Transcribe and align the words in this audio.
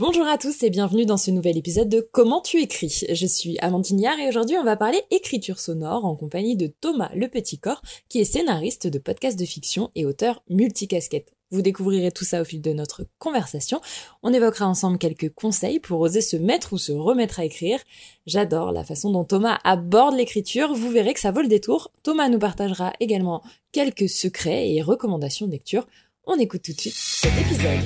Bonjour 0.00 0.26
à 0.26 0.38
tous 0.38 0.62
et 0.62 0.70
bienvenue 0.70 1.04
dans 1.04 1.18
ce 1.18 1.30
nouvel 1.30 1.58
épisode 1.58 1.90
de 1.90 2.00
Comment 2.00 2.40
tu 2.40 2.58
écris. 2.62 3.02
Je 3.12 3.26
suis 3.26 3.58
Amandine 3.58 4.00
Yard 4.00 4.18
et 4.18 4.28
aujourd'hui 4.28 4.56
on 4.56 4.64
va 4.64 4.74
parler 4.74 4.98
écriture 5.10 5.58
sonore 5.58 6.06
en 6.06 6.16
compagnie 6.16 6.56
de 6.56 6.68
Thomas 6.68 7.10
Le 7.14 7.28
Petit 7.28 7.58
Corps 7.58 7.82
qui 8.08 8.18
est 8.18 8.24
scénariste 8.24 8.86
de 8.86 8.98
podcasts 8.98 9.38
de 9.38 9.44
fiction 9.44 9.90
et 9.94 10.06
auteur 10.06 10.42
multicasquette. 10.48 11.34
Vous 11.50 11.60
découvrirez 11.60 12.12
tout 12.12 12.24
ça 12.24 12.40
au 12.40 12.46
fil 12.46 12.62
de 12.62 12.72
notre 12.72 13.04
conversation. 13.18 13.82
On 14.22 14.32
évoquera 14.32 14.66
ensemble 14.66 14.96
quelques 14.96 15.34
conseils 15.34 15.80
pour 15.80 16.00
oser 16.00 16.22
se 16.22 16.38
mettre 16.38 16.72
ou 16.72 16.78
se 16.78 16.92
remettre 16.92 17.38
à 17.38 17.44
écrire. 17.44 17.78
J'adore 18.24 18.72
la 18.72 18.84
façon 18.84 19.10
dont 19.10 19.24
Thomas 19.24 19.58
aborde 19.64 20.16
l'écriture. 20.16 20.72
Vous 20.72 20.88
verrez 20.88 21.12
que 21.12 21.20
ça 21.20 21.30
vaut 21.30 21.42
le 21.42 21.48
détour. 21.48 21.92
Thomas 22.04 22.30
nous 22.30 22.38
partagera 22.38 22.94
également 23.00 23.42
quelques 23.70 24.08
secrets 24.08 24.72
et 24.72 24.80
recommandations 24.80 25.46
de 25.46 25.52
lecture. 25.52 25.86
On 26.24 26.38
écoute 26.38 26.62
tout 26.62 26.72
de 26.72 26.80
suite 26.80 26.94
cet 26.96 27.32
épisode. 27.38 27.80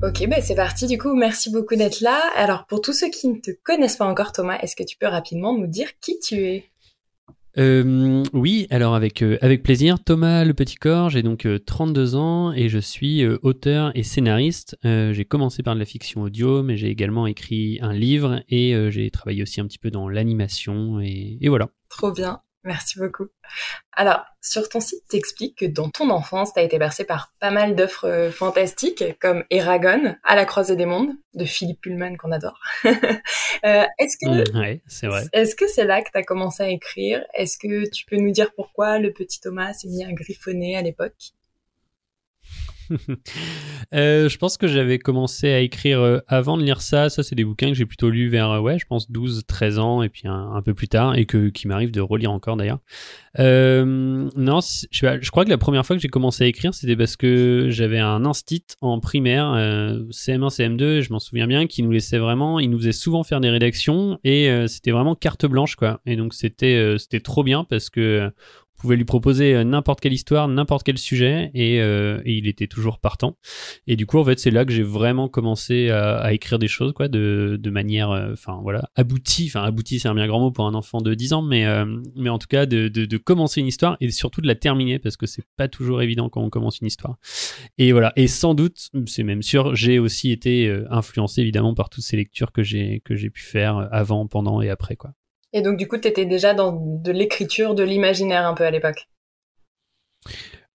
Ok, 0.00 0.28
ben 0.28 0.40
c'est 0.40 0.54
parti. 0.54 0.86
Du 0.86 0.96
coup, 0.96 1.16
merci 1.16 1.50
beaucoup 1.50 1.74
d'être 1.74 2.00
là. 2.00 2.20
Alors, 2.36 2.66
pour 2.66 2.80
tous 2.80 2.92
ceux 2.92 3.10
qui 3.10 3.26
ne 3.26 3.34
te 3.40 3.50
connaissent 3.64 3.96
pas 3.96 4.04
encore, 4.06 4.30
Thomas, 4.30 4.56
est-ce 4.60 4.76
que 4.76 4.84
tu 4.84 4.96
peux 4.96 5.08
rapidement 5.08 5.58
nous 5.58 5.66
dire 5.66 5.88
qui 6.00 6.20
tu 6.20 6.36
es? 6.36 6.70
Euh, 7.58 8.22
oui, 8.32 8.68
alors 8.70 8.94
avec, 8.94 9.22
euh, 9.22 9.38
avec 9.42 9.64
plaisir. 9.64 9.98
Thomas 9.98 10.44
Le 10.44 10.54
Petit 10.54 10.76
Corps, 10.76 11.10
j'ai 11.10 11.24
donc 11.24 11.48
32 11.66 12.14
euh, 12.14 12.16
ans 12.16 12.52
et 12.52 12.68
je 12.68 12.78
suis 12.78 13.26
auteur 13.26 13.90
et 13.96 14.04
scénariste. 14.04 14.76
j'ai 14.84 15.24
commencé 15.24 15.64
par 15.64 15.74
de 15.74 15.80
la 15.80 15.84
fiction 15.84 16.22
audio, 16.22 16.62
mais 16.62 16.76
j'ai 16.76 16.90
également 16.90 17.26
écrit 17.26 17.80
un 17.82 17.92
livre 17.92 18.44
et 18.48 18.74
j'ai 18.92 19.10
travaillé 19.10 19.42
aussi 19.42 19.60
un 19.60 19.66
petit 19.66 19.80
peu 19.80 19.90
dans 19.90 20.08
l'animation 20.08 21.00
et, 21.00 21.38
et 21.40 21.48
voilà. 21.48 21.70
Trop 21.88 22.12
bien. 22.12 22.40
Merci 22.64 22.98
beaucoup. 22.98 23.28
Alors, 23.92 24.24
sur 24.40 24.68
ton 24.68 24.80
site, 24.80 25.02
t'expliques 25.08 25.58
que 25.58 25.64
dans 25.64 25.90
ton 25.90 26.10
enfance, 26.10 26.52
t'as 26.52 26.62
été 26.62 26.78
bercé 26.78 27.04
par 27.04 27.32
pas 27.40 27.50
mal 27.50 27.76
d'œuvres 27.76 28.08
euh, 28.08 28.30
fantastiques, 28.30 29.04
comme 29.20 29.44
Eragon, 29.50 30.16
À 30.24 30.36
la 30.36 30.44
croisée 30.44 30.76
des 30.76 30.86
mondes, 30.86 31.12
de 31.34 31.44
Philippe 31.44 31.80
Pullman, 31.80 32.16
qu'on 32.16 32.32
adore. 32.32 32.60
euh, 32.84 33.84
est-ce 33.98 34.16
que, 34.16 34.28
mmh, 34.28 34.80
c'est 34.86 35.06
vrai. 35.06 35.24
Est-ce 35.32 35.54
que 35.54 35.68
c'est 35.68 35.84
là 35.84 36.02
que 36.02 36.10
t'as 36.12 36.22
commencé 36.22 36.62
à 36.62 36.68
écrire? 36.68 37.24
Est-ce 37.34 37.58
que 37.58 37.88
tu 37.90 38.04
peux 38.06 38.16
nous 38.16 38.32
dire 38.32 38.52
pourquoi 38.54 38.98
le 38.98 39.12
petit 39.12 39.40
Thomas 39.40 39.72
s'est 39.72 39.88
mis 39.88 40.04
à 40.04 40.12
griffonner 40.12 40.76
à 40.76 40.82
l'époque? 40.82 41.32
Euh, 43.94 44.28
je 44.28 44.36
pense 44.36 44.58
que 44.58 44.66
j'avais 44.66 44.98
commencé 44.98 45.48
à 45.50 45.60
écrire 45.60 46.00
euh, 46.00 46.18
avant 46.28 46.58
de 46.58 46.62
lire 46.62 46.82
ça. 46.82 47.08
Ça, 47.08 47.22
c'est 47.22 47.34
des 47.34 47.44
bouquins 47.44 47.68
que 47.68 47.74
j'ai 47.74 47.86
plutôt 47.86 48.10
lus 48.10 48.28
vers, 48.28 48.50
euh, 48.50 48.60
ouais, 48.60 48.78
je 48.78 48.84
pense 48.84 49.10
12, 49.10 49.44
13 49.46 49.78
ans 49.78 50.02
et 50.02 50.10
puis 50.10 50.24
un, 50.26 50.60
peu 50.60 50.74
plus 50.74 50.88
tard 50.88 51.16
et 51.16 51.24
que, 51.24 51.48
qui 51.48 51.66
m'arrive 51.68 51.90
de 51.90 52.02
relire 52.02 52.30
encore 52.30 52.58
d'ailleurs. 52.58 52.80
non, 53.38 54.60
je, 54.60 55.30
crois 55.30 55.44
que 55.46 55.48
la 55.48 55.56
première 55.56 55.86
fois 55.86 55.96
que 55.96 56.02
j'ai 56.02 56.08
commencé 56.08 56.44
à 56.44 56.46
écrire, 56.48 56.74
c'était 56.74 56.96
parce 56.96 57.16
que 57.16 57.68
j'avais 57.70 57.98
un 57.98 58.26
instit 58.26 58.64
en 58.82 59.00
primaire, 59.00 59.54
CM1, 60.10 60.54
CM2, 60.54 61.00
je 61.00 61.10
m'en 61.10 61.18
souviens 61.18 61.46
bien, 61.46 61.66
qui 61.66 61.82
nous 61.82 61.92
laissait 61.92 62.18
vraiment, 62.18 62.60
il 62.60 62.68
nous 62.68 62.78
faisait 62.78 62.92
souvent 62.92 63.22
faire 63.22 63.40
des 63.40 63.48
rédactions 63.48 64.18
et 64.22 64.50
c'était 64.66 64.90
vraiment 64.90 65.14
carte 65.14 65.46
blanche, 65.46 65.76
quoi. 65.76 66.02
Et 66.04 66.16
donc, 66.16 66.34
c'était, 66.34 66.96
c'était 66.98 67.20
trop 67.20 67.42
bien 67.42 67.64
parce 67.64 67.88
que 67.88 68.30
pouvait 68.78 68.96
lui 68.96 69.04
proposer 69.04 69.54
euh, 69.54 69.64
n'importe 69.64 70.00
quelle 70.00 70.12
histoire, 70.12 70.48
n'importe 70.48 70.84
quel 70.84 70.96
sujet, 70.96 71.50
euh, 71.54 72.22
et, 72.24 72.38
il 72.38 72.46
était 72.46 72.68
toujours 72.68 72.98
partant. 72.98 73.36
Et 73.86 73.96
du 73.96 74.06
coup, 74.06 74.18
en 74.18 74.24
fait, 74.24 74.38
c'est 74.38 74.50
là 74.50 74.64
que 74.64 74.72
j'ai 74.72 74.82
vraiment 74.82 75.28
commencé 75.28 75.90
à, 75.90 76.32
écrire 76.32 76.58
des 76.58 76.68
choses, 76.68 76.92
quoi, 76.92 77.08
de, 77.08 77.58
de 77.60 77.70
manière, 77.70 78.10
euh, 78.10 78.32
enfin 78.32 78.58
voilà, 78.62 78.88
aboutie. 78.94 79.46
Enfin, 79.48 79.64
aboutie, 79.64 79.98
c'est 79.98 80.08
un 80.08 80.14
bien 80.14 80.26
grand 80.26 80.40
mot 80.40 80.50
pour 80.50 80.66
un 80.66 80.74
enfant 80.74 81.00
de 81.00 81.12
10 81.14 81.32
ans, 81.32 81.42
mais, 81.42 81.66
mais 82.16 82.30
en 82.30 82.38
tout 82.38 82.46
cas, 82.46 82.66
de, 82.66 82.88
de, 82.88 83.04
de, 83.04 83.16
commencer 83.16 83.60
une 83.60 83.66
histoire 83.66 83.96
et 84.00 84.10
surtout 84.10 84.40
de 84.40 84.46
la 84.46 84.54
terminer, 84.54 84.98
parce 84.98 85.16
que 85.16 85.26
c'est 85.26 85.44
pas 85.56 85.68
toujours 85.68 86.00
évident 86.00 86.28
quand 86.28 86.42
on 86.42 86.50
commence 86.50 86.78
une 86.78 86.86
histoire. 86.86 87.16
Et 87.76 87.92
voilà. 87.92 88.12
Et 88.16 88.28
sans 88.28 88.54
doute, 88.54 88.90
c'est 89.06 89.24
même 89.24 89.42
sûr, 89.42 89.74
j'ai 89.74 89.98
aussi 89.98 90.30
été 90.30 90.72
influencé 90.90 91.40
évidemment 91.40 91.74
par 91.74 91.90
toutes 91.90 92.04
ces 92.04 92.16
lectures 92.16 92.52
que 92.52 92.62
j'ai 92.62 93.02
que 93.04 93.16
j'ai 93.16 93.30
pu 93.30 93.42
faire 93.42 93.88
avant, 93.90 94.26
pendant 94.26 94.62
et 94.62 94.70
après, 94.70 94.96
quoi. 94.96 95.12
Et 95.52 95.62
donc, 95.62 95.76
du 95.76 95.88
coup, 95.88 95.98
tu 95.98 96.08
étais 96.08 96.26
déjà 96.26 96.54
dans 96.54 96.72
de 96.72 97.10
l'écriture, 97.10 97.74
de 97.74 97.82
l'imaginaire 97.82 98.46
un 98.46 98.54
peu 98.54 98.64
à 98.64 98.70
l'époque. 98.70 99.08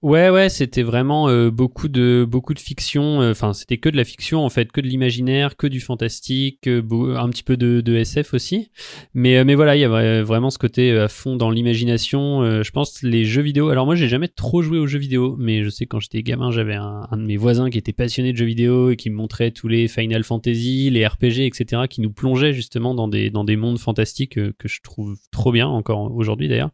Ouais, 0.04 0.30
ouais, 0.30 0.50
c'était 0.50 0.84
vraiment 0.84 1.30
euh, 1.30 1.50
beaucoup 1.50 1.88
de 1.88 2.28
beaucoup 2.30 2.54
de 2.54 2.60
fiction. 2.60 3.22
Euh, 3.22 3.32
enfin, 3.32 3.54
c'était 3.54 3.78
que 3.78 3.88
de 3.88 3.96
la 3.96 4.04
fiction 4.04 4.44
en 4.44 4.50
fait, 4.50 4.70
que 4.70 4.82
de 4.82 4.88
l'imaginaire, 4.88 5.56
que 5.56 5.66
du 5.66 5.80
fantastique, 5.80 6.68
euh, 6.68 7.16
un 7.16 7.30
petit 7.30 7.42
peu 7.42 7.56
de, 7.56 7.96
SF 7.96 8.34
aussi. 8.34 8.70
Mais 9.14 9.46
mais 9.46 9.56
voilà, 9.56 9.78
il 9.78 9.80
y 9.80 9.86
avait 9.86 10.22
vraiment 10.22 10.50
ce 10.50 10.58
côté 10.58 10.92
à 10.92 11.08
fond 11.08 11.38
dans 11.38 11.50
l'imagination. 11.50 12.64
je 12.64 12.72
pense 12.72 13.02
les 13.02 13.24
jeux 13.24 13.42
vidéo. 13.44 13.70
Alors 13.70 13.86
moi, 13.86 13.96
j'ai 13.96 14.10
jamais 14.10 14.28
trop 14.28 14.62
joué 14.62 14.78
aux 14.78 14.88
jeux 14.88 15.00
vidéo, 15.00 15.38
mais 15.40 15.64
je 15.64 15.70
sais 15.70 15.86
quand 15.86 16.02
j'étais 16.02 16.22
gamin, 16.22 16.52
j'avais 16.52 16.76
un, 16.76 17.08
un, 17.10 17.16
de 17.16 17.24
mes 17.24 17.38
voisins 17.38 17.70
qui 17.70 17.78
était 17.78 17.94
passionné 17.94 18.34
de 18.34 18.38
jeux 18.38 18.46
vidéo 18.46 18.90
et 18.90 18.98
qui 18.98 19.10
me 19.10 19.16
montrait 19.16 19.52
tous 19.52 19.70
les 19.70 19.88
Final 19.88 20.26
Fantasy, 20.26 20.90
les 20.90 21.08
RPG, 21.08 21.46
etc., 21.46 21.84
qui 21.90 22.02
nous 22.02 22.12
plongeaient 22.12 22.52
justement 22.52 22.94
dans 22.94 23.08
des 23.08 23.30
dans 23.30 23.46
des 23.46 23.56
mondes 23.56 23.80
fantastiques 23.80 24.34
que 24.34 24.68
je 24.68 24.82
trouve 24.82 25.16
trop 25.32 25.54
bien 25.54 25.70
encore 25.70 26.14
aujourd'hui 26.14 26.50
d'ailleurs. 26.50 26.72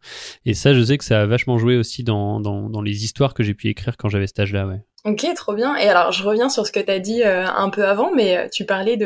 Et 0.47 0.55
ça, 0.55 0.73
je 0.73 0.81
sais 0.81 0.97
que 0.97 1.03
ça 1.05 1.21
a 1.21 1.25
vachement 1.27 1.59
joué 1.59 1.77
aussi 1.77 2.03
dans 2.03 2.39
dans, 2.39 2.71
dans 2.71 2.81
les 2.81 3.03
histoires 3.03 3.18
que 3.27 3.43
j'ai 3.43 3.53
pu 3.53 3.67
écrire 3.67 3.97
quand 3.97 4.09
j'avais 4.09 4.27
cet 4.27 4.39
âge-là, 4.39 4.65
ouais. 4.65 4.81
Ok, 5.05 5.25
trop 5.35 5.53
bien. 5.53 5.77
Et 5.77 5.87
alors, 5.87 6.11
je 6.11 6.23
reviens 6.23 6.49
sur 6.49 6.67
ce 6.67 6.71
que 6.73 6.79
tu 6.79 6.91
as 6.91 6.99
dit 6.99 7.23
euh, 7.23 7.45
un 7.47 7.69
peu 7.69 7.85
avant, 7.85 8.13
mais 8.13 8.37
euh, 8.37 8.47
tu 8.51 8.65
parlais 8.65 8.97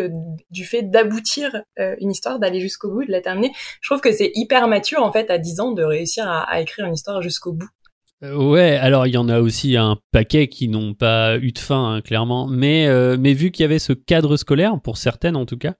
du 0.50 0.66
fait 0.66 0.82
d'aboutir 0.84 1.64
euh, 1.80 1.96
une 2.00 2.12
histoire, 2.12 2.40
d'aller 2.40 2.60
jusqu'au 2.60 2.90
bout, 2.90 3.06
de 3.06 3.12
la 3.12 3.22
terminer. 3.22 3.52
Je 3.80 3.90
trouve 3.90 4.02
que 4.02 4.12
c'est 4.12 4.32
hyper 4.34 4.68
mature, 4.68 5.04
en 5.04 5.12
fait, 5.12 5.30
à 5.30 5.38
10 5.38 5.60
ans, 5.60 5.72
de 5.72 5.84
réussir 5.84 6.28
à 6.28 6.62
écrire 6.62 6.86
une 6.86 6.96
histoire 6.96 7.22
jusqu'au 7.22 7.54
bout. 7.54 7.70
Euh, 8.24 8.36
ouais, 8.36 8.78
alors 8.78 9.06
il 9.06 9.14
y 9.14 9.18
en 9.18 9.28
a 9.28 9.42
aussi 9.42 9.76
un 9.76 9.98
paquet 10.12 10.48
qui 10.48 10.70
n'ont 10.70 10.94
pas 10.94 11.38
eu 11.38 11.52
de 11.52 11.60
fin, 11.60 11.96
hein, 11.96 12.02
clairement. 12.02 12.48
Mais, 12.48 12.88
euh, 12.88 13.18
mais 13.20 13.34
vu 13.34 13.52
qu'il 13.52 13.64
y 13.64 13.66
avait 13.66 13.80
ce 13.80 13.92
cadre 13.92 14.38
scolaire, 14.38 14.80
pour 14.82 14.98
certaines 14.98 15.36
en 15.36 15.46
tout 15.46 15.58
cas, 15.58 15.74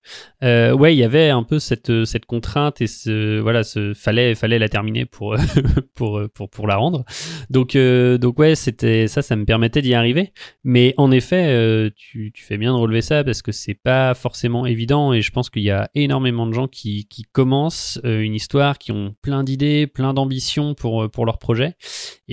euh, 0.44 0.74
ouais, 0.74 0.94
il 0.94 0.98
y 0.98 1.04
avait 1.04 1.30
un 1.30 1.44
peu 1.44 1.60
cette, 1.60 2.04
cette 2.06 2.26
contrainte 2.26 2.82
et 2.82 2.88
ce, 2.88 3.40
voilà, 3.40 3.64
ce, 3.64 3.94
fallait, 3.94 4.36
fallait 4.36 4.60
la 4.60 4.68
terminer 4.68 5.06
pour, 5.06 5.36
pour, 5.96 6.22
pour, 6.34 6.50
pour 6.50 6.68
la 6.68 6.76
rendre. 6.76 7.06
Donc, 7.50 7.78
donc 7.78 8.40
ouais, 8.40 8.56
c'était 8.56 9.08
ça, 9.08 9.22
ça 9.22 9.36
me 9.36 9.46
permettait 9.46 9.82
d'y 9.82 9.94
arriver. 9.94 10.34
Mais 10.66 10.94
en 10.98 11.12
effet, 11.12 11.92
tu, 11.96 12.32
tu 12.34 12.44
fais 12.44 12.58
bien 12.58 12.74
de 12.74 12.78
relever 12.78 13.02
ça 13.02 13.24
parce 13.24 13.42
que 13.42 13.52
c'est 13.52 13.74
pas 13.74 14.14
forcément 14.14 14.66
évident 14.66 15.14
et 15.14 15.22
je 15.22 15.32
pense 15.32 15.50
qu'il 15.50 15.64
y 15.64 15.72
a 15.72 15.90
énormément 15.96 16.46
de 16.48 16.54
gens 16.54 16.68
qui, 16.68 17.08
qui 17.08 17.24
commencent 17.24 18.02
une 18.04 18.36
histoire, 18.36 18.78
qui 18.78 18.92
ont 18.92 19.16
plein 19.22 19.44
d'idées, 19.44 19.88
plein 19.88 20.14
d'ambitions 20.14 20.74
pour, 20.74 21.10
pour 21.10 21.26
leur 21.26 21.38
projet 21.38 21.76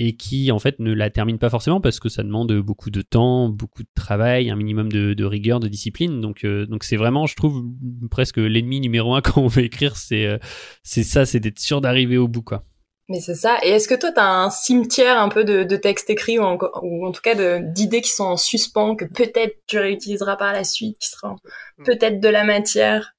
qui 0.09 0.51
en 0.51 0.59
fait 0.59 0.79
ne 0.79 0.93
la 0.93 1.09
termine 1.09 1.37
pas 1.37 1.49
forcément 1.49 1.81
parce 1.81 1.99
que 1.99 2.09
ça 2.09 2.23
demande 2.23 2.51
beaucoup 2.53 2.89
de 2.89 3.01
temps, 3.01 3.49
beaucoup 3.49 3.83
de 3.83 3.89
travail, 3.95 4.49
un 4.49 4.55
minimum 4.55 4.91
de, 4.91 5.23
rigueur, 5.23 5.59
de 5.59 5.67
discipline. 5.67 6.21
Donc 6.21 6.43
euh, 6.43 6.65
donc 6.65 6.83
c'est 6.83 6.97
vraiment, 6.97 7.27
je 7.27 7.35
trouve, 7.35 7.63
presque 8.09 8.37
l'ennemi 8.37 8.79
numéro 8.79 9.13
un 9.13 9.21
quand 9.21 9.41
on 9.41 9.47
veut 9.47 9.63
écrire, 9.63 9.95
c'est 9.97 10.25
euh, 10.25 10.37
c'est 10.83 11.03
ça, 11.03 11.25
c'est 11.25 11.39
d'être 11.39 11.59
sûr 11.59 11.81
d'arriver 11.81 12.17
au 12.17 12.27
bout 12.27 12.43
quoi. 12.43 12.63
Mais 13.09 13.19
c'est 13.19 13.35
ça. 13.35 13.57
Et 13.63 13.69
est-ce 13.69 13.89
que 13.89 13.95
toi, 13.95 14.13
tu 14.13 14.19
as 14.21 14.29
un 14.29 14.49
cimetière 14.49 15.19
un 15.19 15.27
peu 15.27 15.43
de, 15.43 15.75
textes 15.75 16.09
écrits 16.09 16.39
ou 16.39 16.43
en, 16.43 16.57
ou 16.81 17.05
en 17.05 17.11
tout 17.11 17.21
cas 17.21 17.59
d'idées 17.59 17.99
qui 17.99 18.11
sont 18.11 18.23
en 18.23 18.37
suspens, 18.37 18.95
que 18.95 19.03
peut-être 19.03 19.57
tu 19.67 19.79
réutiliseras 19.79 20.37
par 20.37 20.53
la 20.53 20.63
suite, 20.63 20.97
qui 20.97 21.09
seront 21.09 21.35
hmm. 21.77 21.83
peut-être 21.83 22.21
de 22.21 22.29
la 22.29 22.45
matière? 22.45 23.13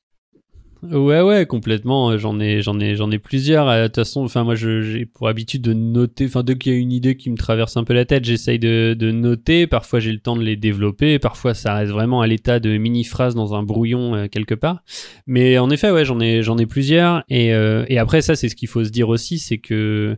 Ouais, 0.83 1.21
ouais, 1.21 1.47
complètement. 1.47 2.19
J'en 2.19 2.41
ai, 2.41 2.61
j'en 2.61 2.81
ai, 2.81 2.97
j'en 2.97 3.09
ai 3.13 3.21
plusieurs. 3.21 3.69
Euh, 3.69 3.83
de 3.83 3.87
toute 3.87 3.97
façon, 3.97 4.25
enfin, 4.25 4.43
moi, 4.43 4.57
j'ai 4.57 5.07
pour 5.07 5.29
habitude 5.29 5.63
de 5.63 5.73
noter. 5.73 6.25
Enfin, 6.27 6.43
dès 6.43 6.59
qu'il 6.59 6.73
y 6.73 6.75
a 6.75 6.79
une 6.79 6.91
idée 6.91 7.17
qui 7.17 7.31
me 7.31 7.37
traverse 7.37 7.77
un 7.77 7.85
peu 7.85 7.95
la 7.95 8.05
tête, 8.05 8.25
j'essaye 8.25 8.59
de, 8.59 8.97
de, 8.99 9.13
noter. 9.13 9.69
Parfois, 9.69 10.01
j'ai 10.01 10.11
le 10.11 10.19
temps 10.19 10.35
de 10.35 10.43
les 10.43 10.57
développer. 10.57 11.21
Parfois, 11.21 11.55
ça 11.55 11.75
reste 11.75 11.93
vraiment 11.93 12.21
à 12.21 12.27
l'état 12.27 12.59
de 12.59 12.77
mini 12.79 13.05
phrases 13.05 13.37
dans 13.37 13.55
un 13.55 13.63
brouillon 13.63 14.17
euh, 14.17 14.27
quelque 14.27 14.57
part. 14.57 14.83
Mais 15.29 15.57
en 15.57 15.71
effet, 15.71 15.93
ouais, 15.93 16.05
j'en 16.05 16.19
ai, 16.19 16.43
j'en 16.43 16.59
ai 16.59 16.67
plusieurs. 16.67 17.23
Et, 17.29 17.55
euh, 17.55 17.85
et 17.87 17.99
après, 17.99 18.21
ça, 18.21 18.35
c'est 18.35 18.49
ce 18.49 18.57
qu'il 18.57 18.69
faut 18.69 18.83
se 18.83 18.91
dire 18.91 19.09
aussi, 19.09 19.39
c'est 19.39 19.59
que 19.59 20.17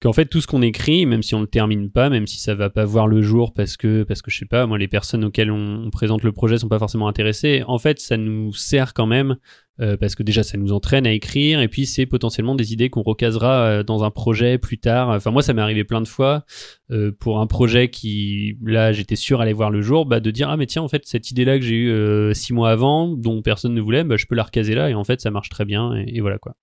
qu'en 0.00 0.12
fait 0.12 0.26
tout 0.26 0.40
ce 0.40 0.46
qu'on 0.46 0.62
écrit, 0.62 1.06
même 1.06 1.22
si 1.22 1.34
on 1.34 1.40
le 1.40 1.46
termine 1.46 1.90
pas, 1.90 2.08
même 2.08 2.26
si 2.26 2.38
ça 2.38 2.54
va 2.54 2.70
pas 2.70 2.84
voir 2.84 3.08
le 3.08 3.20
jour 3.20 3.52
parce 3.52 3.76
que 3.76 4.04
parce 4.04 4.22
que 4.22 4.30
je 4.30 4.38
sais 4.38 4.46
pas, 4.46 4.66
moi 4.66 4.78
les 4.78 4.88
personnes 4.88 5.24
auxquelles 5.24 5.50
on, 5.50 5.90
présente 5.90 6.22
le 6.22 6.32
projet 6.32 6.58
sont 6.58 6.68
pas 6.68 6.78
forcément 6.78 7.08
intéressées, 7.08 7.64
en 7.66 7.78
fait 7.78 7.98
ça 7.98 8.16
nous 8.16 8.52
sert 8.52 8.94
quand 8.94 9.06
même 9.06 9.36
euh, 9.80 9.96
parce 9.96 10.14
que 10.14 10.22
déjà 10.22 10.44
ça 10.44 10.56
nous 10.56 10.72
entraîne 10.72 11.06
à 11.06 11.12
écrire 11.12 11.60
et 11.60 11.68
puis 11.68 11.86
c'est 11.86 12.06
potentiellement 12.06 12.54
des 12.54 12.72
idées 12.72 12.90
qu'on 12.90 13.02
recasera 13.02 13.62
euh, 13.62 13.82
dans 13.82 14.04
un 14.04 14.10
projet 14.10 14.58
plus 14.58 14.78
tard. 14.78 15.08
Enfin 15.08 15.32
moi 15.32 15.42
ça 15.42 15.52
m'est 15.52 15.62
arrivé 15.62 15.82
plein 15.82 16.00
de 16.00 16.08
fois 16.08 16.44
euh, 16.92 17.10
pour 17.18 17.40
un 17.40 17.46
projet 17.48 17.88
qui 17.88 18.56
là 18.64 18.92
j'étais 18.92 19.16
sûr 19.16 19.40
allait 19.40 19.52
voir 19.52 19.70
le 19.70 19.80
jour, 19.80 20.06
bah, 20.06 20.20
de 20.20 20.30
dire 20.30 20.48
ah 20.48 20.56
mais 20.56 20.66
tiens 20.66 20.82
en 20.82 20.88
fait 20.88 21.02
cette 21.06 21.32
idée 21.32 21.44
là 21.44 21.58
que 21.58 21.64
j'ai 21.64 21.74
eu 21.74 22.34
six 22.34 22.52
mois 22.52 22.70
avant 22.70 23.08
dont 23.08 23.42
personne 23.42 23.74
ne 23.74 23.80
voulait, 23.80 24.04
bah, 24.04 24.16
je 24.16 24.26
peux 24.26 24.36
la 24.36 24.44
recaser 24.44 24.76
là 24.76 24.90
et 24.90 24.94
en 24.94 25.04
fait 25.04 25.20
ça 25.20 25.32
marche 25.32 25.48
très 25.48 25.64
bien 25.64 25.94
et, 25.94 26.20
voilà 26.20 26.38
quoi. 26.38 26.54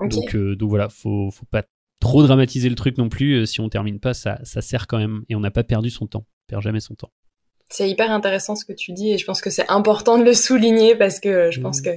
Donc 0.00 0.36
donc 0.36 0.68
voilà 0.68 0.90
faut 0.90 1.30
faut 1.30 1.46
pas 1.50 1.64
trop 2.04 2.22
dramatiser 2.22 2.68
le 2.68 2.74
truc 2.74 2.98
non 2.98 3.08
plus. 3.08 3.46
si 3.46 3.60
on 3.60 3.68
termine 3.68 3.98
pas, 3.98 4.12
ça, 4.12 4.38
ça 4.44 4.60
sert 4.60 4.86
quand 4.86 4.98
même. 4.98 5.22
Et 5.28 5.34
on 5.34 5.40
n'a 5.40 5.50
pas 5.50 5.64
perdu 5.64 5.90
son 5.90 6.06
temps. 6.06 6.26
On 6.26 6.46
perd 6.48 6.62
jamais 6.62 6.80
son 6.80 6.94
temps. 6.94 7.10
C'est 7.70 7.88
hyper 7.88 8.10
intéressant 8.10 8.54
ce 8.56 8.66
que 8.66 8.74
tu 8.74 8.92
dis 8.92 9.10
et 9.12 9.18
je 9.18 9.24
pense 9.24 9.40
que 9.40 9.48
c'est 9.48 9.68
important 9.70 10.18
de 10.18 10.22
le 10.22 10.34
souligner 10.34 10.94
parce 10.94 11.18
que 11.18 11.50
je 11.50 11.60
pense 11.60 11.80
mmh. 11.80 11.84
que 11.84 11.90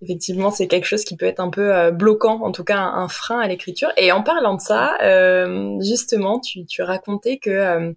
effectivement 0.00 0.50
c'est 0.50 0.66
quelque 0.66 0.86
chose 0.86 1.04
qui 1.04 1.16
peut 1.16 1.26
être 1.26 1.38
un 1.38 1.50
peu 1.50 1.76
euh, 1.76 1.90
bloquant, 1.90 2.42
en 2.42 2.50
tout 2.50 2.64
cas 2.64 2.78
un, 2.78 3.08
frein 3.08 3.38
à 3.38 3.46
l'écriture. 3.46 3.90
Et 3.98 4.10
en 4.10 4.22
parlant 4.22 4.54
de 4.56 4.60
ça, 4.60 4.96
euh, 5.02 5.78
justement, 5.80 6.40
tu, 6.40 6.64
tu 6.64 6.82
racontais 6.82 7.36
que 7.36 7.50
euh, 7.50 7.92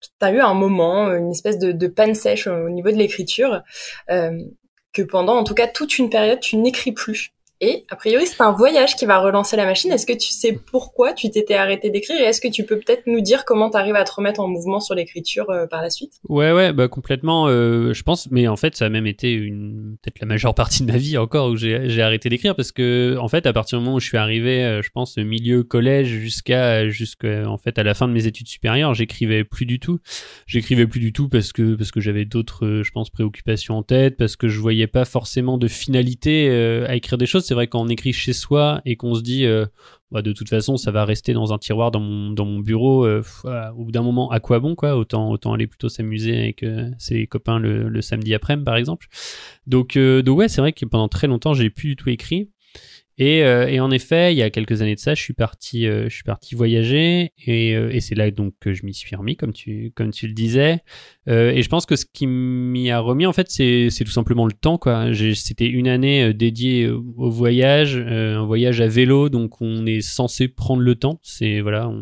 tu 0.00 0.08
as 0.20 0.32
eu 0.32 0.40
un 0.40 0.54
moment, 0.54 1.12
une 1.14 1.30
espèce 1.30 1.58
de, 1.58 1.70
de 1.70 1.86
panne 1.86 2.16
sèche 2.16 2.48
au 2.48 2.68
niveau 2.70 2.90
de 2.90 2.96
l'écriture, 2.96 3.62
que 4.08 5.02
pendant 5.02 5.36
en 5.36 5.44
tout 5.44 5.54
cas 5.54 5.68
toute 5.68 5.96
une 5.98 6.10
période 6.10 6.40
tu 6.40 6.56
n'écris 6.56 6.92
plus. 6.92 7.32
Et 7.60 7.84
a 7.90 7.96
priori, 7.96 8.24
c'est 8.26 8.40
un 8.40 8.52
voyage 8.52 8.94
qui 8.94 9.04
va 9.04 9.18
relancer 9.18 9.56
la 9.56 9.64
machine. 9.64 9.90
Est-ce 9.90 10.06
que 10.06 10.12
tu 10.12 10.28
sais 10.28 10.52
pourquoi 10.70 11.12
tu 11.12 11.28
t'étais 11.28 11.54
arrêté 11.54 11.90
d'écrire? 11.90 12.20
Et 12.20 12.24
est-ce 12.24 12.40
que 12.40 12.46
tu 12.46 12.64
peux 12.64 12.76
peut-être 12.78 13.08
nous 13.08 13.20
dire 13.20 13.44
comment 13.44 13.68
tu 13.68 13.76
arrives 13.76 13.96
à 13.96 14.04
te 14.04 14.12
remettre 14.12 14.40
en 14.40 14.46
mouvement 14.46 14.78
sur 14.78 14.94
l'écriture 14.94 15.50
euh, 15.50 15.66
par 15.66 15.82
la 15.82 15.90
suite? 15.90 16.20
Ouais, 16.28 16.52
ouais, 16.52 16.72
bah 16.72 16.86
complètement. 16.86 17.48
Euh, 17.48 17.92
je 17.92 18.02
pense, 18.04 18.30
mais 18.30 18.46
en 18.46 18.56
fait, 18.56 18.76
ça 18.76 18.86
a 18.86 18.88
même 18.88 19.08
été 19.08 19.32
une 19.32 19.96
peut-être 20.00 20.20
la 20.20 20.26
majeure 20.26 20.54
partie 20.54 20.84
de 20.84 20.92
ma 20.92 20.98
vie 20.98 21.18
encore 21.18 21.50
où 21.50 21.56
j'ai 21.56 22.00
arrêté 22.00 22.28
d'écrire 22.28 22.54
parce 22.54 22.70
que 22.70 23.16
en 23.18 23.26
fait, 23.26 23.44
à 23.44 23.52
partir 23.52 23.78
du 23.78 23.84
moment 23.84 23.96
où 23.96 24.00
je 24.00 24.06
suis 24.06 24.18
arrivé, 24.18 24.62
euh, 24.62 24.80
je 24.80 24.90
pense 24.90 25.18
milieu 25.18 25.64
collège 25.64 26.06
jusqu'à 26.06 26.88
jusqu'à 26.88 27.48
en 27.48 27.58
fait 27.58 27.76
à 27.78 27.82
la 27.82 27.94
fin 27.94 28.06
de 28.06 28.12
mes 28.12 28.26
études 28.26 28.46
supérieures, 28.46 28.94
j'écrivais 28.94 29.42
plus 29.42 29.66
du 29.66 29.80
tout. 29.80 29.98
J'écrivais 30.46 30.86
plus 30.86 31.00
du 31.00 31.12
tout 31.12 31.28
parce 31.28 31.52
que 31.52 31.74
parce 31.74 31.90
que 31.90 32.00
j'avais 32.00 32.24
d'autres, 32.24 32.82
je 32.84 32.90
pense, 32.92 33.10
préoccupations 33.10 33.78
en 33.78 33.82
tête, 33.82 34.16
parce 34.16 34.36
que 34.36 34.46
je 34.46 34.60
voyais 34.60 34.86
pas 34.86 35.04
forcément 35.04 35.58
de 35.58 35.66
finalité 35.66 36.48
à 36.86 36.94
écrire 36.94 37.18
des 37.18 37.26
choses 37.26 37.47
c'est 37.48 37.54
vrai 37.54 37.66
quand 37.66 37.80
on 37.80 37.88
écrit 37.88 38.12
chez 38.12 38.34
soi 38.34 38.82
et 38.84 38.96
qu'on 38.96 39.14
se 39.14 39.22
dit 39.22 39.46
euh, 39.46 39.64
bah, 40.10 40.20
de 40.20 40.32
toute 40.32 40.50
façon 40.50 40.76
ça 40.76 40.90
va 40.90 41.06
rester 41.06 41.32
dans 41.32 41.54
un 41.54 41.58
tiroir 41.58 41.90
dans 41.90 42.00
mon, 42.00 42.58
bureau 42.60 43.06
euh, 43.06 43.22
au 43.74 43.84
bout 43.84 43.90
d'un 43.90 44.02
moment 44.02 44.30
à 44.30 44.38
quoi 44.38 44.60
bon 44.60 44.74
quoi? 44.74 44.96
Autant 44.96 45.30
autant 45.30 45.54
aller 45.54 45.66
plutôt 45.66 45.88
s'amuser 45.88 46.38
avec 46.38 46.62
euh, 46.62 46.90
ses 46.98 47.26
copains 47.26 47.58
le, 47.58 48.02
samedi 48.02 48.34
après-midi 48.34 48.66
par 48.66 48.76
exemple. 48.76 49.06
Donc 49.66 49.96
donc 49.96 50.38
ouais 50.38 50.48
c'est 50.48 50.60
vrai 50.60 50.74
que 50.74 50.84
pendant 50.84 51.08
très 51.08 51.26
longtemps 51.26 51.54
j'ai 51.54 51.70
plus 51.70 51.88
du 51.88 51.96
tout 51.96 52.10
écrit 52.10 52.50
et, 53.18 53.42
euh, 53.42 53.66
et, 53.66 53.80
en 53.80 53.90
effet, 53.90 54.32
il 54.32 54.38
y 54.38 54.42
a 54.42 54.50
quelques 54.50 54.80
années 54.80 54.94
de 54.94 55.00
ça, 55.00 55.14
je 55.14 55.20
suis 55.20 55.34
parti, 55.34 55.88
euh, 55.88 56.04
je 56.08 56.14
suis 56.14 56.22
parti 56.22 56.54
voyager 56.54 57.32
et, 57.44 57.74
euh, 57.74 57.90
et 57.92 58.00
c'est 58.00 58.14
là 58.14 58.30
donc 58.30 58.54
que 58.60 58.72
je 58.72 58.86
m'y 58.86 58.94
suis 58.94 59.16
remis, 59.16 59.36
comme 59.36 59.52
tu, 59.52 59.92
comme 59.96 60.12
tu 60.12 60.28
le 60.28 60.34
disais. 60.34 60.78
et 61.26 61.62
je 61.62 61.68
pense 61.68 61.84
que 61.84 61.96
ce 61.96 62.06
qui 62.06 62.28
m'y 62.28 62.90
a 62.90 63.00
remis, 63.00 63.26
en 63.26 63.32
fait, 63.32 63.50
c'est, 63.50 63.88
tout 64.04 64.12
simplement 64.12 64.46
le 64.46 64.52
temps. 64.52 64.78
C'était 65.34 65.66
une 65.66 65.88
année 65.88 66.32
dédiée 66.32 66.88
au 66.88 67.28
voyage, 67.28 67.96
un 67.96 68.44
voyage 68.46 68.80
à 68.80 68.86
vélo, 68.86 69.28
donc 69.28 69.60
on 69.60 69.84
est 69.84 70.00
censé 70.00 70.48
prendre 70.48 70.82
le 70.82 70.94
temps. 70.94 71.18
C'est 71.22 71.60
voilà, 71.60 71.92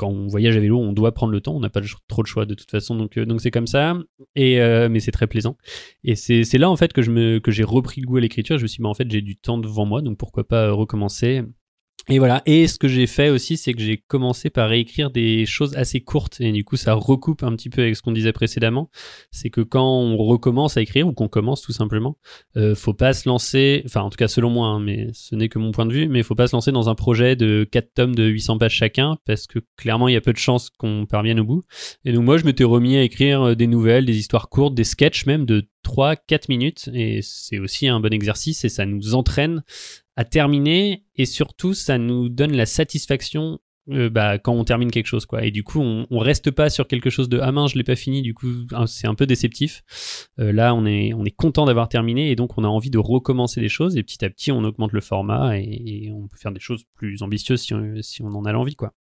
quand 0.00 0.08
on 0.08 0.28
voyage 0.28 0.56
à 0.56 0.60
vélo, 0.60 0.78
on 0.78 0.94
doit 0.94 1.12
prendre 1.12 1.30
le 1.30 1.42
temps, 1.42 1.54
on 1.54 1.60
n'a 1.60 1.68
pas 1.68 1.82
trop 2.08 2.22
de 2.22 2.26
choix 2.26 2.46
de 2.46 2.54
toute 2.54 2.70
façon, 2.70 2.96
donc 2.96 3.18
euh, 3.18 3.38
c'est 3.38 3.50
comme 3.50 3.66
ça. 3.66 3.98
Et 4.34 4.58
euh, 4.58 4.88
mais 4.88 4.98
c'est 4.98 5.10
très 5.10 5.26
plaisant. 5.26 5.58
Et 6.04 6.16
c'est 6.16 6.56
là 6.56 6.70
en 6.70 6.76
fait 6.76 6.94
que 6.94 7.02
j'ai 7.02 7.64
repris 7.64 8.00
goût 8.00 8.16
à 8.16 8.20
l'écriture. 8.20 8.56
Je 8.56 8.62
me 8.62 8.66
suis 8.66 8.78
dit, 8.78 8.82
bah, 8.82 8.88
en 8.88 8.94
fait 8.94 9.10
j'ai 9.10 9.20
du 9.20 9.36
temps 9.36 9.58
devant 9.58 9.84
moi, 9.84 10.00
donc 10.00 10.16
pourquoi 10.16 10.48
pas 10.48 10.72
recommencer. 10.72 11.42
Et 12.08 12.18
voilà. 12.18 12.42
Et 12.46 12.66
ce 12.66 12.78
que 12.78 12.88
j'ai 12.88 13.06
fait 13.06 13.30
aussi, 13.30 13.56
c'est 13.56 13.72
que 13.72 13.80
j'ai 13.80 13.98
commencé 13.98 14.50
par 14.50 14.72
écrire 14.72 15.10
des 15.10 15.46
choses 15.46 15.76
assez 15.76 16.00
courtes. 16.00 16.40
Et 16.40 16.50
du 16.52 16.64
coup, 16.64 16.76
ça 16.76 16.94
recoupe 16.94 17.42
un 17.42 17.54
petit 17.54 17.68
peu 17.68 17.82
avec 17.82 17.96
ce 17.96 18.02
qu'on 18.02 18.12
disait 18.12 18.32
précédemment. 18.32 18.90
C'est 19.30 19.50
que 19.50 19.60
quand 19.60 20.00
on 20.00 20.16
recommence 20.16 20.76
à 20.76 20.80
écrire, 20.80 21.06
ou 21.06 21.12
qu'on 21.12 21.28
commence 21.28 21.62
tout 21.62 21.72
simplement, 21.72 22.16
euh, 22.56 22.74
faut 22.74 22.94
pas 22.94 23.12
se 23.12 23.28
lancer, 23.28 23.82
enfin, 23.84 24.02
en 24.02 24.10
tout 24.10 24.16
cas, 24.16 24.28
selon 24.28 24.50
moi, 24.50 24.68
hein, 24.68 24.80
mais 24.80 25.08
ce 25.12 25.34
n'est 25.34 25.48
que 25.48 25.58
mon 25.58 25.72
point 25.72 25.86
de 25.86 25.92
vue, 25.92 26.08
mais 26.08 26.22
faut 26.22 26.34
pas 26.34 26.46
se 26.46 26.56
lancer 26.56 26.72
dans 26.72 26.88
un 26.88 26.94
projet 26.94 27.36
de 27.36 27.68
4 27.70 27.94
tomes 27.94 28.14
de 28.14 28.24
800 28.24 28.58
pages 28.58 28.74
chacun, 28.74 29.18
parce 29.26 29.46
que 29.46 29.58
clairement, 29.76 30.08
il 30.08 30.14
y 30.14 30.16
a 30.16 30.20
peu 30.20 30.32
de 30.32 30.38
chances 30.38 30.70
qu'on 30.70 31.06
parvienne 31.06 31.40
au 31.40 31.44
bout. 31.44 31.62
Et 32.04 32.12
donc, 32.12 32.24
moi, 32.24 32.38
je 32.38 32.44
m'étais 32.44 32.64
remis 32.64 32.96
à 32.96 33.02
écrire 33.02 33.42
euh, 33.42 33.54
des 33.54 33.66
nouvelles, 33.66 34.06
des 34.06 34.16
histoires 34.16 34.48
courtes, 34.48 34.74
des 34.74 34.84
sketchs 34.84 35.26
même 35.26 35.44
de 35.44 35.68
3-4 35.84 36.44
minutes. 36.48 36.90
Et 36.92 37.20
c'est 37.22 37.58
aussi 37.58 37.88
un 37.88 38.00
bon 38.00 38.12
exercice 38.12 38.64
et 38.64 38.68
ça 38.68 38.86
nous 38.86 39.14
entraîne 39.14 39.62
à 40.20 40.24
terminer 40.24 41.06
et 41.16 41.24
surtout 41.24 41.72
ça 41.72 41.96
nous 41.96 42.28
donne 42.28 42.54
la 42.54 42.66
satisfaction 42.66 43.58
euh, 43.88 44.10
bah, 44.10 44.38
quand 44.38 44.52
on 44.52 44.64
termine 44.64 44.90
quelque 44.90 45.06
chose 45.06 45.24
quoi. 45.24 45.46
Et 45.46 45.50
du 45.50 45.64
coup 45.64 45.80
on, 45.80 46.18
reste 46.18 46.50
pas 46.50 46.68
sur 46.68 46.86
quelque 46.86 47.08
chose 47.08 47.30
de 47.30 47.40
ah 47.40 47.50
mince 47.52 47.70
je 47.70 47.78
l'ai 47.78 47.84
pas 47.84 47.96
fini. 47.96 48.20
Du 48.20 48.34
coup 48.34 48.46
c'est 48.86 49.06
un 49.06 49.14
peu 49.14 49.24
déceptif. 49.24 49.82
Euh, 50.38 50.52
là 50.52 50.74
on 50.74 50.84
est 50.84 51.14
on 51.14 51.24
est 51.24 51.34
content 51.34 51.64
d'avoir 51.64 51.88
terminé 51.88 52.30
et 52.30 52.36
donc 52.36 52.58
on 52.58 52.64
a 52.64 52.68
envie 52.68 52.90
de 52.90 52.98
recommencer 52.98 53.62
des 53.62 53.70
choses 53.70 53.96
et 53.96 54.02
petit 54.02 54.22
à 54.22 54.28
petit 54.28 54.52
on 54.52 54.62
augmente 54.62 54.92
le 54.92 55.00
format 55.00 55.56
et, 55.56 56.12
on 56.12 56.28
peut 56.28 56.36
faire 56.36 56.52
des 56.52 56.60
choses 56.60 56.84
plus 56.94 57.22
ambitieuses 57.22 57.62
si 57.62 57.72
on, 57.72 57.94
si 58.02 58.20
on 58.22 58.28
en 58.28 58.44
a 58.44 58.52
l'envie 58.52 58.76
quoi. 58.76 58.92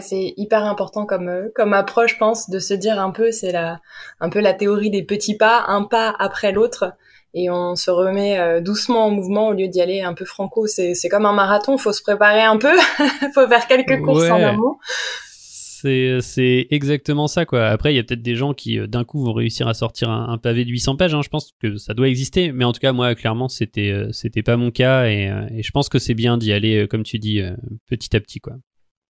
C'est 0.00 0.34
hyper 0.36 0.64
important 0.64 1.06
comme 1.06 1.28
euh, 1.28 1.48
comme 1.56 1.72
approche, 1.72 2.12
je 2.12 2.18
pense, 2.18 2.50
de 2.50 2.60
se 2.60 2.74
dire 2.74 3.00
un 3.00 3.10
peu, 3.10 3.32
c'est 3.32 3.52
la 3.52 3.80
un 4.20 4.30
peu 4.30 4.40
la 4.40 4.54
théorie 4.54 4.90
des 4.90 5.02
petits 5.02 5.36
pas, 5.36 5.64
un 5.66 5.82
pas 5.82 6.14
après 6.20 6.52
l'autre 6.52 6.92
et 7.36 7.50
on 7.50 7.76
se 7.76 7.90
remet 7.90 8.38
euh, 8.38 8.62
doucement 8.62 9.06
en 9.06 9.10
mouvement 9.10 9.48
au 9.48 9.52
lieu 9.52 9.68
d'y 9.68 9.82
aller 9.82 10.00
un 10.00 10.14
peu 10.14 10.24
franco. 10.24 10.66
C'est, 10.66 10.94
c'est 10.94 11.10
comme 11.10 11.26
un 11.26 11.34
marathon, 11.34 11.76
faut 11.76 11.92
se 11.92 12.02
préparer 12.02 12.40
un 12.40 12.56
peu, 12.56 12.74
faut 13.34 13.46
faire 13.46 13.68
quelques 13.68 14.02
courses 14.02 14.30
en 14.30 14.42
amont. 14.42 14.76
C'est, 14.88 16.18
c'est 16.22 16.66
exactement 16.70 17.26
ça 17.28 17.44
quoi. 17.44 17.66
Après 17.66 17.92
il 17.92 17.96
y 17.96 17.98
a 17.98 18.02
peut-être 18.02 18.22
des 18.22 18.36
gens 18.36 18.54
qui 18.54 18.78
euh, 18.78 18.86
d'un 18.86 19.04
coup 19.04 19.22
vont 19.22 19.34
réussir 19.34 19.68
à 19.68 19.74
sortir 19.74 20.08
un, 20.08 20.38
pavé 20.38 20.64
de 20.64 20.70
800 20.70 20.96
pages. 20.96 21.14
Hein. 21.14 21.20
Je 21.22 21.28
pense 21.28 21.52
que 21.60 21.76
ça 21.76 21.92
doit 21.92 22.08
exister, 22.08 22.52
mais 22.52 22.64
en 22.64 22.72
tout 22.72 22.80
cas 22.80 22.92
moi 22.92 23.14
clairement 23.14 23.48
c'était 23.48 23.90
euh, 23.90 24.10
c'était 24.12 24.42
pas 24.42 24.56
mon 24.56 24.70
cas 24.70 25.06
et, 25.06 25.30
et 25.54 25.62
je 25.62 25.70
pense 25.72 25.90
que 25.90 25.98
c'est 25.98 26.14
bien 26.14 26.38
d'y 26.38 26.54
aller 26.54 26.88
comme 26.88 27.02
tu 27.02 27.18
dis 27.18 27.42
petit 27.86 28.16
à 28.16 28.20
petit 28.20 28.40
quoi. 28.40 28.54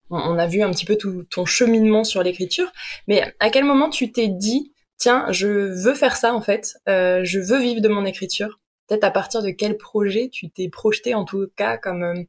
On 0.09 0.37
a 0.37 0.47
vu 0.47 0.61
un 0.61 0.71
petit 0.71 0.85
peu 0.85 0.97
tout 0.97 1.23
ton 1.29 1.45
cheminement 1.45 2.03
sur 2.03 2.23
l'écriture, 2.23 2.71
mais 3.07 3.23
à 3.39 3.49
quel 3.49 3.63
moment 3.63 3.89
tu 3.89 4.11
t'es 4.11 4.27
dit 4.27 4.73
tiens, 4.97 5.25
je 5.31 5.47
veux 5.47 5.93
faire 5.93 6.15
ça 6.15 6.33
en 6.33 6.41
fait, 6.41 6.75
euh, 6.89 7.21
je 7.23 7.39
veux 7.39 7.59
vivre 7.59 7.81
de 7.81 7.89
mon 7.89 8.05
écriture. 8.05 8.59
Peut-être 8.87 9.03
à 9.03 9.11
partir 9.11 9.43
de 9.43 9.49
quel 9.49 9.75
projet 9.75 10.29
tu 10.31 10.49
t'es 10.49 10.69
projeté 10.69 11.13
en 11.13 11.25
tout 11.25 11.47
cas 11.57 11.77
comme 11.77 12.03
euh, 12.03 12.23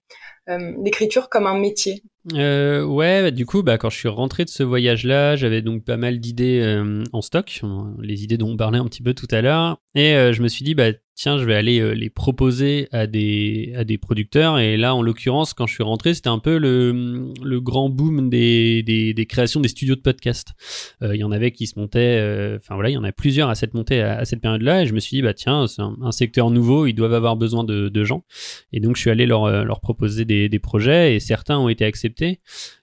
euh, 0.48 0.72
l'écriture 0.82 1.28
comme 1.28 1.46
un 1.46 1.56
métier? 1.56 2.02
Euh, 2.34 2.82
ouais, 2.84 3.22
bah, 3.22 3.30
du 3.30 3.46
coup, 3.46 3.62
bah, 3.62 3.78
quand 3.78 3.90
je 3.90 3.96
suis 3.96 4.08
rentré 4.08 4.44
de 4.44 4.50
ce 4.50 4.64
voyage-là, 4.64 5.36
j'avais 5.36 5.62
donc 5.62 5.84
pas 5.84 5.96
mal 5.96 6.18
d'idées 6.18 6.82
en 7.12 7.22
stock, 7.22 7.60
les 8.00 8.24
idées 8.24 8.38
dont 8.38 8.50
on 8.50 8.56
parlait 8.56 8.78
un 8.78 8.84
petit 8.86 9.02
peu 9.02 9.14
tout 9.14 9.28
à 9.30 9.40
l'heure, 9.40 9.78
et 9.94 10.32
je 10.32 10.42
me 10.42 10.48
suis 10.48 10.64
dit, 10.64 10.74
bah 10.74 10.90
tiens, 11.18 11.36
je 11.36 11.44
vais 11.44 11.56
aller 11.56 11.80
euh, 11.80 11.94
les 11.94 12.10
proposer 12.10 12.88
à 12.92 13.08
des, 13.08 13.72
à 13.76 13.82
des 13.82 13.98
producteurs. 13.98 14.60
Et 14.60 14.76
là, 14.76 14.94
en 14.94 15.02
l'occurrence, 15.02 15.52
quand 15.52 15.66
je 15.66 15.74
suis 15.74 15.82
rentré, 15.82 16.14
c'était 16.14 16.28
un 16.28 16.38
peu 16.38 16.58
le, 16.58 17.32
le 17.42 17.60
grand 17.60 17.90
boom 17.90 18.30
des, 18.30 18.84
des, 18.84 19.26
créations 19.26 19.60
des 19.60 19.68
studios 19.68 19.96
de 19.96 20.00
podcast. 20.00 20.50
Il 21.02 21.16
y 21.16 21.24
en 21.24 21.32
avait 21.32 21.50
qui 21.50 21.66
se 21.66 21.78
montaient, 21.78 22.56
enfin 22.56 22.74
voilà, 22.74 22.90
il 22.90 22.94
y 22.94 22.96
en 22.96 23.04
a 23.04 23.12
plusieurs 23.12 23.50
à 23.50 23.54
cette 23.54 23.74
montée 23.74 24.00
à, 24.00 24.24
cette 24.24 24.40
période-là. 24.40 24.82
Et 24.82 24.86
je 24.86 24.94
me 24.94 25.00
suis 25.00 25.16
dit, 25.16 25.22
bah 25.22 25.34
tiens, 25.34 25.66
c'est 25.66 25.82
un, 25.82 26.12
secteur 26.12 26.50
nouveau, 26.50 26.86
ils 26.86 26.94
doivent 26.94 27.14
avoir 27.14 27.36
besoin 27.36 27.64
de, 27.64 27.88
de 27.88 28.04
gens. 28.04 28.24
Et 28.72 28.80
donc, 28.80 28.96
je 28.96 29.00
suis 29.00 29.10
allé 29.10 29.26
leur, 29.26 29.64
leur 29.64 29.80
proposer 29.80 30.24
des, 30.24 30.48
des 30.48 30.58
projets 30.58 31.16
et 31.16 31.20
certains 31.20 31.58
ont 31.58 31.68
été 31.68 31.84
acceptés 31.84 32.40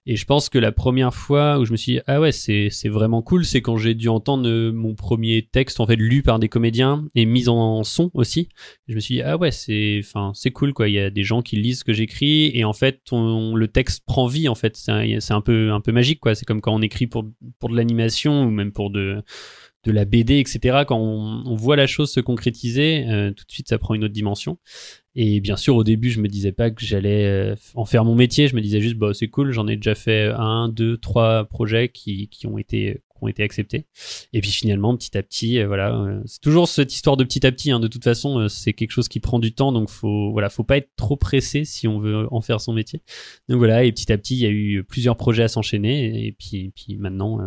et 0.08 0.16
je 0.16 0.26
pense 0.26 0.50
que 0.50 0.60
la 0.60 0.72
première 0.72 1.16
fois 1.16 1.58
où 1.58 1.66
je 1.66 1.72
me 1.72 1.78
suis 1.78 1.94
dit, 1.94 2.02
ah 2.06 2.22
ouais, 2.22 2.32
c'est, 2.32 2.70
vraiment 2.86 3.24
cool, 3.24 3.44
c'est 3.44 3.62
quand 3.62 3.78
j'ai 3.78 3.96
dû 3.96 4.08
entendre 4.08 4.48
euh, 4.48 4.72
mon 4.72 4.94
premier 4.94 5.48
texte, 5.52 5.80
en 5.80 5.88
fait, 5.88 5.96
lu 5.96 6.22
par 6.22 6.38
des 6.38 6.48
comédiens 6.48 7.06
et 7.16 7.26
mis 7.26 7.50
en 7.50 7.84
son 7.84 8.12
aussi. 8.14 8.25
Je 8.88 8.96
me 8.96 9.00
suis 9.00 9.16
dit, 9.16 9.22
ah 9.22 9.38
ouais, 9.38 9.52
c'est, 9.52 10.02
enfin, 10.04 10.32
c'est 10.34 10.52
cool, 10.52 10.74
quoi. 10.74 10.90
Il 10.90 10.94
y 10.94 11.00
a 11.00 11.10
des 11.10 11.24
gens 11.24 11.42
qui 11.42 11.56
lisent 11.56 11.80
ce 11.80 11.84
que 11.84 11.94
j'écris 11.94 12.52
et 12.54 12.64
en 12.64 12.74
fait, 12.74 13.02
le 13.12 13.66
texte 13.68 14.04
prend 14.06 14.28
vie, 14.28 14.48
en 14.48 14.56
fait. 14.56 14.76
C'est 14.76 14.92
un, 14.92 15.38
un 15.38 15.42
peu, 15.42 15.72
un 15.72 15.82
peu 15.82 15.92
magique, 15.92 16.20
quoi. 16.20 16.36
C'est 16.36 16.46
comme 16.46 16.62
quand 16.62 16.74
on 16.74 16.82
écrit 16.82 17.08
pour, 17.08 17.26
pour 17.60 17.70
de 17.70 17.76
l'animation 17.76 18.44
ou 18.44 18.50
même 18.50 18.72
pour 18.72 18.90
de, 18.90 19.24
de 19.86 19.92
la 19.92 20.06
BD, 20.06 20.40
etc. 20.40 20.84
Quand 20.88 20.98
on, 20.98 21.56
voit 21.56 21.76
la 21.76 21.88
chose 21.88 22.12
se 22.12 22.20
concrétiser, 22.20 23.06
euh, 23.08 23.32
tout 23.32 23.46
de 23.46 23.52
suite 23.52 23.70
ça 23.70 23.78
prend 23.78 23.94
une 23.94 24.04
autre 24.04 24.14
dimension. 24.14 24.58
Et 25.16 25.40
bien 25.40 25.56
sûr, 25.56 25.76
au 25.76 25.84
début, 25.84 26.10
je 26.10 26.20
me 26.20 26.28
disais 26.28 26.52
pas 26.52 26.72
que 26.72 26.84
j'allais 26.84 27.26
euh, 27.26 27.56
en 27.76 27.86
faire 27.86 28.04
mon 28.04 28.16
métier. 28.16 28.48
Je 28.48 28.56
me 28.56 28.62
disais 28.62 28.82
juste, 28.82 28.96
bah 28.96 29.12
c'est 29.14 29.30
cool, 29.30 29.52
j'en 29.52 29.68
ai 29.68 29.78
déjà 29.78 29.96
fait 29.96 30.32
un, 30.36 30.68
deux, 30.70 30.98
trois 30.98 31.46
projets 31.46 31.90
qui, 31.90 32.28
qui 32.30 32.48
ont 32.48 32.58
été 32.58 33.02
qui 33.16 33.24
ont 33.24 33.28
été 33.28 33.44
acceptés. 33.44 33.86
Et 34.34 34.42
puis 34.42 34.52
finalement, 34.52 34.96
petit 34.96 35.18
à 35.18 35.24
petit, 35.24 35.60
euh, 35.60 35.68
voilà, 35.68 36.22
c'est 36.26 36.42
toujours 36.42 36.68
cette 36.68 36.94
histoire 36.94 37.18
de 37.18 37.24
petit 37.24 37.46
à 37.46 37.52
petit. 37.52 37.72
Hein. 37.72 37.80
De 37.80 37.88
toute 37.88 38.04
façon, 38.04 38.48
c'est 38.50 38.74
quelque 38.74 38.92
chose 38.92 39.08
qui 39.08 39.20
prend 39.20 39.40
du 39.40 39.54
temps, 39.54 39.72
donc 39.72 39.90
faut 39.90 40.32
voilà, 40.32 40.50
faut 40.50 40.64
pas 40.64 40.78
être 40.78 40.90
trop 40.96 41.16
pressé 41.16 41.66
si 41.66 41.88
on 41.88 42.00
veut 42.00 42.28
en 42.32 42.42
faire 42.42 42.62
son 42.62 42.74
métier. 42.74 43.02
Donc 43.50 43.58
voilà, 43.58 43.84
et 43.84 43.92
petit 43.92 44.12
à 44.12 44.18
petit, 44.18 44.36
il 44.36 44.42
y 44.42 44.46
a 44.46 44.50
eu 44.50 44.84
plusieurs 44.84 45.18
projets 45.18 45.44
à 45.44 45.48
s'enchaîner, 45.48 46.26
et 46.26 46.32
puis 46.32 46.72
puis 46.76 46.98
maintenant, 46.98 47.40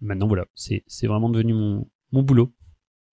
maintenant 0.00 0.28
voilà, 0.28 0.46
c'est 0.54 1.06
vraiment 1.06 1.28
devenu 1.28 1.54
mon, 1.54 1.86
mon 2.12 2.22
boulot. 2.22 2.52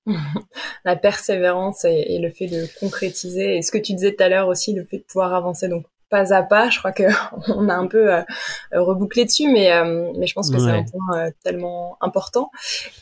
la 0.85 0.95
persévérance 0.95 1.85
et, 1.85 2.19
le 2.19 2.29
fait 2.29 2.47
de 2.47 2.67
concrétiser, 2.79 3.57
et 3.57 3.61
ce 3.61 3.71
que 3.71 3.77
tu 3.77 3.93
disais 3.93 4.13
tout 4.13 4.23
à 4.23 4.29
l'heure 4.29 4.47
aussi, 4.47 4.73
le 4.73 4.85
fait 4.85 4.99
de 4.99 5.03
pouvoir 5.03 5.33
avancer 5.33 5.67
donc 5.67 5.85
pas 6.09 6.33
à 6.33 6.43
pas. 6.43 6.69
Je 6.69 6.79
crois 6.79 6.91
que 6.91 7.03
on 7.47 7.69
a 7.69 7.75
un 7.75 7.87
peu 7.87 8.13
euh, 8.13 8.23
rebouclé 8.71 9.25
dessus, 9.25 9.47
mais 9.47 9.71
euh, 9.71 10.11
mais 10.17 10.27
je 10.27 10.33
pense 10.33 10.49
que 10.49 10.59
c'est 10.59 10.69
un 10.69 10.83
point 10.83 11.19
euh, 11.19 11.31
tellement 11.43 11.97
important. 12.01 12.51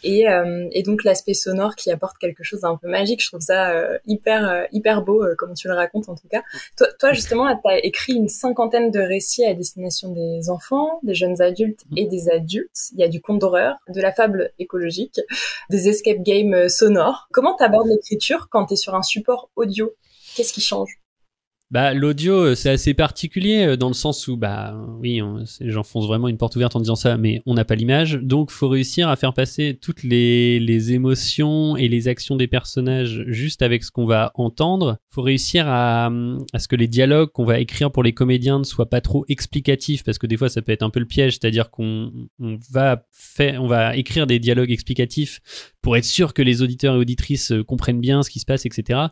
Et 0.03 0.25
et 0.71 0.83
donc 0.83 1.03
l'aspect 1.03 1.33
sonore 1.33 1.75
qui 1.75 1.91
apporte 1.91 2.17
quelque 2.17 2.43
chose 2.43 2.61
d'un 2.61 2.75
peu 2.75 2.87
magique. 2.87 3.23
Je 3.23 3.27
trouve 3.27 3.41
ça 3.41 3.73
hyper 4.05 4.67
hyper 4.71 5.01
beau, 5.01 5.23
comme 5.37 5.53
tu 5.53 5.67
le 5.67 5.73
racontes 5.73 6.09
en 6.09 6.15
tout 6.15 6.27
cas. 6.29 6.43
Toi, 6.77 6.87
toi 6.99 7.13
justement, 7.13 7.47
tu 7.55 7.69
as 7.69 7.83
écrit 7.85 8.13
une 8.13 8.27
cinquantaine 8.27 8.91
de 8.91 8.99
récits 8.99 9.45
à 9.45 9.53
destination 9.53 10.11
des 10.11 10.49
enfants, 10.49 10.99
des 11.03 11.13
jeunes 11.13 11.41
adultes 11.41 11.83
et 11.95 12.05
des 12.07 12.29
adultes. 12.29 12.89
Il 12.93 12.99
y 12.99 13.03
a 13.03 13.07
du 13.07 13.21
conte 13.21 13.39
d'horreur, 13.39 13.75
de 13.87 14.01
la 14.01 14.11
fable 14.11 14.51
écologique, 14.59 15.19
des 15.69 15.89
escape 15.89 16.19
games 16.19 16.69
sonores. 16.69 17.27
Comment 17.31 17.55
t'abordes 17.55 17.87
l'écriture 17.87 18.47
quand 18.49 18.65
tu 18.65 18.73
es 18.73 18.77
sur 18.77 18.95
un 18.95 19.03
support 19.03 19.49
audio? 19.55 19.93
Qu'est-ce 20.35 20.53
qui 20.53 20.61
change? 20.61 20.99
Bah, 21.69 21.93
l'audio, 21.93 22.33
euh, 22.33 22.55
c'est 22.55 22.69
assez 22.69 22.93
particulier 22.93 23.65
euh, 23.65 23.75
dans 23.75 23.89
le 23.89 23.93
sens 23.93 24.27
où, 24.27 24.37
bah, 24.37 24.73
oui, 25.01 25.21
j'enfonce 25.59 26.07
vraiment 26.07 26.29
une 26.29 26.37
porte 26.37 26.55
ouverte 26.55 26.75
en 26.75 26.79
disant 26.79 26.95
ça, 26.95 27.17
mais 27.17 27.41
on 27.45 27.55
n'a 27.55 27.65
pas 27.65 27.75
l'image, 27.75 28.19
donc 28.21 28.51
faut 28.51 28.69
réussir 28.69 29.09
à 29.09 29.17
faire 29.17 29.33
passer 29.33 29.77
toutes 29.81 30.03
les, 30.03 30.59
les 30.59 30.93
émotions 30.93 31.75
et 31.75 31.89
les 31.89 32.07
actions 32.07 32.37
des 32.37 32.47
personnages 32.47 33.23
juste 33.27 33.61
avec 33.61 33.83
ce 33.83 33.91
qu'on 33.91 34.05
va 34.05 34.31
entendre. 34.35 34.97
Faut 35.09 35.21
réussir 35.21 35.65
à, 35.67 36.09
à 36.53 36.59
ce 36.59 36.67
que 36.69 36.77
les 36.77 36.87
dialogues 36.87 37.31
qu'on 37.31 37.45
va 37.45 37.59
écrire 37.59 37.91
pour 37.91 38.03
les 38.03 38.13
comédiens 38.13 38.59
ne 38.59 38.63
soient 38.63 38.89
pas 38.89 39.01
trop 39.01 39.25
explicatifs, 39.27 40.03
parce 40.03 40.17
que 40.17 40.27
des 40.27 40.37
fois 40.37 40.47
ça 40.47 40.61
peut 40.61 40.71
être 40.71 40.83
un 40.83 40.89
peu 40.89 41.01
le 41.01 41.05
piège, 41.05 41.33
c'est-à-dire 41.33 41.69
qu'on 41.69 42.11
on 42.39 42.57
va 42.71 43.03
va 43.67 43.95
écrire 43.95 44.25
des 44.25 44.39
dialogues 44.39 44.71
explicatifs 44.71 45.41
pour 45.87 45.95
être 45.95 46.03
sûr 46.03 46.33
que 46.33 46.41
les 46.41 46.61
auditeurs 46.61 46.95
et 46.95 46.97
auditrices 46.97 47.53
euh, 47.53 47.63
comprennent 47.63 48.01
bien 48.01 48.21
ce 48.21 48.29
qui 48.29 48.41
se 48.41 48.45
passe, 48.45 48.65
etc 48.65 49.07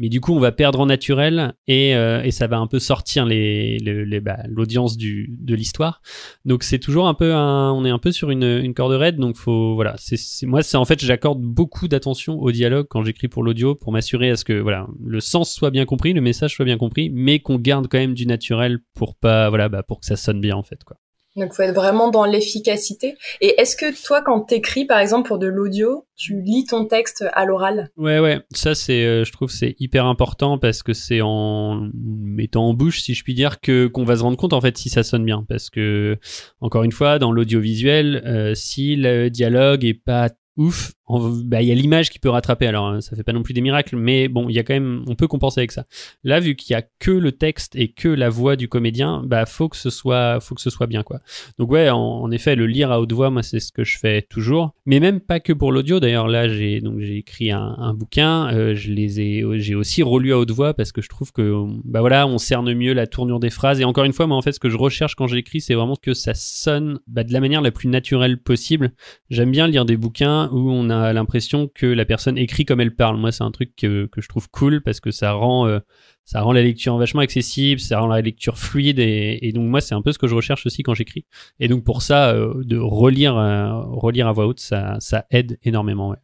mais 0.00 0.08
du 0.08 0.20
coup 0.20 0.32
on 0.32 0.40
va 0.40 0.50
perdre 0.50 0.80
en 0.80 0.86
naturel 0.86 1.54
et, 1.66 1.94
euh, 1.94 2.28
ça 2.30 2.46
va 2.46 2.58
un 2.58 2.66
peu 2.66 2.78
sortir 2.78 3.26
les, 3.26 3.78
bah, 4.22 4.38
l'audience 4.48 4.96
de 4.96 5.54
l'histoire. 5.54 6.00
Donc 6.46 6.62
c'est 6.62 6.78
toujours 6.78 7.06
un 7.06 7.12
peu 7.12 7.34
on 7.34 7.84
est 7.84 7.90
un 7.90 7.98
peu 7.98 8.10
sur 8.10 8.30
une, 8.30 8.72
corde 8.72 8.92
raide. 8.92 9.16
Donc 9.16 9.36
faut 9.36 9.74
voilà 9.74 9.96
moi 10.44 10.62
c'est 10.62 10.76
en 10.78 10.86
fait 10.86 11.04
j'accorde 11.04 11.42
beaucoup 11.42 11.86
d'attention 11.86 12.40
au 12.40 12.50
dialogue 12.50 12.86
quand 12.88 13.04
j'écris 13.04 13.28
pour 13.28 13.42
l'audio 13.42 13.74
pour 13.74 13.92
m'assurer 13.92 14.30
à 14.30 14.36
ce 14.36 14.44
que 14.44 14.58
voilà 14.58 14.86
le 15.04 15.20
sens 15.20 15.52
soit 15.52 15.70
bien 15.70 15.84
compris 15.84 16.14
le 16.14 16.22
message 16.22 16.54
soit 16.54 16.64
bien 16.64 16.78
compris 16.78 17.10
mais 17.10 17.40
qu'on 17.40 17.58
garde 17.58 17.86
quand 17.88 17.98
même 17.98 18.14
du 18.14 18.26
naturel 18.26 18.78
pour 18.94 19.16
pas 19.16 19.50
voilà 19.50 19.68
bah, 19.68 19.82
pour 19.82 20.00
que 20.00 20.06
ça 20.06 20.16
sonne 20.16 20.40
bien 20.40 20.56
en 20.56 20.62
fait 20.62 20.82
quoi 20.84 20.96
donc, 21.40 21.54
faut 21.54 21.62
être 21.62 21.74
vraiment 21.74 22.10
dans 22.10 22.24
l'efficacité. 22.24 23.16
Et 23.40 23.60
est-ce 23.60 23.76
que 23.76 24.06
toi, 24.06 24.22
quand 24.22 24.40
t'écris, 24.40 24.84
par 24.84 24.98
exemple, 24.98 25.28
pour 25.28 25.38
de 25.38 25.46
l'audio, 25.46 26.06
tu 26.16 26.40
lis 26.42 26.66
ton 26.66 26.84
texte 26.86 27.24
à 27.32 27.44
l'oral? 27.44 27.90
Ouais, 27.96 28.18
ouais. 28.18 28.40
Ça, 28.52 28.74
c'est, 28.74 29.04
euh, 29.04 29.24
je 29.24 29.32
trouve, 29.32 29.50
c'est 29.50 29.74
hyper 29.78 30.06
important 30.06 30.58
parce 30.58 30.82
que 30.82 30.92
c'est 30.92 31.20
en 31.22 31.88
mettant 31.94 32.68
en 32.68 32.74
bouche, 32.74 33.00
si 33.00 33.14
je 33.14 33.24
puis 33.24 33.34
dire, 33.34 33.60
que 33.60 33.86
qu'on 33.86 34.04
va 34.04 34.16
se 34.16 34.22
rendre 34.22 34.36
compte 34.36 34.52
en 34.52 34.60
fait 34.60 34.76
si 34.76 34.88
ça 34.88 35.02
sonne 35.02 35.24
bien. 35.24 35.44
Parce 35.48 35.70
que, 35.70 36.18
encore 36.60 36.84
une 36.84 36.92
fois, 36.92 37.18
dans 37.18 37.32
l'audiovisuel, 37.32 38.22
euh, 38.26 38.54
si 38.54 38.96
le 38.96 39.30
dialogue 39.30 39.84
est 39.84 39.94
pas 39.94 40.28
ouf, 40.56 40.92
bah, 41.18 41.62
il 41.62 41.68
y 41.68 41.72
a 41.72 41.74
l'image 41.74 42.10
qui 42.10 42.18
peut 42.18 42.28
rattraper. 42.28 42.66
Alors, 42.66 42.86
hein, 42.86 43.00
ça 43.00 43.16
fait 43.16 43.22
pas 43.22 43.32
non 43.32 43.42
plus 43.42 43.54
des 43.54 43.60
miracles, 43.60 43.96
mais 43.96 44.28
bon, 44.28 44.48
il 44.48 44.54
y 44.54 44.58
a 44.58 44.62
quand 44.62 44.74
même, 44.74 45.04
on 45.06 45.14
peut 45.14 45.26
compenser 45.26 45.60
avec 45.60 45.72
ça. 45.72 45.86
Là, 46.24 46.40
vu 46.40 46.54
qu'il 46.56 46.72
y 46.72 46.76
a 46.76 46.82
que 46.98 47.10
le 47.10 47.32
texte 47.32 47.76
et 47.76 47.88
que 47.88 48.08
la 48.08 48.28
voix 48.28 48.56
du 48.56 48.68
comédien, 48.68 49.22
bah, 49.24 49.46
faut 49.46 49.68
que 49.68 49.76
ce 49.76 49.90
soit, 49.90 50.40
faut 50.40 50.54
que 50.54 50.60
ce 50.60 50.70
soit 50.70 50.86
bien, 50.86 51.02
quoi. 51.02 51.20
Donc 51.58 51.70
ouais, 51.70 51.90
en, 51.90 52.30
effet, 52.30 52.56
le 52.56 52.66
lire 52.66 52.92
à 52.92 53.00
haute 53.00 53.12
voix, 53.12 53.30
moi, 53.30 53.42
c'est 53.42 53.60
ce 53.60 53.72
que 53.72 53.84
je 53.84 53.98
fais 53.98 54.22
toujours. 54.22 54.74
Mais 54.86 55.00
même 55.00 55.20
pas 55.20 55.40
que 55.40 55.52
pour 55.52 55.72
l'audio. 55.72 56.00
D'ailleurs, 56.00 56.28
là, 56.28 56.48
j'ai 56.48 56.80
donc 56.80 57.00
j'ai 57.00 57.16
écrit 57.16 57.50
un, 57.50 57.94
bouquin. 57.94 58.52
Euh, 58.52 58.74
je 58.74 58.90
les 58.92 59.20
ai, 59.20 59.44
j'ai 59.54 59.74
aussi 59.74 60.02
relu 60.02 60.32
à 60.32 60.38
haute 60.38 60.50
voix 60.50 60.74
parce 60.74 60.92
que 60.92 61.02
je 61.02 61.08
trouve 61.08 61.32
que, 61.32 61.64
bah 61.84 62.00
voilà, 62.00 62.26
on 62.26 62.38
cerne 62.38 62.72
mieux 62.74 62.92
la 62.92 63.06
tournure 63.06 63.40
des 63.40 63.50
phrases. 63.50 63.80
Et 63.80 63.84
encore 63.84 64.04
une 64.04 64.12
fois, 64.12 64.26
moi, 64.26 64.36
en 64.36 64.42
fait, 64.42 64.52
ce 64.52 64.60
que 64.60 64.68
je 64.68 64.76
recherche 64.76 65.14
quand 65.14 65.26
j'écris, 65.26 65.60
c'est 65.60 65.74
vraiment 65.74 65.96
que 65.96 66.14
ça 66.14 66.34
sonne 66.34 66.98
bah, 67.06 67.24
de 67.24 67.32
la 67.32 67.40
manière 67.40 67.62
la 67.62 67.70
plus 67.70 67.88
naturelle 67.88 68.38
possible. 68.38 68.92
J'aime 69.30 69.50
bien 69.50 69.66
lire 69.66 69.84
des 69.84 69.96
bouquins 69.96 70.48
où 70.52 70.70
on 70.70 70.90
a 70.90 70.99
l'impression 71.12 71.68
que 71.68 71.86
la 71.86 72.04
personne 72.04 72.38
écrit 72.38 72.64
comme 72.64 72.80
elle 72.80 72.94
parle. 72.94 73.16
Moi, 73.16 73.32
c'est 73.32 73.44
un 73.44 73.50
truc 73.50 73.74
que, 73.76 74.08
je 74.16 74.28
trouve 74.28 74.48
cool 74.50 74.82
parce 74.82 75.00
que 75.00 75.10
ça 75.10 75.32
rend, 75.32 75.66
euh, 75.66 75.80
ça 76.24 76.42
rend 76.42 76.52
la 76.52 76.62
lecture 76.62 76.96
vachement 76.96 77.20
accessible, 77.20 77.80
ça 77.80 78.00
rend 78.00 78.06
la 78.08 78.20
lecture 78.20 78.58
fluide 78.58 78.98
et, 78.98 79.52
donc 79.54 79.68
moi, 79.68 79.80
c'est 79.80 79.94
un 79.94 80.02
peu 80.02 80.12
ce 80.12 80.18
que 80.18 80.26
je 80.26 80.34
recherche 80.34 80.66
aussi 80.66 80.82
quand 80.82 80.94
j'écris. 80.94 81.26
Et 81.58 81.68
donc 81.68 81.84
pour 81.84 82.02
ça, 82.02 82.30
euh, 82.30 82.62
de 82.64 82.78
relire, 82.78 83.36
euh, 83.36 83.80
relire 83.82 84.28
à 84.28 84.32
voix 84.32 84.46
haute, 84.46 84.60
ça, 84.60 84.96
ça 85.00 85.26
aide 85.30 85.58
énormément. 85.62 86.14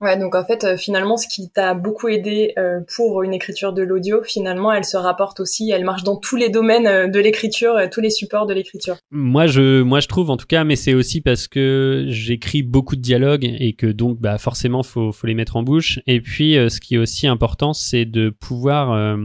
Ouais, 0.00 0.16
donc 0.16 0.36
en 0.36 0.44
fait, 0.44 0.62
euh, 0.62 0.76
finalement, 0.76 1.16
ce 1.16 1.26
qui 1.26 1.50
t'a 1.50 1.74
beaucoup 1.74 2.06
aidé 2.06 2.52
euh, 2.56 2.78
pour 2.94 3.24
une 3.24 3.34
écriture 3.34 3.72
de 3.72 3.82
l'audio, 3.82 4.22
finalement, 4.22 4.72
elle 4.72 4.84
se 4.84 4.96
rapporte 4.96 5.40
aussi, 5.40 5.72
elle 5.72 5.84
marche 5.84 6.04
dans 6.04 6.14
tous 6.14 6.36
les 6.36 6.50
domaines 6.50 6.86
euh, 6.86 7.08
de 7.08 7.18
l'écriture, 7.18 7.74
tous 7.90 8.00
les 8.00 8.10
supports 8.10 8.46
de 8.46 8.54
l'écriture. 8.54 8.96
Moi, 9.10 9.48
je, 9.48 9.82
moi, 9.82 9.98
je 9.98 10.06
trouve 10.06 10.30
en 10.30 10.36
tout 10.36 10.46
cas, 10.46 10.62
mais 10.62 10.76
c'est 10.76 10.94
aussi 10.94 11.20
parce 11.20 11.48
que 11.48 12.04
j'écris 12.08 12.62
beaucoup 12.62 12.94
de 12.94 13.00
dialogues 13.00 13.44
et 13.58 13.72
que 13.72 13.88
donc, 13.88 14.20
bah, 14.20 14.38
forcément, 14.38 14.84
faut, 14.84 15.10
faut 15.10 15.26
les 15.26 15.34
mettre 15.34 15.56
en 15.56 15.64
bouche. 15.64 15.98
Et 16.06 16.20
puis, 16.20 16.54
ce 16.54 16.80
qui 16.80 16.94
est 16.94 16.98
aussi 16.98 17.26
important, 17.26 17.72
c'est 17.72 18.04
de 18.04 18.30
pouvoir 18.30 19.16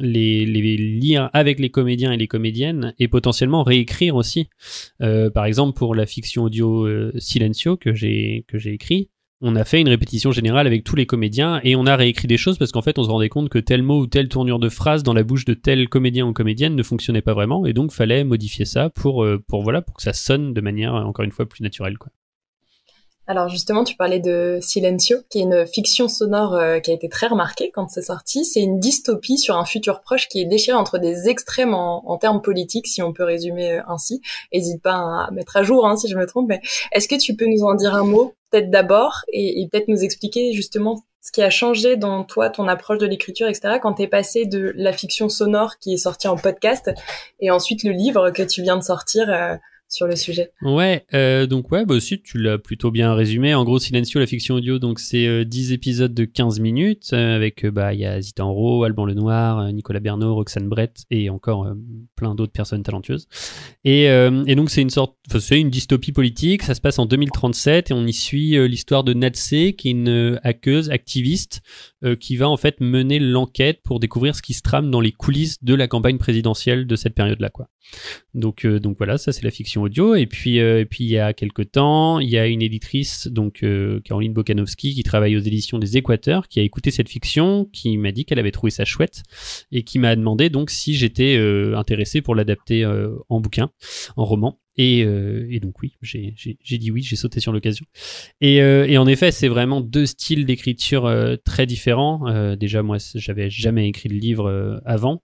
les, 0.00 0.46
les 0.46 0.76
lire 0.76 1.28
avec 1.34 1.58
les 1.58 1.70
comédiens 1.70 2.12
et 2.12 2.16
les 2.16 2.28
comédiennes 2.28 2.94
et 2.98 3.08
potentiellement 3.08 3.62
réécrire 3.62 4.16
aussi. 4.16 4.48
par 4.98 5.44
exemple, 5.44 5.76
pour 5.76 5.94
la 5.94 6.06
fiction 6.06 6.44
audio 6.44 6.86
Silencio 7.18 7.76
que 7.76 7.92
j'ai 7.94 8.44
que 8.48 8.58
j'ai 8.58 8.72
écrit 8.72 9.10
on 9.42 9.56
a 9.56 9.64
fait 9.64 9.80
une 9.80 9.88
répétition 9.88 10.30
générale 10.30 10.66
avec 10.66 10.84
tous 10.84 10.96
les 10.96 11.04
comédiens 11.04 11.60
et 11.64 11.74
on 11.74 11.84
a 11.84 11.96
réécrit 11.96 12.28
des 12.28 12.36
choses 12.36 12.58
parce 12.58 12.70
qu'en 12.70 12.80
fait 12.80 12.98
on 12.98 13.04
se 13.04 13.10
rendait 13.10 13.28
compte 13.28 13.48
que 13.48 13.58
tel 13.58 13.82
mot 13.82 14.00
ou 14.00 14.06
telle 14.06 14.28
tournure 14.28 14.60
de 14.60 14.68
phrase 14.68 15.02
dans 15.02 15.12
la 15.12 15.24
bouche 15.24 15.44
de 15.44 15.54
tel 15.54 15.88
comédien 15.88 16.26
ou 16.26 16.32
comédienne 16.32 16.76
ne 16.76 16.82
fonctionnait 16.82 17.22
pas 17.22 17.34
vraiment 17.34 17.66
et 17.66 17.72
donc 17.72 17.90
fallait 17.90 18.22
modifier 18.22 18.64
ça 18.64 18.88
pour 18.88 19.24
euh, 19.24 19.42
voilà 19.50 19.82
pour 19.82 19.96
que 19.96 20.02
ça 20.02 20.12
sonne 20.12 20.54
de 20.54 20.60
manière 20.60 20.94
encore 20.94 21.24
une 21.24 21.32
fois 21.32 21.46
plus 21.46 21.62
naturelle. 21.62 21.98
Alors 23.28 23.48
justement, 23.48 23.84
tu 23.84 23.94
parlais 23.94 24.18
de 24.18 24.58
Silencio, 24.60 25.18
qui 25.30 25.38
est 25.38 25.42
une 25.42 25.64
fiction 25.64 26.08
sonore 26.08 26.56
euh, 26.56 26.80
qui 26.80 26.90
a 26.90 26.94
été 26.94 27.08
très 27.08 27.28
remarquée 27.28 27.70
quand 27.72 27.88
c'est 27.88 28.02
sorti. 28.02 28.44
C'est 28.44 28.60
une 28.60 28.80
dystopie 28.80 29.38
sur 29.38 29.56
un 29.56 29.64
futur 29.64 30.00
proche 30.00 30.28
qui 30.28 30.40
est 30.40 30.44
déchiré 30.44 30.76
entre 30.76 30.98
des 30.98 31.28
extrêmes 31.28 31.72
en, 31.72 32.18
termes 32.18 32.42
politiques, 32.42 32.88
si 32.88 33.00
on 33.00 33.12
peut 33.12 33.22
résumer 33.22 33.74
euh, 33.74 33.82
ainsi. 33.86 34.20
N'hésite 34.52 34.82
pas 34.82 34.94
à 34.94 35.30
mettre 35.30 35.56
à 35.56 35.62
jour 35.62 35.86
hein, 35.86 35.96
si 35.96 36.08
je 36.08 36.16
me 36.16 36.26
trompe, 36.26 36.48
mais 36.48 36.60
est-ce 36.90 37.06
que 37.06 37.14
tu 37.14 37.36
peux 37.36 37.46
nous 37.46 37.62
en 37.62 37.74
dire 37.76 37.94
un 37.94 38.04
mot, 38.04 38.34
peut-être 38.50 38.70
d'abord, 38.70 39.20
et, 39.32 39.68
peut-être 39.70 39.88
nous 39.88 40.02
expliquer 40.02 40.52
justement 40.52 41.00
ce 41.20 41.30
qui 41.30 41.42
a 41.42 41.50
changé 41.50 41.96
dans 41.96 42.24
toi, 42.24 42.50
ton 42.50 42.66
approche 42.66 42.98
de 42.98 43.06
l'écriture, 43.06 43.46
etc., 43.46 43.78
quand 43.80 43.94
tu 43.94 44.02
es 44.02 44.08
passé 44.08 44.46
de 44.46 44.72
la 44.74 44.92
fiction 44.92 45.28
sonore 45.28 45.78
qui 45.78 45.94
est 45.94 45.98
sortie 45.98 46.26
en 46.26 46.36
podcast, 46.36 46.90
et 47.38 47.52
ensuite 47.52 47.84
le 47.84 47.92
livre 47.92 48.30
que 48.30 48.42
tu 48.42 48.62
viens 48.62 48.76
de 48.76 48.82
sortir 48.82 49.30
euh, 49.30 49.54
sur 49.92 50.06
le 50.06 50.16
sujet. 50.16 50.50
Ouais, 50.62 51.04
euh, 51.12 51.46
donc 51.46 51.70
ouais, 51.70 51.84
bah 51.84 51.94
aussi 51.94 52.22
tu 52.22 52.38
l'as 52.38 52.56
plutôt 52.56 52.90
bien 52.90 53.14
résumé. 53.14 53.54
En 53.54 53.62
gros, 53.62 53.78
Silencio, 53.78 54.18
la 54.20 54.26
fiction 54.26 54.54
audio, 54.54 54.78
donc 54.78 54.98
c'est 54.98 55.26
euh, 55.26 55.44
10 55.44 55.72
épisodes 55.72 56.14
de 56.14 56.24
15 56.24 56.60
minutes 56.60 57.10
euh, 57.12 57.36
avec 57.36 57.66
euh, 57.66 57.70
bah 57.70 57.92
il 57.92 58.00
y 58.00 58.06
a 58.06 58.18
Zita 58.18 58.42
Enro, 58.42 58.84
Alban 58.84 59.04
Lenoir, 59.04 59.70
Nicolas 59.70 60.00
Bernot, 60.00 60.34
Roxane 60.34 60.66
Brett 60.66 61.04
et 61.10 61.28
encore 61.28 61.66
plein 62.16 62.34
d'autres 62.34 62.52
personnes 62.52 62.82
talentueuses. 62.82 63.28
Et, 63.84 64.04
et 64.04 64.54
donc 64.54 64.70
c'est 64.70 64.80
une 64.80 64.90
sorte, 64.90 65.16
c'est 65.38 65.60
une 65.60 65.68
dystopie 65.68 66.12
politique. 66.12 66.62
Ça 66.62 66.74
se 66.74 66.80
passe 66.80 66.98
en 66.98 67.04
2037 67.04 67.90
et 67.90 67.94
on 67.94 68.06
y 68.06 68.12
suit 68.12 68.56
l'histoire 68.68 69.04
de 69.04 69.12
Natsé, 69.12 69.74
qui 69.74 69.88
est 69.88 69.90
une 69.92 70.40
hackeuse 70.42 70.90
activiste 70.90 71.60
qui 72.20 72.36
va 72.36 72.48
en 72.48 72.56
fait 72.56 72.80
mener 72.80 73.18
l'enquête 73.18 73.80
pour 73.82 74.00
découvrir 74.00 74.34
ce 74.34 74.42
qui 74.42 74.54
se 74.54 74.62
trame 74.62 74.90
dans 74.90 75.00
les 75.00 75.12
coulisses 75.12 75.62
de 75.62 75.74
la 75.74 75.88
campagne 75.88 76.18
présidentielle 76.18 76.86
de 76.86 76.96
cette 76.96 77.14
période-là, 77.14 77.50
quoi. 77.50 77.68
Donc 78.34 78.66
donc 78.66 78.96
voilà, 78.98 79.18
ça 79.18 79.32
c'est 79.32 79.42
la 79.42 79.50
fiction 79.50 79.81
Et 79.86 80.26
puis, 80.26 80.60
euh, 80.60 80.80
et 80.80 80.84
puis 80.84 81.04
il 81.04 81.10
y 81.10 81.18
a 81.18 81.32
quelques 81.32 81.72
temps, 81.72 82.18
il 82.18 82.28
y 82.28 82.38
a 82.38 82.46
une 82.46 82.62
éditrice, 82.62 83.28
donc 83.28 83.62
euh, 83.62 84.00
Caroline 84.00 84.32
Bokanowski, 84.32 84.94
qui 84.94 85.02
travaille 85.02 85.36
aux 85.36 85.40
éditions 85.40 85.78
des 85.78 85.96
Équateurs, 85.96 86.48
qui 86.48 86.60
a 86.60 86.62
écouté 86.62 86.90
cette 86.90 87.08
fiction, 87.08 87.68
qui 87.72 87.96
m'a 87.98 88.12
dit 88.12 88.24
qu'elle 88.24 88.38
avait 88.38 88.52
trouvé 88.52 88.70
ça 88.70 88.84
chouette 88.84 89.22
et 89.70 89.82
qui 89.82 89.98
m'a 89.98 90.16
demandé 90.16 90.50
donc 90.50 90.70
si 90.70 90.94
j'étais 90.94 91.36
euh, 91.36 91.76
intéressé 91.76 92.22
pour 92.22 92.34
l'adapter 92.34 92.86
en 93.28 93.40
bouquin, 93.40 93.70
en 94.16 94.24
roman. 94.24 94.58
Et, 94.78 95.04
euh, 95.04 95.46
et, 95.50 95.60
donc 95.60 95.74
oui, 95.82 95.92
j'ai 96.00 96.78
dit 96.78 96.90
oui, 96.90 97.02
j'ai 97.02 97.16
sauté 97.16 97.40
sur 97.40 97.52
l'occasion. 97.52 97.84
Et, 98.40 98.62
euh, 98.62 98.98
en 98.98 99.06
effet, 99.06 99.30
c'est 99.30 99.48
vraiment 99.48 99.82
deux 99.82 100.06
styles 100.06 100.46
d'écriture 100.46 101.04
euh, 101.04 101.36
très 101.44 101.66
différents. 101.66 102.56
Déjà, 102.56 102.82
moi, 102.82 102.96
j'avais 103.14 103.50
jamais 103.50 103.88
écrit 103.88 104.08
de 104.08 104.14
livre 104.14 104.80
avant. 104.84 105.22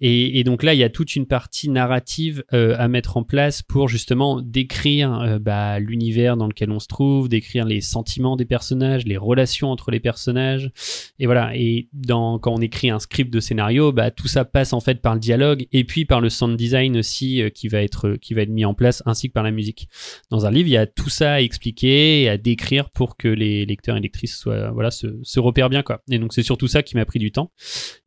Et, 0.00 0.42
donc 0.44 0.62
là, 0.62 0.74
il 0.74 0.80
y 0.80 0.84
a 0.84 0.88
toute 0.88 1.14
une 1.14 1.26
partie 1.26 1.68
narrative 1.68 2.42
à 2.50 2.88
mettre 2.88 3.16
en 3.16 3.22
place 3.22 3.62
pour 3.62 3.88
justement 3.88 4.40
décrire 4.40 5.38
bah, 5.40 5.78
l'univers 5.78 6.36
dans 6.36 6.46
lequel 6.46 6.70
on 6.70 6.78
se 6.78 6.88
trouve, 6.88 7.28
décrire 7.28 7.64
les 7.64 7.80
sentiments 7.80 8.36
des 8.36 8.44
personnages, 8.44 9.04
les 9.04 9.16
relations 9.16 9.70
entre 9.70 9.90
les 9.90 10.00
personnages. 10.00 10.70
Et 11.18 11.26
voilà. 11.26 11.52
Et 11.54 11.88
quand 12.08 12.40
on 12.46 12.60
écrit 12.60 12.90
un 12.90 12.98
script 12.98 13.32
de 13.32 13.40
scénario, 13.40 13.92
bah, 13.92 14.10
tout 14.10 14.28
ça 14.28 14.44
passe 14.44 14.72
en 14.72 14.80
fait 14.80 15.00
par 15.00 15.14
le 15.14 15.20
dialogue 15.20 15.66
et 15.72 15.84
puis 15.84 16.04
par 16.04 16.20
le 16.20 16.30
sound 16.30 16.56
design 16.56 16.96
aussi 16.96 17.42
qui 17.54 17.68
va 17.68 17.82
être 17.82 18.18
mis 18.48 18.64
en 18.64 18.74
place 18.74 18.87
ainsi 19.06 19.28
que 19.28 19.32
par 19.32 19.42
la 19.42 19.50
musique. 19.50 19.88
Dans 20.30 20.46
un 20.46 20.50
livre, 20.50 20.68
il 20.68 20.72
y 20.72 20.76
a 20.76 20.86
tout 20.86 21.08
ça 21.08 21.34
à 21.34 21.40
expliquer 21.40 22.22
et 22.22 22.28
à 22.28 22.38
décrire 22.38 22.90
pour 22.90 23.16
que 23.16 23.28
les 23.28 23.66
lecteurs 23.66 23.96
et 23.96 24.00
lectrices 24.00 24.36
soient, 24.36 24.70
voilà, 24.70 24.90
se, 24.90 25.38
repèrent 25.38 25.70
bien, 25.70 25.82
quoi. 25.82 26.02
Et 26.10 26.18
donc, 26.18 26.32
c'est 26.32 26.42
surtout 26.42 26.68
ça 26.68 26.82
qui 26.82 26.96
m'a 26.96 27.04
pris 27.04 27.18
du 27.18 27.32
temps. 27.32 27.52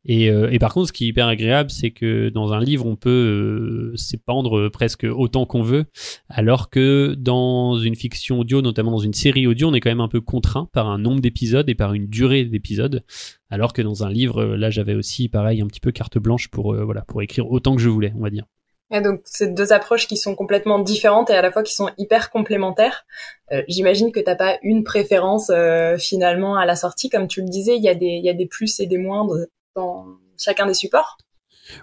Et, 0.04 0.30
euh, 0.30 0.50
et, 0.50 0.58
par 0.58 0.74
contre, 0.74 0.88
ce 0.88 0.92
qui 0.92 1.04
est 1.04 1.08
hyper 1.08 1.28
agréable, 1.28 1.70
c'est 1.70 1.90
que 1.90 2.28
dans 2.28 2.52
un 2.52 2.60
livre, 2.60 2.86
on 2.86 2.96
peut 2.96 3.10
euh, 3.10 3.96
s'épandre 3.96 4.68
presque 4.70 5.04
autant 5.04 5.46
qu'on 5.46 5.62
veut, 5.62 5.86
alors 6.28 6.70
que 6.70 7.14
dans 7.18 7.78
une 7.78 7.94
fiction 7.94 8.40
audio, 8.40 8.62
notamment 8.62 8.90
dans 8.90 8.98
une 8.98 9.12
série 9.12 9.46
audio, 9.46 9.68
on 9.68 9.74
est 9.74 9.80
quand 9.80 9.90
même 9.90 10.00
un 10.00 10.08
peu 10.08 10.20
contraint 10.20 10.68
par 10.72 10.88
un 10.88 10.98
nombre 10.98 11.20
d'épisodes 11.20 11.68
et 11.68 11.74
par 11.74 11.94
une 11.94 12.06
durée 12.06 12.44
d'épisodes, 12.44 13.04
alors 13.50 13.72
que 13.72 13.82
dans 13.82 14.04
un 14.04 14.10
livre, 14.10 14.44
là, 14.44 14.70
j'avais 14.70 14.94
aussi, 14.94 15.28
pareil, 15.28 15.60
un 15.60 15.66
petit 15.66 15.80
peu 15.80 15.92
carte 15.92 16.18
blanche 16.18 16.48
pour, 16.48 16.74
euh, 16.74 16.84
voilà, 16.84 17.02
pour 17.02 17.22
écrire 17.22 17.50
autant 17.50 17.76
que 17.76 17.82
je 17.82 17.88
voulais, 17.88 18.12
on 18.16 18.20
va 18.20 18.30
dire. 18.30 18.44
Et 18.92 19.00
donc, 19.00 19.22
c'est 19.24 19.54
deux 19.54 19.72
approches 19.72 20.06
qui 20.06 20.18
sont 20.18 20.34
complètement 20.34 20.78
différentes 20.78 21.30
et 21.30 21.34
à 21.34 21.40
la 21.40 21.50
fois 21.50 21.62
qui 21.62 21.74
sont 21.74 21.90
hyper 21.96 22.30
complémentaires. 22.30 23.06
Euh, 23.50 23.62
J'imagine 23.66 24.12
que 24.12 24.20
t'as 24.20 24.36
pas 24.36 24.58
une 24.62 24.84
préférence 24.84 25.50
euh, 25.50 25.96
finalement 25.96 26.56
à 26.56 26.66
la 26.66 26.76
sortie, 26.76 27.08
comme 27.08 27.26
tu 27.26 27.40
le 27.40 27.48
disais, 27.48 27.76
il 27.76 27.82
y 27.82 27.88
a 27.88 27.94
des 27.94 28.06
il 28.06 28.24
y 28.24 28.28
a 28.28 28.34
des 28.34 28.46
plus 28.46 28.80
et 28.80 28.86
des 28.86 28.98
moindres 28.98 29.46
dans 29.74 30.04
chacun 30.36 30.66
des 30.66 30.74
supports. 30.74 31.16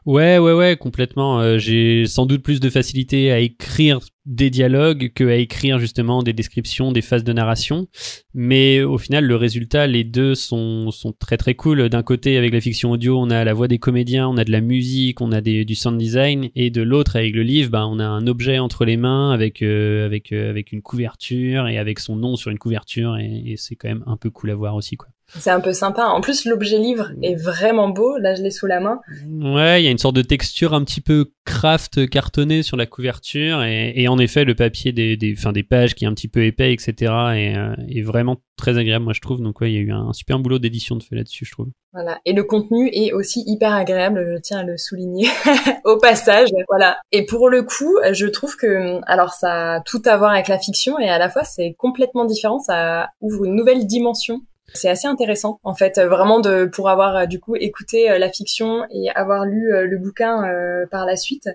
Ouais, 0.06 0.38
ouais, 0.38 0.54
ouais, 0.54 0.78
complètement. 0.78 1.40
Euh, 1.40 1.58
j'ai 1.58 2.06
sans 2.06 2.26
doute 2.26 2.44
plus 2.44 2.60
de 2.60 2.70
facilité 2.70 3.32
à 3.32 3.40
écrire 3.40 4.00
des 4.26 4.50
dialogues 4.50 5.12
que 5.14 5.24
à 5.24 5.36
écrire 5.36 5.80
justement 5.80 6.22
des 6.22 6.34
descriptions, 6.34 6.92
des 6.92 7.02
phases 7.02 7.24
de 7.24 7.34
narration. 7.34 7.88
Mais 8.34 8.82
au 8.82 8.98
final, 8.98 9.26
le 9.26 9.36
résultat, 9.36 9.88
les 9.88 10.04
deux 10.04 10.36
sont, 10.36 10.92
sont 10.92 11.14
très 11.14 11.38
très 11.38 11.56
cool. 11.56 11.90
D'un 11.90 12.04
côté, 12.04 12.38
avec 12.38 12.54
la 12.54 12.62
fiction 12.62 12.92
audio, 12.92 13.18
on 13.20 13.30
a 13.30 13.44
la 13.44 13.54
voix 13.54 13.68
des 13.68 13.80
comédiens, 13.80 14.28
on 14.28 14.38
a 14.38 14.44
de 14.44 14.52
la 14.52 14.62
musique, 14.62 15.22
on 15.22 15.32
a 15.32 15.42
du 15.42 15.76
sound 15.76 15.98
design. 15.98 16.50
Et 16.56 16.70
de 16.70 16.82
l'autre, 16.82 17.16
avec 17.16 17.34
le 17.34 17.44
livre, 17.44 17.72
bah, 17.72 17.88
on 17.88 18.00
a 18.00 18.06
un 18.06 18.28
objet 18.28 18.60
entre 18.60 18.86
les 18.86 18.98
mains 18.98 19.32
avec, 19.32 19.62
euh, 19.62 20.06
avec, 20.06 20.32
euh, 20.32 20.50
avec 20.50 20.72
une 20.72 20.82
couverture 20.82 21.68
et 21.68 21.78
avec 21.78 22.00
son 22.00 22.16
nom 22.16 22.36
sur 22.36 22.52
une 22.52 22.60
couverture. 22.60 23.18
Et 23.18 23.56
c'est 23.58 23.76
quand 23.76 23.90
même 23.90 24.04
un 24.06 24.18
peu 24.18 24.30
cool 24.30 24.52
à 24.52 24.56
voir 24.56 24.76
aussi, 24.76 24.98
quoi. 24.98 25.10
C'est 25.38 25.52
un 25.52 25.60
peu 25.60 25.74
sympa. 25.74 26.06
En 26.06 26.22
plus, 26.22 26.46
l'objet 26.46 26.78
livre 26.78 27.12
est 27.22 27.36
vraiment 27.36 27.90
beau. 27.90 28.18
Là, 28.18 28.36
je 28.36 28.42
l'ai 28.42 28.52
sous 28.52 28.66
la 28.66 28.80
main. 28.80 29.00
Ouais, 29.28 29.82
il 29.82 29.86
y 29.86 29.88
a 29.88 29.92
une 29.92 29.98
sorte 29.98 30.16
de 30.16 30.22
texture 30.22 30.74
un 30.74 30.84
petit 30.84 31.02
peu 31.02 31.32
craft 31.46 32.10
cartonné 32.10 32.64
sur 32.64 32.78
la 32.78 32.86
couverture 32.86 33.64
et, 33.64 33.94
et 33.96 34.08
en 34.08 34.20
effet, 34.20 34.44
le 34.44 34.56
papier 34.56 34.92
des, 34.92 35.18
des, 35.18 35.36
fin, 35.36 35.52
des 35.52 35.64
pages 35.64 35.96
qui 35.96 36.06
est 36.06 36.08
un 36.08 36.14
petit 36.14 36.28
peu 36.28 36.44
épais, 36.46 36.74
etc. 36.74 36.94
est, 37.36 37.58
euh, 37.58 37.76
est 37.88 38.02
vraiment 38.02 38.38
très 38.58 38.78
agréable, 38.78 39.06
moi 39.06 39.14
je 39.14 39.22
trouve. 39.22 39.42
Donc 39.42 39.62
ouais, 39.62 39.72
il 39.72 39.76
y 39.76 39.78
a 39.78 39.82
eu 39.82 39.92
un, 39.92 40.14
super 40.14 40.40
boulot 40.40 40.60
d'édition 40.60 40.96
de 40.96 41.04
fait 41.04 41.16
là-dessus, 41.16 41.46
je 41.46 41.52
trouve. 41.52 41.68
Voilà. 41.94 42.20
Et 42.26 42.34
le 42.34 42.44
contenu 42.44 42.90
est 42.94 43.14
aussi 43.14 43.44
hyper 43.48 43.74
agréable. 43.74 44.24
Je 44.32 44.40
tiens 44.40 44.60
à 44.60 44.64
le 44.64 44.78
souligner 44.78 45.28
au 45.86 45.98
passage. 45.98 46.50
Voilà. 46.68 47.00
Et 47.12 47.26
pour 47.26 47.50
le 47.50 47.64
coup, 47.64 47.98
je 48.12 48.28
trouve 48.28 48.56
que, 48.56 49.00
alors 49.08 49.34
ça 49.34 49.76
a 49.76 49.82
tout 49.82 50.02
à 50.06 50.18
voir 50.18 50.32
avec 50.32 50.48
la 50.48 50.60
fiction 50.60 51.00
et 51.00 51.10
à 51.10 51.18
la 51.18 51.30
fois 51.30 51.44
c'est 51.44 51.74
complètement 51.78 52.26
différent. 52.26 52.60
Ça 52.60 53.10
ouvre 53.22 53.46
une 53.46 53.56
nouvelle 53.56 53.88
dimension 53.88 54.42
c'est 54.74 54.90
assez 54.90 55.08
intéressant, 55.08 55.60
en 55.64 55.76
fait, 55.76 56.00
vraiment 56.00 56.40
de 56.40 56.66
pour 56.66 56.90
avoir 56.90 57.16
euh, 57.16 57.26
du 57.26 57.40
coup 57.40 57.56
écouté 57.56 58.10
euh, 58.10 58.18
la 58.18 58.30
fiction 58.30 58.84
et 58.92 59.10
avoir 59.12 59.46
lu 59.46 59.74
euh, 59.74 59.86
le 59.86 59.98
bouquin 59.98 60.44
par 60.92 61.06
la 61.06 61.16
suite. 61.16 61.50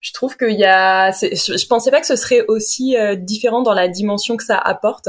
Je 0.00 0.12
trouve 0.12 0.36
qu'il 0.36 0.58
y 0.58 0.64
a, 0.64 1.12
je 1.12 1.66
pensais 1.66 1.90
pas 1.90 2.00
que 2.00 2.06
ce 2.06 2.16
serait 2.16 2.44
aussi 2.46 2.94
différent 3.20 3.62
dans 3.62 3.72
la 3.72 3.88
dimension 3.88 4.36
que 4.36 4.44
ça 4.44 4.58
apporte, 4.58 5.08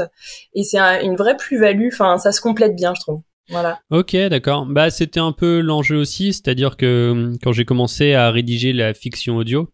et 0.54 0.62
c'est 0.62 0.78
une 0.78 1.16
vraie 1.16 1.36
plus-value. 1.36 1.88
Enfin, 1.92 2.16
ça 2.16 2.32
se 2.32 2.40
complète 2.40 2.74
bien, 2.74 2.94
je 2.94 3.02
trouve. 3.02 3.20
Voilà. 3.50 3.78
Ok, 3.90 4.16
d'accord. 4.16 4.66
Bah, 4.66 4.90
c'était 4.90 5.20
un 5.20 5.32
peu 5.32 5.60
l'enjeu 5.60 5.96
aussi, 5.96 6.32
c'est-à-dire 6.32 6.76
que 6.76 7.10
hum, 7.12 7.38
quand 7.42 7.52
j'ai 7.52 7.64
commencé 7.64 8.14
à 8.14 8.30
rédiger 8.30 8.72
la 8.72 8.94
fiction 8.94 9.36
audio, 9.36 9.68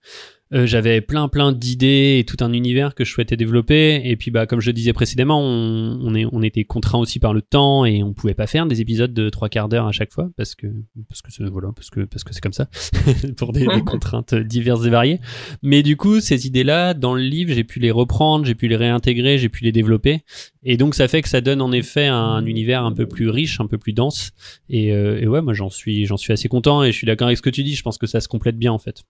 euh, 0.52 0.66
j'avais 0.66 1.00
plein 1.00 1.28
plein 1.28 1.52
d'idées 1.52 2.18
et 2.18 2.24
tout 2.24 2.36
un 2.44 2.52
univers 2.52 2.94
que 2.94 3.04
je 3.04 3.12
souhaitais 3.12 3.36
développer. 3.36 4.02
Et 4.04 4.16
puis 4.16 4.30
bah 4.30 4.46
comme 4.46 4.60
je 4.60 4.68
le 4.68 4.72
disais 4.72 4.92
précédemment, 4.92 5.40
on, 5.40 5.98
on, 6.02 6.14
est, 6.14 6.26
on 6.30 6.42
était 6.42 6.64
contraint 6.64 6.98
aussi 6.98 7.18
par 7.18 7.32
le 7.32 7.42
temps 7.42 7.84
et 7.84 8.02
on 8.02 8.12
pouvait 8.12 8.34
pas 8.34 8.46
faire 8.46 8.66
des 8.66 8.80
épisodes 8.80 9.12
de 9.12 9.30
trois 9.30 9.48
quarts 9.48 9.68
d'heure 9.68 9.86
à 9.86 9.92
chaque 9.92 10.12
fois 10.12 10.30
parce 10.36 10.54
que 10.54 10.66
parce 11.08 11.22
que 11.22 11.44
voilà 11.44 11.70
parce 11.74 11.90
que 11.90 12.00
parce 12.00 12.24
que 12.24 12.34
c'est 12.34 12.40
comme 12.40 12.52
ça 12.52 12.68
pour 13.36 13.52
des, 13.52 13.66
des, 13.66 13.82
contraintes 13.82 14.34
diverses 14.34 14.84
et 14.84 14.90
variées. 14.90 15.20
Mais 15.62 15.82
du 15.82 15.96
coup 15.96 16.20
ces 16.20 16.46
idées 16.46 16.64
là 16.64 16.94
dans 16.94 17.14
le 17.14 17.22
livre 17.22 17.52
j'ai 17.54 17.64
pu 17.64 17.80
les 17.80 17.90
reprendre, 17.90 18.44
j'ai 18.44 18.54
pu 18.54 18.68
les 18.68 18.76
réintégrer, 18.76 19.38
j'ai 19.38 19.48
pu 19.48 19.64
les 19.64 19.72
développer. 19.72 20.20
Et 20.64 20.76
donc 20.76 20.94
ça 20.94 21.08
fait 21.08 21.22
que 21.22 21.28
ça 21.28 21.40
donne 21.40 21.60
en 21.60 21.72
effet 21.72 22.06
un, 22.06 22.44
univers 22.46 22.84
un 22.84 22.92
peu 22.92 23.06
plus 23.06 23.28
riche, 23.28 23.60
un 23.60 23.66
peu 23.66 23.78
plus 23.78 23.92
dense. 23.92 24.32
Et, 24.68 24.92
euh, 24.92 25.20
et 25.20 25.26
ouais, 25.26 25.42
moi 25.42 25.54
j'en 25.54 25.70
suis, 25.70 26.06
j'en 26.06 26.16
suis 26.16 26.32
assez 26.32 26.48
content 26.48 26.84
et 26.84 26.92
je 26.92 26.96
suis 26.96 27.06
d'accord 27.06 27.26
avec 27.26 27.38
ce 27.38 27.42
que 27.42 27.50
tu 27.50 27.62
dis. 27.62 27.74
Je 27.74 27.82
pense 27.82 27.98
que 27.98 28.06
ça 28.06 28.20
se 28.20 28.28
complète 28.28 28.56
bien 28.56 28.72
en 28.72 28.78
fait. 28.78 29.02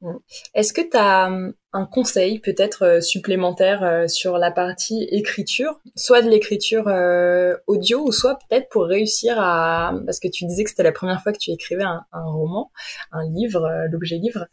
Est-ce 0.54 0.72
que 0.72 0.80
tu 0.80 0.96
as 0.96 1.31
un 1.72 1.86
conseil 1.86 2.38
peut-être 2.38 2.82
euh, 2.82 3.00
supplémentaire 3.00 3.82
euh, 3.82 4.06
sur 4.06 4.38
la 4.38 4.50
partie 4.50 5.04
écriture, 5.10 5.80
soit 5.96 6.22
de 6.22 6.28
l'écriture 6.28 6.86
audio 7.66 8.06
ou 8.06 8.12
soit 8.12 8.38
peut-être 8.38 8.68
pour 8.68 8.84
réussir 8.84 9.38
à, 9.38 9.94
parce 10.04 10.20
que 10.20 10.28
tu 10.28 10.44
disais 10.46 10.64
que 10.64 10.70
c'était 10.70 10.82
la 10.82 10.92
première 10.92 11.22
fois 11.22 11.32
que 11.32 11.38
tu 11.38 11.50
écrivais 11.50 11.84
un, 11.84 12.04
un 12.12 12.24
roman, 12.24 12.70
un 13.12 13.24
livre, 13.30 13.68
l'objet 13.90 14.16
livre. 14.16 14.46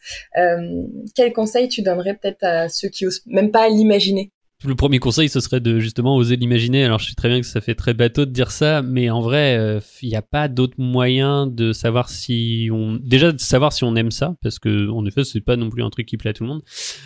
quel 1.16 1.34
conseil 1.34 1.68
tu 1.68 1.82
donnerais 1.82 2.16
peut-être 2.16 2.44
à 2.44 2.70
ceux 2.70 2.90
qui 2.90 3.06
osent 3.06 3.22
même 3.26 3.52
pas 3.52 3.68
l'imaginer? 3.70 4.32
Le 4.66 4.76
premier 4.76 5.00
conseil, 5.00 5.30
ce 5.30 5.40
serait 5.40 5.62
de 5.62 5.80
justement 5.80 6.18
oser 6.18 6.36
l'imaginer. 6.36 6.84
Alors, 6.84 7.00
je 7.00 7.08
sais 7.08 7.16
très 7.16 7.30
bien 7.30 7.40
que 7.40 7.46
ça 7.46 7.62
fait 7.62 7.76
très 7.76 7.94
bateau 7.94 8.26
de 8.26 8.32
dire 8.32 8.52
ça, 8.52 8.82
mais 8.82 9.10
en 9.10 9.22
vrai, 9.22 9.58
euh, 9.58 9.80
il 10.02 10.10
n'y 10.10 10.18
a 10.18 10.22
pas 10.22 10.50
d'autre 10.50 10.74
moyen 10.78 11.48
de 11.48 11.72
savoir 11.72 12.10
si 12.10 12.70
on, 12.70 13.00
déjà 13.02 13.32
de 13.32 13.40
savoir 13.40 13.72
si 13.72 13.86
on 13.86 13.96
aime 13.96 14.12
ça, 14.12 14.36
parce 14.44 14.60
que 14.60 14.90
en 14.90 15.06
effet, 15.06 15.24
c'est 15.24 15.40
pas 15.40 15.56
non 15.56 15.70
plus 15.70 15.82
un 15.82 15.90
truc 15.90 16.08
qui 16.08 16.18
plaît 16.18 16.32
à 16.32 16.34
tout 16.34 16.44
le 16.44 16.50
monde, 16.50 16.62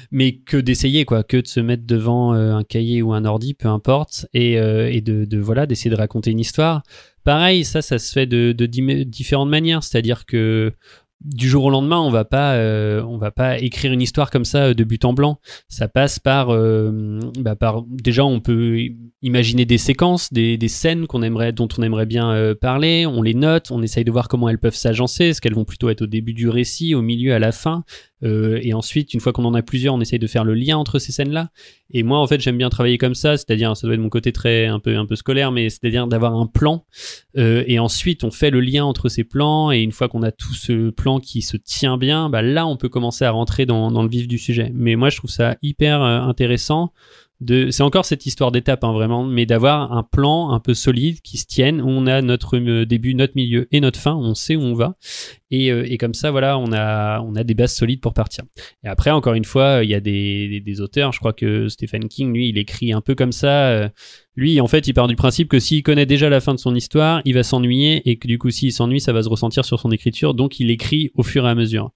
mais 0.10 0.38
que 0.38 0.58
d'essayer 0.58 1.06
quoi, 1.06 1.24
que 1.24 1.38
de 1.38 1.48
se 1.48 1.60
mettre 1.60 1.86
devant 1.86 2.34
euh, 2.34 2.56
un 2.56 2.64
cahier 2.64 3.04
ou 3.04 3.14
un 3.14 3.24
ordi, 3.24 3.54
peu 3.54 3.68
importe, 3.68 4.26
et, 4.34 4.58
euh, 4.60 4.92
et 4.92 5.02
de, 5.02 5.26
de, 5.26 5.38
voilà, 5.38 5.68
d'essayer 5.68 5.92
de 5.92 5.96
raconter 5.96 6.32
une 6.32 6.40
histoire. 6.40 6.82
Pareil, 7.24 7.64
ça, 7.66 7.82
ça 7.82 8.00
se 8.00 8.12
fait 8.12 8.26
de, 8.26 8.52
de 8.52 8.66
différentes 8.66 9.50
manières, 9.50 9.84
c'est-à-dire 9.84 10.26
que 10.26 10.74
du 11.24 11.48
jour 11.48 11.66
au 11.66 11.70
lendemain, 11.70 12.00
on 12.00 12.10
va 12.10 12.26
pas, 12.26 12.56
euh, 12.56 13.02
on 13.04 13.18
va 13.18 13.32
pas 13.32 13.60
écrire 13.60 13.94
une 13.94 14.02
histoire 14.02 14.30
comme 14.30 14.46
ça 14.46 14.66
euh, 14.66 14.74
de 14.74 14.84
but 14.84 15.06
en 15.06 15.14
blanc. 15.14 15.40
Ça 15.70 15.88
passe 15.88 16.20
par, 16.20 16.50
euh, 16.50 17.20
bah 17.40 17.56
par 17.56 17.84
déjà, 17.84 18.26
on 18.26 18.40
peut 18.40 18.80
imaginer 19.22 19.66
des 19.66 19.78
séquences, 19.78 20.34
des, 20.34 20.58
des 20.58 20.68
scènes 20.68 21.08
qu'on 21.08 21.24
aimerait, 21.24 21.54
dont 21.54 21.68
on 21.78 21.84
aimerait 21.84 22.06
bien 22.06 22.54
parler. 22.60 23.06
On 23.06 23.22
les 23.22 23.34
note, 23.34 23.72
on 23.72 23.82
essaye 23.82 24.04
de 24.04 24.12
voir 24.12 24.28
comment 24.28 24.50
elles 24.50 24.60
peuvent 24.60 24.76
s'agencer. 24.76 25.26
Est-ce 25.26 25.42
qu'elles 25.42 25.56
vont 25.56 25.66
plutôt 25.66 25.90
être 25.90 26.02
au 26.02 26.08
début 26.08 26.34
du 26.34 26.50
récit, 26.50 26.94
au 26.94 27.02
milieu, 27.02 27.34
à 27.34 27.40
la 27.40 27.52
fin? 27.52 27.84
Euh, 28.24 28.60
et 28.62 28.74
ensuite, 28.74 29.14
une 29.14 29.20
fois 29.20 29.34
qu'on 29.34 29.46
en 29.46 29.54
a 29.54 29.62
plusieurs, 29.62 29.94
on 29.94 30.02
essaye 30.02 30.20
de 30.20 30.28
faire 30.28 30.44
le 30.44 30.54
lien 30.54 30.78
entre 30.78 31.00
ces 31.00 31.12
scènes-là. 31.12 31.50
Et 31.92 32.04
moi, 32.04 32.20
en 32.20 32.28
fait, 32.28 32.40
j'aime 32.42 32.58
bien 32.58 32.70
travailler 32.70 32.98
comme 32.98 33.16
ça, 33.16 33.38
c'est-à-dire, 33.38 33.76
ça 33.76 33.86
doit 33.88 33.96
être 33.96 34.02
mon 34.02 34.10
côté 34.10 34.32
très 34.32 34.66
un 34.66 34.80
peu 34.80 34.98
un 34.98 35.06
peu 35.06 35.16
scolaire, 35.16 35.52
mais 35.52 35.70
c'est-à-dire 35.70 36.08
d'avoir 36.08 36.36
un 36.36 36.48
plan. 36.48 36.86
Euh, 37.38 37.64
et 37.68 37.80
ensuite, 37.80 38.24
on 38.24 38.32
fait 38.32 38.50
le 38.50 38.62
lien 38.62 38.86
entre 38.86 39.10
ces 39.10 39.24
plans. 39.24 39.72
Et 39.72 39.82
une 39.82 39.92
fois 39.92 40.08
qu'on 40.08 40.24
a 40.24 40.32
tout 40.32 40.54
ce 40.54 40.90
plan 40.90 41.20
qui 41.20 41.42
se 41.42 41.58
tient 41.58 41.98
bien, 41.98 42.30
bah 42.30 42.42
là, 42.42 42.66
on 42.66 42.78
peut 42.78 42.90
commencer 42.90 43.26
à 43.26 43.32
rentrer 43.32 43.66
dans, 43.66 44.02
le 44.02 44.10
vif 44.10 44.28
du 44.28 44.38
sujet. 44.38 44.72
Mais 44.74 44.96
moi, 44.96 45.10
je 45.10 45.18
trouve 45.18 45.32
ça 45.32 45.58
hyper 45.62 46.02
euh, 46.02 46.22
c'est 47.72 47.84
encore 47.84 48.06
cette 48.06 48.26
histoire 48.26 48.52
d'étape 48.52 48.84
hein, 48.84 48.94
vraiment, 48.94 49.24
mais 49.24 49.46
d'avoir 49.46 49.92
un 49.92 50.04
plan 50.04 50.52
un 50.52 50.60
peu 50.60 50.74
solide 50.74 51.22
qui 51.22 51.38
se 51.38 51.46
tienne. 51.46 51.82
On 51.82 52.08
a 52.08 52.22
notre 52.22 52.58
euh, 52.58 52.86
début, 52.86 53.16
notre 53.16 53.34
milieu 53.36 53.68
et 53.72 53.80
notre 53.80 54.00
fin. 54.00 54.16
On 54.16 54.34
sait 54.34 54.56
où 54.56 54.62
on 54.62 54.74
va. 54.74 54.96
Et, 55.52 55.72
euh, 55.72 55.86
comme 56.00 56.14
ça, 56.14 56.32
voilà, 56.32 56.58
on 56.58 56.72
a, 56.74 57.44
des 57.44 57.54
bases 57.54 57.74
solides 57.74 58.02
pour 58.02 58.14
partir. 58.14 58.44
Et 58.84 58.88
après, 58.88 59.12
encore 59.12 59.34
une 59.34 59.46
fois, 59.46 59.82
il 59.84 59.90
y 59.90 59.96
a 59.96 60.00
des 60.00 60.82
auteurs. 60.82 61.12
Je 61.12 61.20
crois 61.20 61.34
que 61.34 61.70
Stephen 61.70 62.08
King, 62.08 62.34
lui, 62.34 62.50
il 62.50 62.58
écrit 62.58 62.94
un 62.94 63.02
peu 63.02 63.16
comme 63.16 63.32
ça. 63.32 63.90
Lui, 64.36 64.60
en 64.60 64.68
fait, 64.68 64.88
il 64.88 64.94
part 64.94 65.08
du 65.08 65.16
principe 65.16 65.48
que 65.48 65.60
s'il 65.60 65.84
connaît 65.84 66.06
déjà 66.06 66.30
la 66.30 66.40
fin 66.40 66.54
de 66.54 66.60
son 66.60 66.74
histoire, 66.74 67.22
il 67.26 67.34
va 67.36 67.44
s'ennuyer 67.44 68.02
et 68.10 68.18
que 68.18 68.28
du 68.28 68.40
coup, 68.40 68.50
s'il 68.50 68.72
s'ennuie, 68.72 69.00
ça 69.00 69.14
va 69.14 69.22
se 69.22 69.30
ressentir 69.30 69.64
sur 69.64 69.80
son 69.80 69.92
écriture. 69.92 70.34
Donc, 70.34 70.60
il 70.60 70.72
écrit 70.72 71.12
au 71.16 71.24
fur 71.24 71.46
et 71.46 71.50
à 71.50 71.56
mesure. 71.56 71.92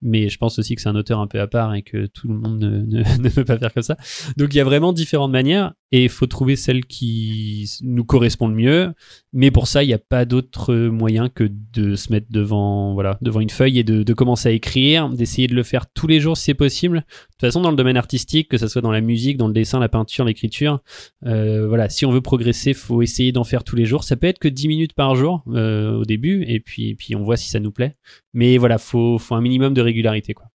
Mais 0.00 0.28
je 0.28 0.38
pense 0.38 0.58
aussi 0.58 0.74
que 0.74 0.80
c'est 0.80 0.88
un 0.88 0.96
auteur 0.96 1.20
un 1.20 1.26
peu 1.26 1.40
à 1.40 1.46
part 1.46 1.74
et 1.74 1.82
que 1.82 2.06
tout 2.06 2.28
le 2.28 2.34
monde 2.34 2.58
ne, 2.58 2.68
ne, 3.02 3.22
ne 3.22 3.28
peut 3.28 3.44
pas 3.44 3.58
faire 3.58 3.74
comme 3.74 3.82
ça. 3.82 3.96
Donc, 4.36 4.54
il 4.54 4.56
y 4.56 4.60
a 4.60 4.64
vraiment 4.64 4.92
différentes 4.92 5.32
manières 5.32 5.72
et 5.92 6.04
il 6.04 6.08
faut 6.08 6.26
trouver 6.26 6.56
celle 6.56 6.86
qui 6.86 7.70
nous 7.82 8.04
correspond 8.04 8.48
le 8.48 8.54
mieux. 8.54 8.94
Mais 9.34 9.50
pour 9.50 9.66
ça, 9.66 9.84
il 9.84 9.88
n'y 9.88 9.94
a 9.94 9.98
pas 9.98 10.24
d'autre 10.24 10.74
moyen 10.74 11.28
que 11.28 11.44
de 11.72 11.96
se 11.96 12.10
mettre 12.10 12.28
devant, 12.30 12.94
voilà, 12.94 13.18
devant 13.20 13.40
une 13.40 13.50
feuille 13.50 13.78
et 13.78 13.84
de, 13.84 14.02
de 14.02 14.14
commencer 14.14 14.48
à 14.48 14.52
écrire, 14.52 15.10
d'essayer 15.10 15.48
de 15.48 15.54
le 15.54 15.62
faire 15.62 15.86
tous 15.92 16.06
les 16.06 16.18
jours 16.18 16.38
si 16.38 16.44
c'est 16.44 16.54
possible. 16.54 16.98
De 16.98 17.02
toute 17.02 17.40
façon, 17.42 17.60
dans 17.60 17.70
le 17.70 17.76
domaine 17.76 17.98
artistique, 17.98 18.48
que 18.48 18.56
ce 18.56 18.68
soit 18.68 18.80
dans 18.80 18.90
la 18.90 19.02
musique, 19.02 19.36
dans 19.36 19.48
le 19.48 19.52
dessin, 19.52 19.78
la 19.80 19.90
peinture, 19.90 20.24
l'écriture, 20.24 20.80
euh, 21.26 21.68
voilà, 21.68 21.90
si 21.90 22.06
on 22.06 22.10
veut 22.10 22.22
progresser, 22.22 22.72
faut 22.72 23.02
essayer 23.02 23.30
d'en 23.30 23.44
faire 23.44 23.62
tous 23.62 23.76
les 23.76 23.84
jours. 23.84 24.04
Ça 24.04 24.16
peut 24.16 24.26
être 24.26 24.38
que 24.38 24.48
10 24.48 24.68
minutes 24.68 24.94
par 24.94 25.14
jour 25.14 25.44
euh, 25.48 25.92
au 25.98 26.04
début, 26.04 26.42
et 26.48 26.60
puis, 26.60 26.94
puis 26.94 27.14
on 27.14 27.22
voit 27.22 27.36
si 27.36 27.50
ça 27.50 27.60
nous 27.60 27.70
plaît. 27.70 27.96
Mais 28.32 28.56
voilà, 28.56 28.78
faut, 28.78 29.18
faut 29.18 29.34
un 29.34 29.42
minimum 29.42 29.74
de 29.74 29.82
régularité, 29.82 30.32
quoi. 30.32 30.46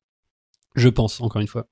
Je 0.76 0.90
pense, 0.90 1.22
encore 1.22 1.42
une 1.42 1.48
fois 1.48 1.68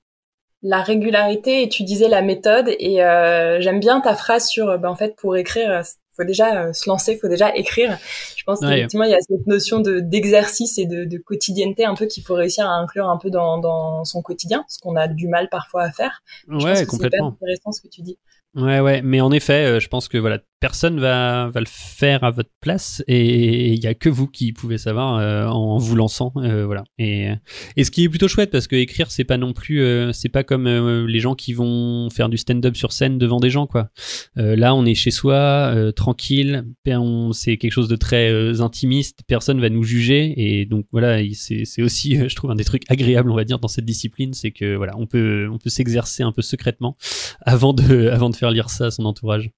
la 0.62 0.82
régularité 0.82 1.62
et 1.62 1.68
tu 1.68 1.82
disais 1.82 2.08
la 2.08 2.22
méthode 2.22 2.74
et 2.78 3.02
euh, 3.02 3.60
j'aime 3.60 3.80
bien 3.80 4.00
ta 4.00 4.14
phrase 4.14 4.48
sur 4.48 4.78
ben, 4.78 4.88
en 4.88 4.96
fait 4.96 5.14
pour 5.16 5.36
écrire 5.36 5.82
faut 6.16 6.24
déjà 6.24 6.72
se 6.72 6.88
lancer, 6.88 7.16
faut 7.16 7.28
déjà 7.28 7.54
écrire. 7.54 7.98
Je 8.36 8.42
pense 8.44 8.60
qu'effectivement, 8.60 9.04
il 9.04 9.10
y 9.10 9.14
a 9.14 9.20
cette 9.20 9.46
notion 9.46 9.80
de 9.80 10.00
d'exercice 10.00 10.78
et 10.78 10.86
de, 10.86 11.04
de, 11.04 11.18
quotidienneté 11.18 11.84
un 11.84 11.94
peu 11.94 12.06
qu'il 12.06 12.24
faut 12.24 12.34
réussir 12.34 12.66
à 12.66 12.74
inclure 12.76 13.08
un 13.08 13.18
peu 13.18 13.30
dans, 13.30 13.58
dans 13.58 14.04
son 14.04 14.22
quotidien, 14.22 14.64
ce 14.68 14.78
qu'on 14.78 14.96
a 14.96 15.08
du 15.08 15.28
mal 15.28 15.48
parfois 15.50 15.82
à 15.82 15.92
faire. 15.92 16.22
Je 16.48 16.54
ouais, 16.56 16.74
pense 16.74 16.84
complètement. 16.86 17.36
C'est 17.38 17.44
intéressant 17.44 17.72
ce 17.72 17.82
que 17.82 17.88
tu 17.88 18.02
dis. 18.02 18.18
Ouais, 18.54 18.80
ouais, 18.80 19.02
mais 19.02 19.20
en 19.20 19.32
effet, 19.32 19.66
euh, 19.66 19.80
je 19.80 19.88
pense 19.88 20.08
que 20.08 20.16
voilà, 20.16 20.38
personne 20.60 20.98
va, 21.00 21.50
va 21.50 21.60
le 21.60 21.66
faire 21.68 22.24
à 22.24 22.30
votre 22.30 22.50
place 22.60 23.02
et 23.06 23.72
il 23.72 23.82
y 23.82 23.86
a 23.86 23.94
que 23.94 24.08
vous 24.08 24.26
qui 24.26 24.52
pouvez 24.52 24.78
savoir 24.78 25.16
euh, 25.16 25.46
en 25.46 25.76
vous 25.78 25.94
lançant, 25.94 26.32
euh, 26.36 26.64
voilà. 26.64 26.84
Et, 26.98 27.30
et 27.76 27.84
ce 27.84 27.90
qui 27.90 28.04
est 28.04 28.08
plutôt 28.08 28.28
chouette 28.28 28.50
parce 28.50 28.66
que 28.66 28.76
écrire, 28.76 29.10
c'est 29.10 29.24
pas 29.24 29.36
non 29.36 29.52
plus, 29.52 29.84
c'est 30.12 30.28
pas 30.28 30.44
comme 30.44 30.66
les 31.06 31.20
gens 31.20 31.34
qui 31.34 31.52
vont 31.52 32.08
faire 32.10 32.28
du 32.28 32.36
stand-up 32.36 32.76
sur 32.76 32.92
scène 32.92 33.18
devant 33.18 33.40
des 33.40 33.50
gens, 33.50 33.66
quoi. 33.66 33.90
là, 34.36 34.74
on 34.74 34.84
est 34.84 34.94
chez 34.94 35.10
soi, 35.10 35.74
tranquille, 35.94 36.64
c'est 37.32 37.56
quelque 37.56 37.72
chose 37.72 37.88
de 37.88 37.96
très 37.96 38.60
intimiste, 38.60 39.20
personne 39.26 39.60
va 39.60 39.68
nous 39.68 39.82
juger 39.82 40.34
et 40.36 40.64
donc 40.64 40.86
voilà, 40.92 41.18
c'est 41.34 41.82
aussi, 41.82 42.16
je 42.28 42.34
trouve, 42.34 42.50
un 42.50 42.56
des 42.56 42.64
trucs 42.64 42.90
agréables, 42.90 43.30
on 43.30 43.36
va 43.36 43.44
dire, 43.44 43.58
dans 43.58 43.68
cette 43.68 43.84
discipline, 43.84 44.32
c'est 44.34 44.50
que 44.50 44.76
voilà, 44.76 44.94
on 44.96 45.06
peut, 45.06 45.48
on 45.50 45.58
peut 45.58 45.70
s'exercer 45.70 46.22
un 46.22 46.32
peu 46.32 46.42
secrètement 46.42 46.96
avant 47.42 47.72
de, 47.72 48.08
avant 48.08 48.30
de 48.30 48.36
faire 48.36 48.50
lire 48.50 48.70
ça 48.70 48.86
à 48.86 48.90
son 48.90 49.04
entourage. 49.04 49.50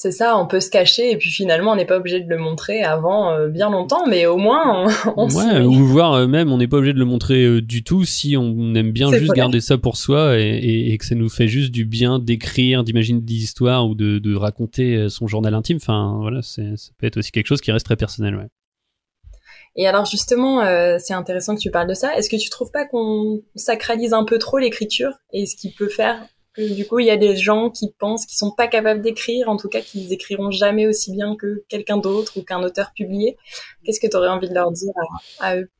C'est 0.00 0.12
ça, 0.12 0.38
on 0.38 0.46
peut 0.46 0.60
se 0.60 0.70
cacher 0.70 1.10
et 1.10 1.16
puis 1.16 1.28
finalement 1.28 1.72
on 1.72 1.74
n'est 1.74 1.84
pas 1.84 1.96
obligé 1.96 2.20
de 2.20 2.28
le 2.28 2.38
montrer 2.38 2.84
avant 2.84 3.32
euh, 3.32 3.48
bien 3.48 3.68
longtemps, 3.68 4.06
mais 4.06 4.26
au 4.26 4.36
moins 4.36 4.86
on, 4.86 5.12
on 5.16 5.28
ouais, 5.28 5.60
ou 5.62 5.84
voir 5.84 6.12
euh, 6.12 6.28
même 6.28 6.52
on 6.52 6.58
n'est 6.58 6.68
pas 6.68 6.76
obligé 6.76 6.92
de 6.92 7.00
le 7.00 7.04
montrer 7.04 7.44
euh, 7.44 7.60
du 7.60 7.82
tout 7.82 8.04
si 8.04 8.36
on 8.36 8.76
aime 8.76 8.92
bien 8.92 9.10
juste 9.10 9.32
garder 9.32 9.60
ça 9.60 9.76
pour 9.76 9.96
soi 9.96 10.38
et, 10.38 10.96
que 11.00 11.04
ça 11.04 11.16
nous 11.16 11.28
fait 11.28 11.48
juste 11.48 11.72
du 11.72 11.84
bien 11.84 12.20
d'écrire, 12.20 12.84
d'imaginer 12.84 13.20
des 13.20 13.34
histoires 13.34 13.88
ou 13.88 13.96
de, 13.96 14.36
raconter 14.36 15.08
son 15.08 15.26
journal 15.26 15.52
intime. 15.52 15.78
Enfin 15.78 16.16
voilà, 16.20 16.42
ça 16.42 16.62
peut 16.98 17.06
être 17.06 17.16
aussi 17.16 17.32
quelque 17.32 17.48
chose 17.48 17.60
qui 17.60 17.72
reste 17.72 17.84
très 17.84 17.96
personnel. 17.96 18.36
Ouais. 18.36 18.46
Et 19.74 19.88
alors 19.88 20.06
justement, 20.06 20.62
c'est 20.98 21.14
intéressant 21.14 21.56
que 21.56 21.60
tu 21.60 21.72
parles 21.72 21.88
de 21.88 21.94
ça. 21.94 22.16
Est-ce 22.16 22.30
que 22.30 22.36
tu 22.36 22.50
trouves 22.50 22.70
pas 22.70 22.86
qu'on 22.86 23.40
sacralise 23.56 24.12
un 24.12 24.24
peu 24.24 24.38
trop 24.38 24.58
l'écriture 24.58 25.10
et 25.32 25.46
ce 25.46 25.56
qui 25.56 25.72
peut 25.72 25.88
faire 25.88 26.20
du 26.58 26.86
coup, 26.86 26.98
il 26.98 27.06
y 27.06 27.10
a 27.10 27.16
des 27.16 27.36
gens 27.36 27.70
qui 27.70 27.92
pensent 27.98 28.26
qu'ils 28.26 28.36
sont 28.36 28.50
pas 28.50 28.66
capables 28.66 29.00
d'écrire, 29.00 29.48
en 29.48 29.56
tout 29.56 29.68
cas 29.68 29.80
qu'ils 29.80 30.12
écriront 30.12 30.50
jamais 30.50 30.86
aussi 30.86 31.12
bien 31.12 31.36
que 31.36 31.64
quelqu'un 31.68 31.98
d'autre 31.98 32.36
ou 32.36 32.42
qu'un 32.42 32.62
auteur 32.62 32.92
publié. 32.94 33.36
Qu'est-ce 33.84 34.00
que 34.00 34.06
tu 34.06 34.16
aurais 34.16 34.28
envie 34.28 34.48
de 34.48 34.54
leur 34.54 34.72
dire 34.72 34.92
à, 35.40 35.56
eux? 35.56 35.70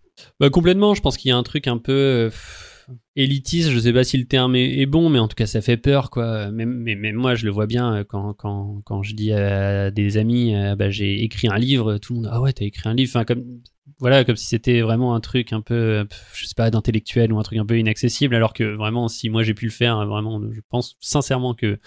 Bah, 0.41 0.51
Complètement, 0.51 0.95
je 0.95 1.03
pense 1.03 1.17
qu'il 1.17 1.31
y 1.31 1.33
a 1.33 1.37
un 1.37 1.43
truc 1.43 1.67
un 1.67 1.79
peu 1.79 1.93
euh, 1.93 2.31
élitiste, 3.17 3.71
je 3.71 3.79
sais 3.79 3.93
pas 3.93 4.05
si 4.05 4.19
le 4.19 4.25
terme 4.25 4.55
est, 4.57 4.87
bon, 4.87 5.09
mais 5.09 5.19
en 5.19 5.29
tout 5.29 5.37
cas 5.37 5.47
ça 5.47 5.61
fait 5.61 5.77
peur, 5.77 6.11
quoi. 6.11 6.51
Même, 6.51 6.75
mais, 6.75 7.13
moi 7.13 7.35
je 7.35 7.45
le 7.45 7.51
vois 7.51 7.67
bien 7.67 7.97
euh, 7.97 8.05
quand, 8.05 8.35
quand, 8.35 8.81
quand 8.85 9.03
je 9.03 9.15
dis 9.15 9.33
à 9.33 9.91
des 9.91 10.17
amis, 10.17 10.55
euh, 10.55 10.77
bah, 10.77 10.91
j'ai 10.91 11.23
écrit 11.23 11.49
un 11.49 11.59
livre, 11.59 11.99
tout 11.99 12.15
le 12.15 12.21
monde, 12.21 12.31
ah 12.33 12.41
ouais, 12.41 12.53
t'as 12.53 12.65
écrit 12.65 12.89
un 12.89 12.95
livre, 12.95 13.11
enfin 13.11 13.25
comme 13.25 13.61
voilà, 14.01 14.25
comme 14.25 14.37
si 14.37 14.47
c'était 14.47 14.81
vraiment 14.81 15.15
un 15.15 15.21
truc 15.21 15.53
un 15.53 15.61
peu, 15.61 16.07
je 16.35 16.47
sais 16.47 16.55
pas, 16.57 16.71
d'intellectuel 16.71 17.33
ou 17.33 17.39
un 17.39 17.43
truc 17.43 17.59
un 17.59 17.67
peu 17.67 17.79
inaccessible, 17.79 18.35
alors 18.35 18.53
que 18.53 18.65
vraiment, 18.65 19.09
si 19.09 19.29
moi 19.29 19.43
j'ai 19.43 19.55
pu 19.55 19.65
le 19.67 19.73
faire, 19.73 20.07
vraiment, 20.07 20.41
je 20.53 20.61
pense 20.69 20.97
sincèrement 21.01 21.55
que 21.55 21.79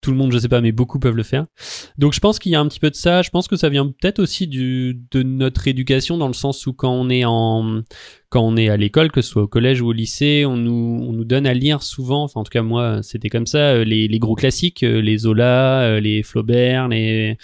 tout 0.00 0.12
le 0.12 0.16
monde, 0.16 0.30
je 0.30 0.38
sais 0.38 0.48
pas, 0.48 0.60
mais 0.60 0.70
beaucoup 0.70 1.00
peuvent 1.00 1.16
le 1.16 1.22
faire. 1.24 1.46
Donc 1.96 2.12
je 2.12 2.20
pense 2.20 2.38
qu'il 2.38 2.52
y 2.52 2.54
a 2.54 2.60
un 2.60 2.68
petit 2.68 2.78
peu 2.78 2.90
de 2.90 2.94
ça. 2.94 3.22
Je 3.22 3.30
pense 3.30 3.48
que 3.48 3.56
ça 3.56 3.68
vient 3.68 3.86
peut-être 3.86 4.20
aussi 4.20 4.46
du, 4.46 5.00
de 5.10 5.22
notre 5.22 5.66
éducation 5.66 6.16
dans 6.16 6.28
le 6.28 6.34
sens 6.34 6.66
où 6.66 6.72
quand 6.72 6.92
on 6.92 7.10
est 7.10 7.24
en, 7.24 7.82
quand 8.28 8.42
on 8.42 8.56
est 8.56 8.68
à 8.68 8.76
l'école, 8.76 9.10
que 9.10 9.22
ce 9.22 9.30
soit 9.30 9.42
au 9.42 9.48
collège 9.48 9.80
ou 9.80 9.88
au 9.88 9.92
lycée, 9.92 10.44
on 10.46 10.56
nous, 10.56 11.04
on 11.04 11.12
nous 11.12 11.24
donne 11.24 11.46
à 11.46 11.54
lire 11.54 11.82
souvent, 11.82 12.22
enfin 12.22 12.40
en 12.40 12.44
tout 12.44 12.50
cas 12.50 12.62
moi 12.62 13.02
c'était 13.02 13.28
comme 13.28 13.46
ça, 13.46 13.58
euh, 13.58 13.84
les, 13.84 14.06
les 14.06 14.18
gros 14.20 14.36
classiques, 14.36 14.84
euh, 14.84 15.00
les 15.00 15.18
Zola, 15.18 15.80
euh, 15.82 16.00
les 16.00 16.22
Flaubert, 16.22 16.86
les, 16.88 17.36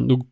donc 0.00 0.22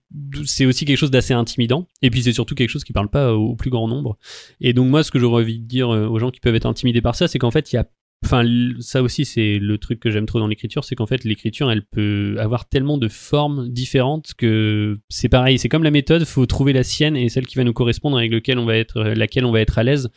c'est 0.45 0.67
aussi 0.67 0.85
quelque 0.85 0.99
chose 0.99 1.11
d'assez 1.11 1.35
intimidant. 1.35 1.87
Et 2.03 2.11
puis 2.11 2.23
c'est 2.23 2.33
surtout 2.33 2.55
quelque 2.55 2.71
chose 2.71 2.85
qui 2.85 2.93
parle 2.93 3.09
pas 3.09 3.35
au 3.35 3.57
plus 3.57 3.71
grand 3.71 3.89
nombre. 3.89 4.19
Et 4.61 4.73
donc 4.73 4.91
moi 4.91 5.03
ce 5.03 5.11
que 5.11 5.19
j'aurais 5.19 5.43
envie 5.43 5.59
de 5.59 5.67
dire 5.67 5.89
aux 5.89 6.19
gens 6.19 6.31
qui 6.31 6.41
peuvent 6.41 6.55
être 6.55 6.67
intimidés 6.67 7.03
par 7.03 7.15
ça, 7.15 7.29
c'est 7.29 7.39
qu'en 7.39 7.51
fait 7.51 7.73
il 7.73 7.77
y 7.77 7.79
a 7.79 7.87
Enfin, 8.23 8.45
ça 8.81 9.03
aussi, 9.03 9.25
c'est 9.25 9.59
le 9.59 9.79
truc 9.79 9.99
que 9.99 10.11
j'aime 10.11 10.27
trop 10.27 10.39
dans 10.39 10.47
l'écriture, 10.47 10.85
c'est 10.85 10.95
qu'en 10.95 11.07
fait, 11.07 11.25
l'écriture, 11.25 11.71
elle 11.71 11.87
peut 11.87 12.37
avoir 12.39 12.69
tellement 12.69 12.99
de 12.99 13.09
formes 13.09 13.71
différentes 13.71 14.35
que 14.37 14.99
c'est 15.09 15.31
pareil. 15.31 15.59
C'est 15.59 15.71
comme 15.71 15.83
la 15.83 15.91
méthode, 15.91 16.25
faut 16.27 16.45
trouver 16.45 16.75
la 16.75 16.83
sienne 16.83 17.17
et 17.17 17.31
celle 17.31 17.47
qui 17.47 17.57
va 17.57 17.65
nous 17.65 17.73
correspondre 17.73 18.19
avec 18.19 18.31
lequel 18.31 18.59
on 18.59 18.67
va 18.67 18.77
être, 18.77 19.01
laquelle 19.03 19.47
on 19.47 19.53
va 19.53 19.61
être 19.63 19.79
à 19.79 19.85
l'aise. 19.85 20.11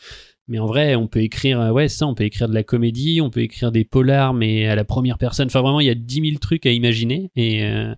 Mais 0.48 0.58
en 0.58 0.66
vrai, 0.66 0.94
on 0.96 1.08
peut 1.08 1.22
écrire, 1.22 1.58
ouais, 1.72 1.88
ça, 1.88 2.06
on 2.06 2.14
peut 2.14 2.24
écrire 2.24 2.50
de 2.50 2.54
la 2.54 2.62
comédie, 2.62 3.22
on 3.22 3.30
peut 3.30 3.40
écrire 3.40 3.72
des 3.72 3.84
polars, 3.84 4.34
mais 4.34 4.66
à 4.68 4.74
la 4.74 4.84
première 4.84 5.16
personne. 5.16 5.46
Enfin, 5.46 5.62
vraiment, 5.62 5.80
il 5.80 5.86
y 5.86 5.90
a 5.90 5.94
dix 5.94 6.20
mille 6.20 6.38
trucs 6.38 6.66
à 6.66 6.70
imaginer. 6.70 7.30
Et, 7.36 7.64
euh, 7.64 7.94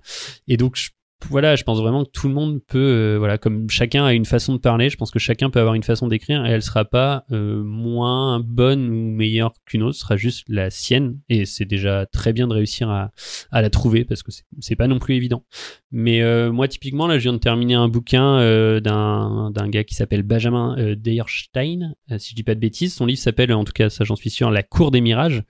et 0.46 0.56
donc, 0.56 0.76
je 0.76 0.90
voilà, 1.30 1.56
je 1.56 1.64
pense 1.64 1.80
vraiment 1.80 2.04
que 2.04 2.10
tout 2.10 2.28
le 2.28 2.34
monde 2.34 2.60
peut, 2.66 2.78
euh, 2.78 3.16
voilà, 3.18 3.38
comme 3.38 3.68
chacun 3.70 4.04
a 4.04 4.12
une 4.12 4.26
façon 4.26 4.52
de 4.52 4.58
parler, 4.58 4.90
je 4.90 4.96
pense 4.96 5.10
que 5.10 5.18
chacun 5.18 5.50
peut 5.50 5.58
avoir 5.58 5.74
une 5.74 5.82
façon 5.82 6.08
d'écrire 6.08 6.44
et 6.46 6.50
elle 6.50 6.62
sera 6.62 6.84
pas 6.84 7.24
euh, 7.32 7.62
moins 7.64 8.38
bonne 8.40 8.88
ou 8.88 9.10
meilleure 9.10 9.52
qu'une 9.64 9.82
autre, 9.82 9.96
sera 9.96 10.16
juste 10.16 10.44
la 10.48 10.70
sienne 10.70 11.18
et 11.28 11.44
c'est 11.46 11.64
déjà 11.64 12.06
très 12.06 12.32
bien 12.32 12.46
de 12.46 12.52
réussir 12.52 12.90
à, 12.90 13.10
la 13.50 13.70
trouver 13.70 14.04
parce 14.04 14.22
que 14.22 14.30
c'est 14.60 14.76
pas 14.76 14.86
non 14.86 14.98
plus 14.98 15.14
évident. 15.14 15.44
Mais 15.90 16.20
euh, 16.20 16.52
moi, 16.52 16.68
typiquement, 16.68 17.06
là, 17.06 17.18
je 17.18 17.22
viens 17.22 17.32
de 17.32 17.38
terminer 17.38 17.74
un 17.74 17.88
bouquin 17.88 18.36
d'un 18.80 19.68
gars 19.68 19.84
qui 19.84 19.94
s'appelle 19.94 20.22
Benjamin 20.22 20.76
Deyerstein, 20.96 21.94
si 22.18 22.30
je 22.30 22.34
dis 22.34 22.42
pas 22.42 22.54
de 22.54 22.60
bêtises. 22.60 22.94
Son 22.94 23.06
livre 23.06 23.18
s'appelle, 23.18 23.52
en 23.52 23.64
tout 23.64 23.72
cas, 23.72 23.88
ça 23.88 24.04
j'en 24.04 24.16
suis 24.16 24.30
sûr, 24.30 24.50
La 24.50 24.62
Cour 24.62 24.90
des 24.90 25.00
Mirages 25.00 25.42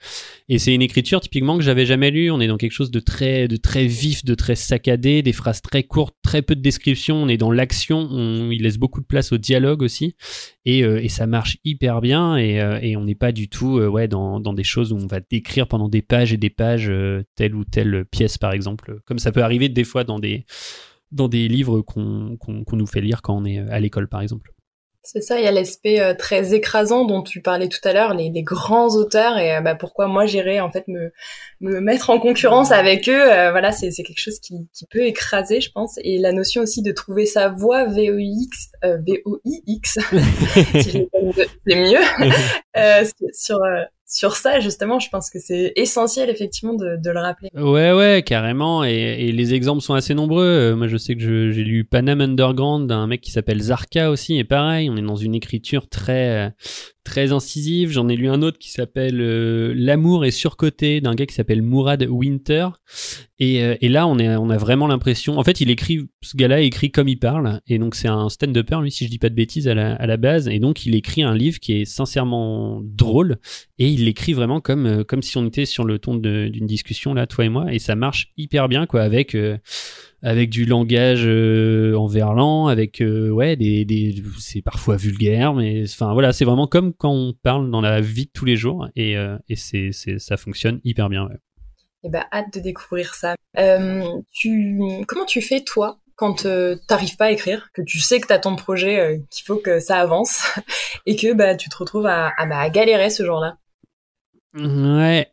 et 0.49 0.59
c'est 0.59 0.75
une 0.75 0.83
écriture 0.83 1.21
typiquement 1.21 1.59
que 1.59 1.65
j'avais 1.65 1.87
jamais 1.87 2.11
lu. 2.11 2.31
On 2.31 2.41
est 2.41 2.47
dans 2.47 2.57
quelque 2.57 2.73
chose 2.73 2.91
de 2.91 3.01
très 3.01 3.49
de 3.49 3.57
très 3.57 3.87
vif, 3.87 4.25
de 4.25 4.35
très 4.35 4.55
saccadé, 4.55 5.23
des 5.23 5.33
phrases 5.33 5.56
très 5.63 5.83
courte, 5.83 6.17
très 6.23 6.43
peu 6.43 6.55
de 6.55 6.61
description, 6.61 7.17
on 7.17 7.29
est 7.29 7.37
dans 7.37 7.51
l'action, 7.51 7.99
on, 8.11 8.51
il 8.51 8.63
laisse 8.63 8.79
beaucoup 8.79 9.01
de 9.01 9.07
place 9.07 9.33
au 9.33 9.39
dialogue 9.39 9.83
aussi, 9.83 10.17
et, 10.65 10.85
euh, 10.85 11.07
ça 11.09 11.27
marche 11.27 11.59
hyper 11.65 12.01
bien, 12.01 12.37
et, 12.37 12.61
euh, 12.61 12.79
et 12.83 12.97
on 12.97 13.05
n'est 13.05 13.15
pas 13.15 13.33
du 13.33 13.49
tout 13.49 13.79
euh, 13.79 13.89
ouais, 13.89 14.09
dans, 14.09 14.41
des 14.41 14.65
choses 14.65 14.93
où 14.93 14.97
on 14.97 15.07
va 15.07 15.21
décrire 15.21 15.69
pendant 15.69 15.89
des 15.89 16.03
pages 16.03 16.33
et 16.33 16.37
des 16.37 16.51
pages 16.51 16.91
telle 17.35 17.55
ou 17.55 17.65
telle 17.65 18.05
pièce 18.05 18.39
par 18.39 18.53
exemple, 18.53 19.01
comme 19.05 19.19
ça 19.19 19.33
peut 19.33 19.43
arriver 19.43 19.69
des 19.69 19.85
fois 19.85 20.05
dans 20.05 20.19
des, 20.19 20.47
dans 21.13 21.29
des 21.29 21.49
livres 21.49 21.83
qu'on 21.83 22.39
nous 22.73 22.87
fait 22.87 23.01
lire 23.01 23.23
quand 23.23 23.37
on 23.37 23.45
est 23.45 23.59
à 23.59 23.81
l'école 23.81 24.09
par 24.09 24.23
exemple. 24.23 24.56
C'est 25.09 25.21
ça, 25.21 25.39
il 25.39 25.45
y 25.45 25.47
a 25.47 25.53
l'aspect 25.53 26.01
euh, 26.01 26.15
très 26.15 26.53
écrasant 26.53 27.05
dont 27.05 27.23
tu 27.23 27.41
parlais 27.41 27.69
tout 27.69 27.79
à 27.85 27.93
l'heure, 27.93 28.13
les, 28.13 28.29
les, 28.29 28.43
grands 28.43 28.89
auteurs 28.89 29.39
et 29.39 29.55
euh, 29.55 29.61
bah, 29.61 29.77
pourquoi 29.77 30.09
moi 30.09 30.27
j'irais 30.27 30.59
en 30.59 30.69
fait 30.69 30.89
me, 30.89 31.13
me 31.61 31.79
mettre 31.79 32.11
en 32.11 32.19
concurrence 32.19 32.73
avec 32.73 33.09
eux. 33.09 33.33
Euh, 33.33 33.53
voilà, 33.53 33.71
c'est 33.71 33.91
quelque 33.91 34.19
chose 34.19 34.41
qui, 34.41 34.69
qui, 34.75 34.85
peut 34.87 35.07
écraser, 35.07 35.61
je 35.61 35.71
pense. 35.71 35.95
Et 36.03 36.19
la 36.19 36.33
notion 36.33 36.63
aussi 36.63 36.83
de 36.83 36.91
trouver 36.91 37.25
sa 37.25 37.49
voix 37.49 37.85
VOIX, 37.85 38.49
VOIX, 38.83 39.81
si 40.81 41.09
c'est 41.69 41.77
mieux, 41.77 42.01
sur 43.33 43.61
sur 44.07 44.37
ça, 44.37 44.61
justement, 44.61 45.01
je 45.01 45.09
pense 45.11 45.31
que 45.31 45.41
c'est 45.41 45.73
essentiel, 45.75 46.31
effectivement, 46.31 46.75
de, 46.75 46.97
de, 46.97 47.11
le 47.11 47.19
rappeler. 47.19 47.51
Ouais, 47.55 47.93
ouais, 47.93 48.23
carrément. 48.25 48.85
Et, 48.85 48.93
et 48.93 49.33
les 49.33 49.53
exemples 49.53 49.83
sont 49.83 49.95
assez 49.95 50.15
nombreux. 50.15 50.47
Euh, 50.47 50.77
moi, 50.77 50.87
je 50.87 50.97
sais 50.97 51.17
que 51.17 51.51
j'ai 51.51 51.65
lu 51.65 51.85
Panam 51.85 52.21
Underground 52.21 52.89
d'un 52.89 53.09
mec 53.09 53.21
qui 53.21 53.33
s'appelle 53.33 53.61
Zarka 53.61 54.11
aussi. 54.11 54.39
Et 54.39 54.45
pareil, 54.45 54.89
on 54.91 54.97
est 54.97 55.03
dans 55.03 55.17
une 55.17 55.35
écriture 55.35 55.89
très, 55.89 56.55
très 57.07 57.33
incisive. 57.33 57.93
J'en 57.93 58.09
ai 58.09 58.17
lu 58.17 58.29
un 58.29 58.43
autre 58.43 58.59
qui 58.59 58.71
s'appelle 58.71 59.21
euh, 59.21 59.73
L'amour 59.77 60.25
est 60.25 60.33
surcoté 60.33 61.01
d'un 61.01 61.15
gars 61.15 61.25
qui 61.25 61.35
s'appelle 61.35 61.63
Mourad 61.63 62.05
Winter. 62.11 62.69
Et, 63.39 63.63
euh, 63.63 63.77
là, 63.83 64.07
on, 64.09 64.19
a 64.19 64.57
vraiment 64.57 64.89
l'impression. 64.89 65.39
En 65.39 65.45
fait, 65.45 65.61
il 65.61 65.71
écrit, 65.71 66.01
ce 66.21 66.37
gars-là 66.37 66.61
écrit 66.61 66.91
comme 66.91 67.07
il 67.09 67.19
parle. 67.19 67.61
Et 67.69 67.79
donc, 67.79 67.95
c'est 67.95 68.09
un 68.09 68.29
stand-upper, 68.29 68.81
lui, 68.83 68.91
si 68.91 69.05
je 69.05 69.11
dis 69.11 69.19
pas 69.19 69.29
de 69.29 69.35
bêtises, 69.35 69.69
à 69.69 69.75
la, 69.75 69.95
à 69.95 70.07
la 70.07 70.17
base. 70.17 70.49
Et 70.49 70.59
donc, 70.59 70.85
il 70.85 70.95
écrit 70.97 71.23
un 71.23 71.35
livre 71.35 71.61
qui 71.61 71.81
est 71.81 71.85
sincèrement 71.85 72.81
drôle. 72.83 73.39
Et 73.79 73.89
il 73.89 74.07
l'écrit 74.07 74.33
vraiment 74.33 74.61
comme, 74.61 74.87
euh, 74.87 75.05
comme 75.05 75.23
si 75.23 75.37
on 75.37 75.47
était 75.47 75.67
sur 75.67 75.85
le 75.85 75.99
ton 75.99 76.17
d'une 76.17 76.67
discussion, 76.67 77.15
là, 77.15 77.27
toi 77.27 77.45
et 77.45 77.49
moi. 77.49 77.73
Et 77.73 77.79
ça 77.79 77.95
marche 77.95 78.33
hyper 78.37 78.69
bien, 78.69 78.87
quoi, 78.87 79.03
avec 79.03 79.37
avec 80.27 80.51
du 80.51 80.65
langage 80.65 81.23
euh, 81.25 81.95
en 81.95 82.09
verlan, 82.09 82.67
avec 82.67 83.01
euh, 83.01 83.31
ouais 83.31 83.55
des, 83.55 83.85
des 83.85 84.25
c'est 84.41 84.61
parfois 84.61 84.97
vulgaire, 84.97 85.55
mais 85.55 85.85
enfin 85.85 86.13
voilà, 86.15 86.33
c'est 86.33 86.45
vraiment 86.45 86.67
comme 86.67 86.93
quand 86.93 87.13
on 87.13 87.33
parle 87.33 87.71
dans 87.71 87.81
la 87.81 88.01
vie 88.01 88.27
de 88.27 88.31
tous 88.33 88.45
les 88.45 88.57
jours 88.57 88.89
et, 88.97 89.17
euh, 89.17 89.39
et 89.49 89.55
c'est, 89.55 89.91
c'est 89.93 90.19
ça 90.19 90.37
fonctionne 90.37 90.81
hyper 90.83 91.09
bien. 91.09 91.29
Ouais. 91.29 91.35
Et 91.35 92.09
eh 92.09 92.11
ben 92.11 92.25
hâte 92.33 92.53
de 92.55 92.59
découvrir 92.59 93.15
ça. 93.15 93.37
tu 94.33 94.81
comment 95.07 95.25
tu 95.27 95.41
fais 95.41 95.61
toi 95.61 96.01
quand 96.17 96.45
t'arrives 96.89 97.17
pas 97.17 97.27
à 97.27 97.31
écrire, 97.31 97.69
que 97.73 97.83
tu 97.83 98.01
sais 98.01 98.19
que 98.19 98.27
t'as 98.27 98.39
ton 98.41 98.57
projet, 98.57 99.23
qu'il 99.31 99.45
faut 99.45 99.59
que 99.59 99.79
ça 99.79 100.01
avance 100.01 100.43
et 101.07 101.15
que 101.15 101.35
bah 101.35 101.55
tu 101.55 101.69
te 101.69 101.77
retrouves 101.77 102.07
à, 102.07 102.33
à, 102.37 102.47
bah, 102.47 102.59
à 102.59 102.69
galérer 102.71 103.11
ce 103.11 103.25
jour-là? 103.25 103.59
Ouais. 104.55 105.31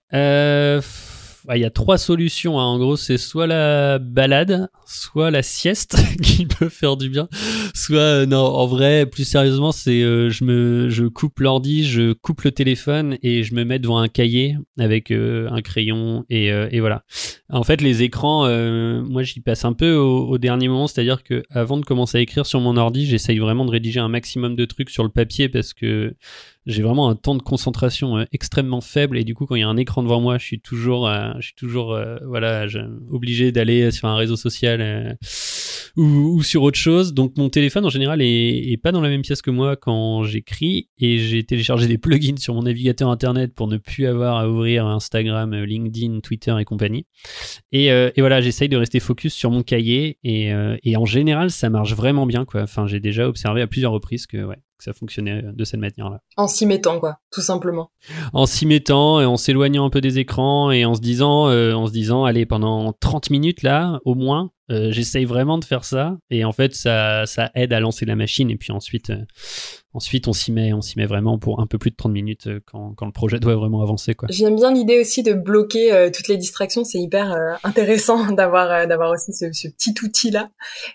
Euh 1.50 1.58
il 1.58 1.62
y 1.62 1.66
a 1.66 1.70
trois 1.70 1.98
solutions. 1.98 2.60
Hein. 2.60 2.64
En 2.64 2.78
gros, 2.78 2.96
c'est 2.96 3.18
soit 3.18 3.48
la 3.48 4.00
balade, 4.00 4.70
soit 4.86 5.32
la 5.32 5.44
sieste 5.44 5.98
qui 6.24 6.46
peut 6.46 6.70
faire 6.70 6.98
du 6.98 7.10
bien, 7.10 7.28
soit 7.74 7.98
euh, 7.98 8.26
non. 8.26 8.44
En 8.44 8.68
vrai, 8.68 9.06
plus 9.06 9.26
sérieusement, 9.26 9.72
c'est 9.72 10.02
euh, 10.02 10.30
je 10.30 10.44
me 10.44 10.90
je 10.90 11.06
coupe 11.06 11.40
l'ordi, 11.40 11.86
je 11.86 12.14
coupe 12.14 12.42
le 12.42 12.52
téléphone 12.52 13.18
et 13.24 13.44
je 13.44 13.54
me 13.56 13.64
mets 13.64 13.80
devant 13.80 13.98
un 14.00 14.08
cahier 14.08 14.58
avec 14.78 15.12
euh, 15.12 15.50
un 15.52 15.62
crayon 15.62 16.26
et, 16.30 16.48
et, 16.48 16.80
voilà. 16.80 17.04
En 17.50 17.64
fait, 17.64 17.82
les 17.82 18.04
écrans, 18.04 18.48
moi, 19.04 19.24
j'y 19.24 19.40
passe 19.40 19.66
un 19.66 19.74
peu 19.74 19.96
au, 19.96 20.28
au 20.28 20.38
dernier 20.38 20.68
moment, 20.68 20.88
c'est-à-dire 20.88 21.24
que 21.24 21.44
avant 21.50 21.78
de 21.78 21.86
commencer 21.86 22.18
à 22.18 22.22
écrire 22.22 22.46
sur 22.46 22.60
mon 22.60 22.78
ordi, 22.78 23.06
j'essaye 23.06 23.40
vraiment 23.40 23.66
de 23.66 23.72
rédiger 23.72 24.00
un 24.00 24.10
maximum 24.10 24.56
de 24.56 24.66
trucs 24.66 24.90
sur 24.90 25.04
le 25.04 25.10
papier 25.10 25.50
parce 25.50 25.74
que 25.74 26.16
j'ai 26.66 26.82
vraiment 26.82 27.10
un 27.10 27.16
temps 27.16 27.36
de 27.36 27.42
concentration 27.42 28.18
euh, 28.18 28.26
extrêmement 28.32 28.82
faible 28.82 29.18
et 29.18 29.24
du 29.24 29.36
coup 29.36 29.46
quand 29.46 29.56
il 29.56 29.62
y 29.62 29.64
a 29.64 29.68
un 29.68 29.78
écran 29.78 30.04
devant 30.04 30.22
moi 30.22 30.38
je 30.38 30.46
suis 30.46 30.60
toujours 30.60 31.08
euh, 31.08 31.32
je 31.40 31.48
suis 31.48 31.56
toujours 31.56 31.94
euh, 31.94 32.18
voilà 32.26 32.66
obligé 33.10 33.52
d'aller 33.52 33.92
sur 33.92 34.08
un 34.08 34.16
réseau 34.16 34.36
social 34.36 35.18
ou, 35.96 36.42
sur 36.44 36.64
autre 36.64 36.78
chose. 36.78 37.14
Donc 37.14 37.38
mon 37.38 37.50
téléphone 37.50 37.86
en 37.86 37.90
général 37.90 38.22
est, 38.22 38.82
pas 38.82 38.92
dans 38.92 39.02
la 39.02 39.10
même 39.10 39.22
pièce 39.22 39.42
que 39.42 39.52
moi 39.52 39.76
quand 39.76 40.24
j'écris 40.24 40.90
et 40.98 41.20
j'ai 41.20 41.44
téléchargé 41.44 41.88
des 41.88 41.98
plugins 41.98 42.38
sur 42.38 42.54
mon 42.54 42.64
navigateur 42.64 43.10
internet 43.10 43.54
pour 43.54 43.68
ne 43.68 43.78
plus 43.78 44.06
avoir 44.06 44.38
à 44.38 44.50
ouvrir 44.50 44.86
Instagram 44.86 45.54
LinkedIn 45.56 46.20
Twitter 46.22 46.56
et 46.60 46.66
compagnie. 46.66 47.06
Et, 47.72 47.88
et 47.88 48.20
voilà 48.20 48.42
j'essaye 48.42 48.70
de 48.70 48.78
rester 48.78 49.00
focus 49.00 49.34
sur 49.34 49.52
mon 49.52 49.64
cahier 49.64 50.18
et, 50.24 50.52
et 50.84 50.98
en 50.98 51.06
général 51.06 51.52
ça 51.52 51.70
marche 51.70 51.94
vraiment 51.94 52.26
bien 52.26 52.46
quoi. 52.46 52.64
Enfin 52.64 52.88
j'ai 52.88 53.00
déjà 53.00 53.28
observé 53.28 53.62
à 53.62 53.68
plusieurs 53.68 53.92
reprises 53.92 54.26
que 54.28 54.44
ouais 54.44 54.58
ça 54.84 54.94
fonctionnait 54.94 55.44
de 55.54 55.64
cette 55.64 55.80
manière-là. 55.80 56.20
En 56.38 56.48
s'y 56.48 56.66
mettant, 56.66 57.00
quoi, 57.00 57.18
tout 57.32 57.42
simplement. 57.42 57.92
En 58.34 58.46
s'y 58.46 58.66
mettant 58.66 59.22
et 59.22 59.26
en 59.26 59.38
s'éloignant 59.38 59.86
un 59.86 59.90
peu 59.90 60.02
des 60.02 60.20
écrans 60.20 60.72
et 60.72 60.86
en 60.86 60.94
se 60.94 61.02
disant, 61.02 61.50
euh, 61.50 61.74
en 61.74 61.88
se 61.88 61.92
disant, 61.92 62.26
allez, 62.26 62.46
pendant 62.46 62.94
30 62.94 63.30
minutes 63.30 63.64
là, 63.64 64.00
au 64.06 64.16
moins, 64.16 64.52
euh, 64.72 64.92
j'essaye 64.92 65.26
vraiment 65.26 65.58
de 65.58 65.66
faire 65.66 65.86
ça. 65.86 66.18
Et 66.30 66.46
en 66.46 66.52
fait, 66.52 66.76
ça, 66.76 67.26
ça 67.26 67.52
aide 67.56 67.74
à 67.74 67.80
lancer 67.80 68.06
la 68.06 68.16
machine. 68.16 68.50
Et 68.50 68.58
puis 68.58 68.72
ensuite, 68.72 69.10
euh, 69.10 69.24
Ensuite, 69.96 70.28
on 70.28 70.34
s'y 70.34 70.52
met, 70.52 70.74
on 70.74 70.82
s'y 70.82 70.98
met 70.98 71.06
vraiment 71.06 71.38
pour 71.38 71.60
un 71.60 71.68
peu 71.68 71.78
plus 71.78 71.92
de 71.92 71.96
30 71.96 72.12
minutes 72.12 72.48
euh, 72.48 72.60
quand, 72.66 72.96
quand 72.96 73.06
le 73.06 73.12
projet 73.12 73.40
doit 73.40 73.56
vraiment 73.56 73.84
avancer. 73.84 74.16
Quoi. 74.16 74.28
J'aime 74.32 74.56
bien 74.56 74.74
l'idée 74.74 75.00
aussi 75.00 75.22
de 75.22 75.34
bloquer 75.34 75.94
euh, 75.94 76.10
toutes 76.12 76.28
les 76.28 76.38
distractions. 76.38 76.84
C'est 76.84 76.98
hyper 76.98 77.32
euh, 77.32 77.54
intéressant 77.64 78.32
d'avoir 78.32 78.88
d'avoir 78.88 79.12
aussi 79.12 79.34
ce, 79.34 79.52
ce, 79.52 79.68
petit 79.68 79.94
outil 80.04 80.32
là. 80.32 80.50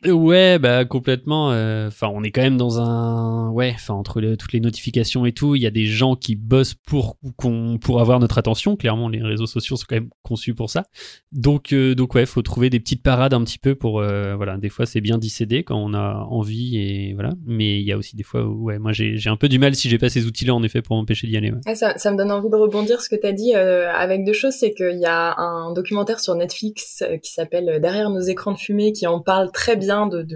Ouais, 0.04 0.58
bah 0.58 0.84
complètement. 0.84 1.48
Enfin, 1.86 2.08
on 2.12 2.24
est 2.24 2.32
quand 2.32 2.42
même 2.42 2.56
dans 2.56 2.80
un 2.80 3.50
ouais. 3.50 3.72
Enfin, 3.74 3.94
entre 3.94 4.20
toutes 4.34 4.52
les 4.52 4.60
notifications 4.60 5.26
et 5.26 5.32
tout, 5.32 5.54
il 5.54 5.62
y 5.62 5.66
a 5.66 5.70
des 5.70 5.86
gens 5.86 6.16
qui 6.16 6.34
bossent 6.34 6.74
pour 6.74 7.18
qu'on 7.36 7.78
pour 7.80 8.00
avoir 8.00 8.18
notre 8.18 8.38
attention. 8.38 8.74
Clairement, 8.76 9.08
les 9.08 9.22
réseaux 9.22 9.46
sociaux 9.46 9.76
sont 9.76 9.86
quand 9.88 9.96
même 9.96 10.10
conçus 10.22 10.54
pour 10.54 10.70
ça. 10.70 10.86
Donc 11.30 11.72
donc 11.72 12.16
ouais, 12.16 12.26
faut 12.26 12.42
trouver 12.42 12.68
des 12.68 12.80
petites 12.80 13.04
parades 13.04 13.32
un 13.32 13.44
petit 13.44 13.58
peu 13.58 13.76
pour 13.76 14.02
voilà. 14.02 14.56
Des 14.56 14.70
fois, 14.70 14.86
c'est 14.86 15.00
bien 15.00 15.18
d'y 15.18 15.30
céder 15.30 15.62
quand 15.62 15.76
on 15.76 15.94
a 15.94 16.26
envie 16.28 16.78
et 16.78 17.14
voilà. 17.14 17.34
Mais 17.46 17.80
il 17.80 17.86
y 17.86 17.92
a 17.92 17.96
aussi 17.96 18.16
des 18.16 18.24
fois 18.24 18.42
où 18.42 18.64
ouais, 18.64 18.78
moi 18.80 18.87
j'ai 18.92 19.28
un 19.28 19.36
peu 19.36 19.48
du 19.48 19.58
mal 19.58 19.74
si 19.74 19.88
j'ai 19.88 19.98
pas 19.98 20.08
ces 20.08 20.26
outils-là 20.26 20.54
en 20.54 20.62
effet 20.62 20.82
pour 20.82 20.96
m'empêcher 20.96 21.26
d'y 21.26 21.36
aller. 21.36 21.52
ça, 21.74 21.96
ça, 21.96 22.10
me 22.10 22.16
donne 22.16 22.30
envie 22.30 22.50
de 22.50 22.56
rebondir 22.56 23.00
ce 23.00 23.08
que 23.08 23.16
tu 23.16 23.26
as 23.26 23.32
dit 23.32 23.54
euh, 23.54 23.90
avec 23.92 24.24
deux 24.24 24.32
choses, 24.32 24.54
c'est 24.54 24.72
qu'il 24.72 24.98
y 24.98 25.06
a 25.06 25.38
un 25.38 25.72
documentaire 25.72 26.20
sur 26.20 26.34
Netflix 26.34 27.02
euh, 27.02 27.18
qui 27.18 27.32
s'appelle 27.32 27.80
Derrière 27.80 28.10
nos 28.10 28.20
écrans 28.20 28.52
de 28.52 28.58
fumée 28.58 28.92
qui 28.92 29.06
en 29.06 29.20
parle 29.20 29.50
très 29.52 29.76
bien 29.76 30.06
de 30.06 30.26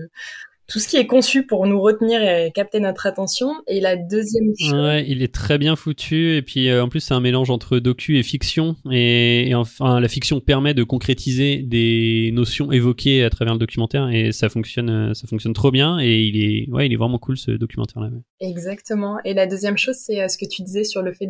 tout 0.68 0.79
ce 0.79 0.88
qui 0.88 0.96
est 0.96 1.07
conçu 1.07 1.44
pour 1.44 1.66
nous 1.66 1.81
retenir 1.81 2.22
et 2.22 2.51
capter 2.55 2.81
notre 2.81 3.07
attention. 3.07 3.55
Et 3.66 3.81
la 3.81 3.96
deuxième 3.96 4.53
chose... 4.59 4.72
Ouais, 4.72 5.05
il 5.09 5.22
est 5.22 5.33
très 5.33 5.59
bien 5.59 5.77
foutu. 5.77 6.37
Et 6.37 6.42
puis 6.42 6.68
euh, 6.68 6.85
en 6.85 6.88
plus, 6.88 7.01
c'est 7.01 7.14
un 7.14 7.20
mélange 7.20 7.51
entre 7.51 7.79
docu 7.79 8.18
et 8.18 8.22
fiction. 8.22 8.77
Et, 8.90 9.53
enfin, 9.55 10.01
la 10.01 10.09
fiction 10.09 10.40
permet 10.40 10.75
de 10.75 10.85
concrétiser 10.85 11.59
des 11.59 12.31
notions 12.33 12.72
évoquées 12.72 13.25
à 13.25 13.31
travers 13.31 13.55
le 13.55 13.61
documentaire. 13.61 14.09
Et 14.11 14.33
ça 14.33 14.48
fonctionne, 14.48 14.90
euh, 14.90 15.14
ça 15.14 15.27
fonctionne 15.27 15.53
trop 15.53 15.70
bien. 15.70 15.98
Et 16.01 16.22
il 16.22 16.42
est, 16.42 16.70
ouais, 16.70 16.87
il 16.87 16.92
est 16.92 16.96
vraiment 16.96 17.18
cool 17.18 17.37
ce 17.37 17.51
documentaire-là. 17.51 18.11
Exactement. 18.40 19.18
Et 19.25 19.35
la 19.35 19.46
deuxième 19.46 19.77
chose, 19.77 19.96
c'est 19.96 20.22
euh, 20.22 20.29
ce 20.29 20.38
que 20.38 20.46
tu 20.46 20.62
disais 20.62 20.85
sur 20.85 21.03
le 21.03 21.12
fait 21.12 21.27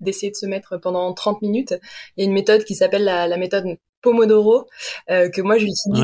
d'essayer 0.00 0.30
de, 0.30 0.36
se 0.36 0.46
mettre 0.46 0.78
pendant 0.80 1.12
30 1.12 1.42
minutes. 1.42 1.74
Il 2.16 2.22
y 2.22 2.26
a 2.26 2.28
une 2.28 2.34
méthode 2.34 2.64
qui 2.64 2.74
s'appelle 2.74 3.04
la, 3.04 3.26
la 3.26 3.36
méthode 3.36 3.64
Pomodoro 4.02 4.66
euh, 5.10 5.28
que 5.28 5.40
moi 5.42 5.58
j'utilise 5.58 6.02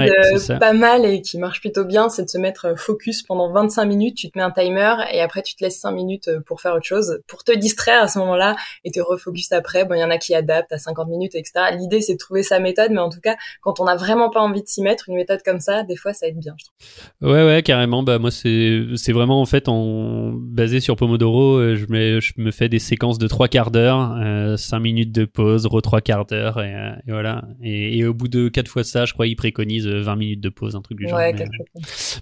euh, 0.51 0.59
pas 0.59 0.73
mal 0.73 1.05
et 1.05 1.23
qui 1.23 1.39
marche 1.39 1.61
plutôt 1.61 1.85
bien, 1.85 2.09
c'est 2.09 2.25
de 2.25 2.29
se 2.29 2.39
mettre 2.39 2.67
euh, 2.67 2.77
focus 2.77 3.23
pendant 3.23 3.53
25 3.53 3.85
minutes, 3.85 4.17
tu 4.17 4.31
te 4.31 4.39
mets 4.39 4.45
un 4.45 4.51
timer 4.51 4.97
et 5.13 5.21
après 5.21 5.43
tu 5.43 5.55
te 5.55 5.65
laisses 5.65 5.81
5 5.81 5.93
minutes 5.93 6.31
pour 6.47 6.61
faire 6.61 6.75
autre 6.75 6.87
chose, 6.87 7.21
pour 7.27 7.45
te 7.45 7.53
distraire 7.53 8.03
à 8.03 8.09
ce 8.09 8.19
moment-là 8.19 8.57
et 8.85 8.91
te 8.91 9.01
refocus 9.01 9.53
après. 9.53 9.85
Bon, 9.85 9.95
il 9.95 10.01
y 10.01 10.05
en 10.05 10.11
a 10.11 10.19
qui 10.19 10.35
adaptent 10.35 10.73
à 10.73 10.79
50 10.79 11.09
minutes, 11.09 11.35
etc. 11.35 11.67
L'idée 11.79 12.01
c'est 12.01 12.15
de 12.15 12.19
trouver 12.19 12.43
sa 12.43 12.59
méthode, 12.59 12.91
mais 12.91 13.01
en 13.01 13.11
tout 13.11 13.21
cas, 13.21 13.37
quand 13.61 13.81
on 13.81 13.85
n'a 13.85 13.97
vraiment 13.97 14.31
pas 14.31 14.41
envie 14.41 14.63
de 14.63 14.69
s'y 14.69 14.83
mettre, 14.83 15.09
une 15.09 15.17
méthode 15.17 15.43
comme 15.45 15.61
ça, 15.61 15.83
des 15.83 15.97
fois 15.97 16.13
ça 16.13 16.27
aide 16.27 16.39
bien, 16.39 16.55
je 16.59 16.65
trouve. 16.65 17.33
Ouais, 17.33 17.45
ouais, 17.45 17.63
carrément. 17.63 18.03
Bah 18.03 18.19
moi 18.19 18.31
c'est 18.31 19.13
vraiment 19.13 19.41
en 19.41 19.47
fait 19.47 19.69
en 19.69 20.33
basé 20.35 20.81
sur 20.81 20.97
Pomodoro, 20.97 21.75
je 21.75 21.87
me 21.89 22.21
je 22.21 22.33
me 22.39 22.51
fais 22.51 22.69
des 22.69 22.79
séquences 22.79 23.19
de 23.19 23.29
3 23.29 23.49
quarts 23.49 23.71
d'heure, 23.71 24.17
euh, 24.21 24.57
5 24.57 24.79
minutes 24.79 25.13
de 25.13 25.25
pause, 25.25 25.67
re 25.67 25.83
3 25.83 26.01
quarts 26.01 26.27
d'heure 26.27 26.61
et, 26.63 26.73
et, 27.07 27.13
voilà. 27.13 27.45
Et 27.63 27.84
et, 27.93 28.05
au 28.05 28.15
bout 28.15 28.29
de 28.29 28.49
quatre 28.49 28.69
fois 28.69 28.85
ça, 28.85 29.05
je 29.05 29.13
crois, 29.13 29.27
ils 29.27 29.37
préconisent 29.37 29.87
20 29.87 30.17
minutes 30.17 30.41
de 30.41 30.49
pause, 30.49 30.77
un 30.77 30.83
truc 30.83 30.99
du 30.99 31.09
genre. 31.09 31.21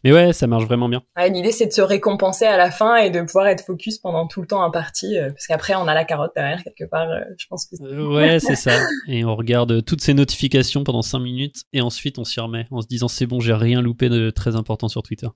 mais, 0.05 0.13
ouais, 0.13 0.33
ça 0.33 0.47
marche 0.47 0.65
vraiment 0.65 0.89
bien. 0.89 1.03
L'idée, 1.17 1.53
c'est 1.53 1.67
de 1.67 1.73
se 1.73 1.83
récompenser 1.83 2.45
à 2.45 2.57
la 2.57 2.71
fin 2.71 2.97
et 2.97 3.11
de 3.11 3.21
pouvoir 3.23 3.47
être 3.49 3.65
focus 3.65 3.99
pendant 3.99 4.27
tout 4.27 4.41
le 4.41 4.47
temps 4.47 4.63
imparti, 4.63 5.19
euh, 5.19 5.31
parce 5.31 5.47
qu'après, 5.47 5.75
on 5.75 5.87
a 5.89 5.95
la 5.95 6.05
carotte 6.05 6.33
derrière 6.35 6.63
quelque 6.63 6.89
part. 6.89 7.11
Euh, 7.11 7.21
je 7.39 7.47
pense 7.49 7.67
que. 7.67 7.77
Euh, 7.83 8.15
ouais, 8.15 8.41
c'est 8.41 8.55
ça. 8.55 8.73
Et 9.09 9.25
on 9.25 9.35
regarde 9.37 9.85
toutes 9.85 10.01
ces 10.01 10.15
notifications 10.15 10.85
pendant 10.85 11.03
5 11.03 11.19
minutes 11.19 11.63
et 11.73 11.81
ensuite 11.81 12.19
on 12.19 12.25
s'y 12.25 12.41
remet 12.41 12.67
en 12.71 12.81
se 12.81 12.87
disant 12.87 13.09
c'est 13.09 13.27
bon, 13.27 13.41
j'ai 13.41 13.55
rien 13.55 13.81
loupé 13.81 14.09
de 14.09 14.31
très 14.31 14.57
important 14.57 14.89
sur 14.89 15.03
Twitter. 15.03 15.29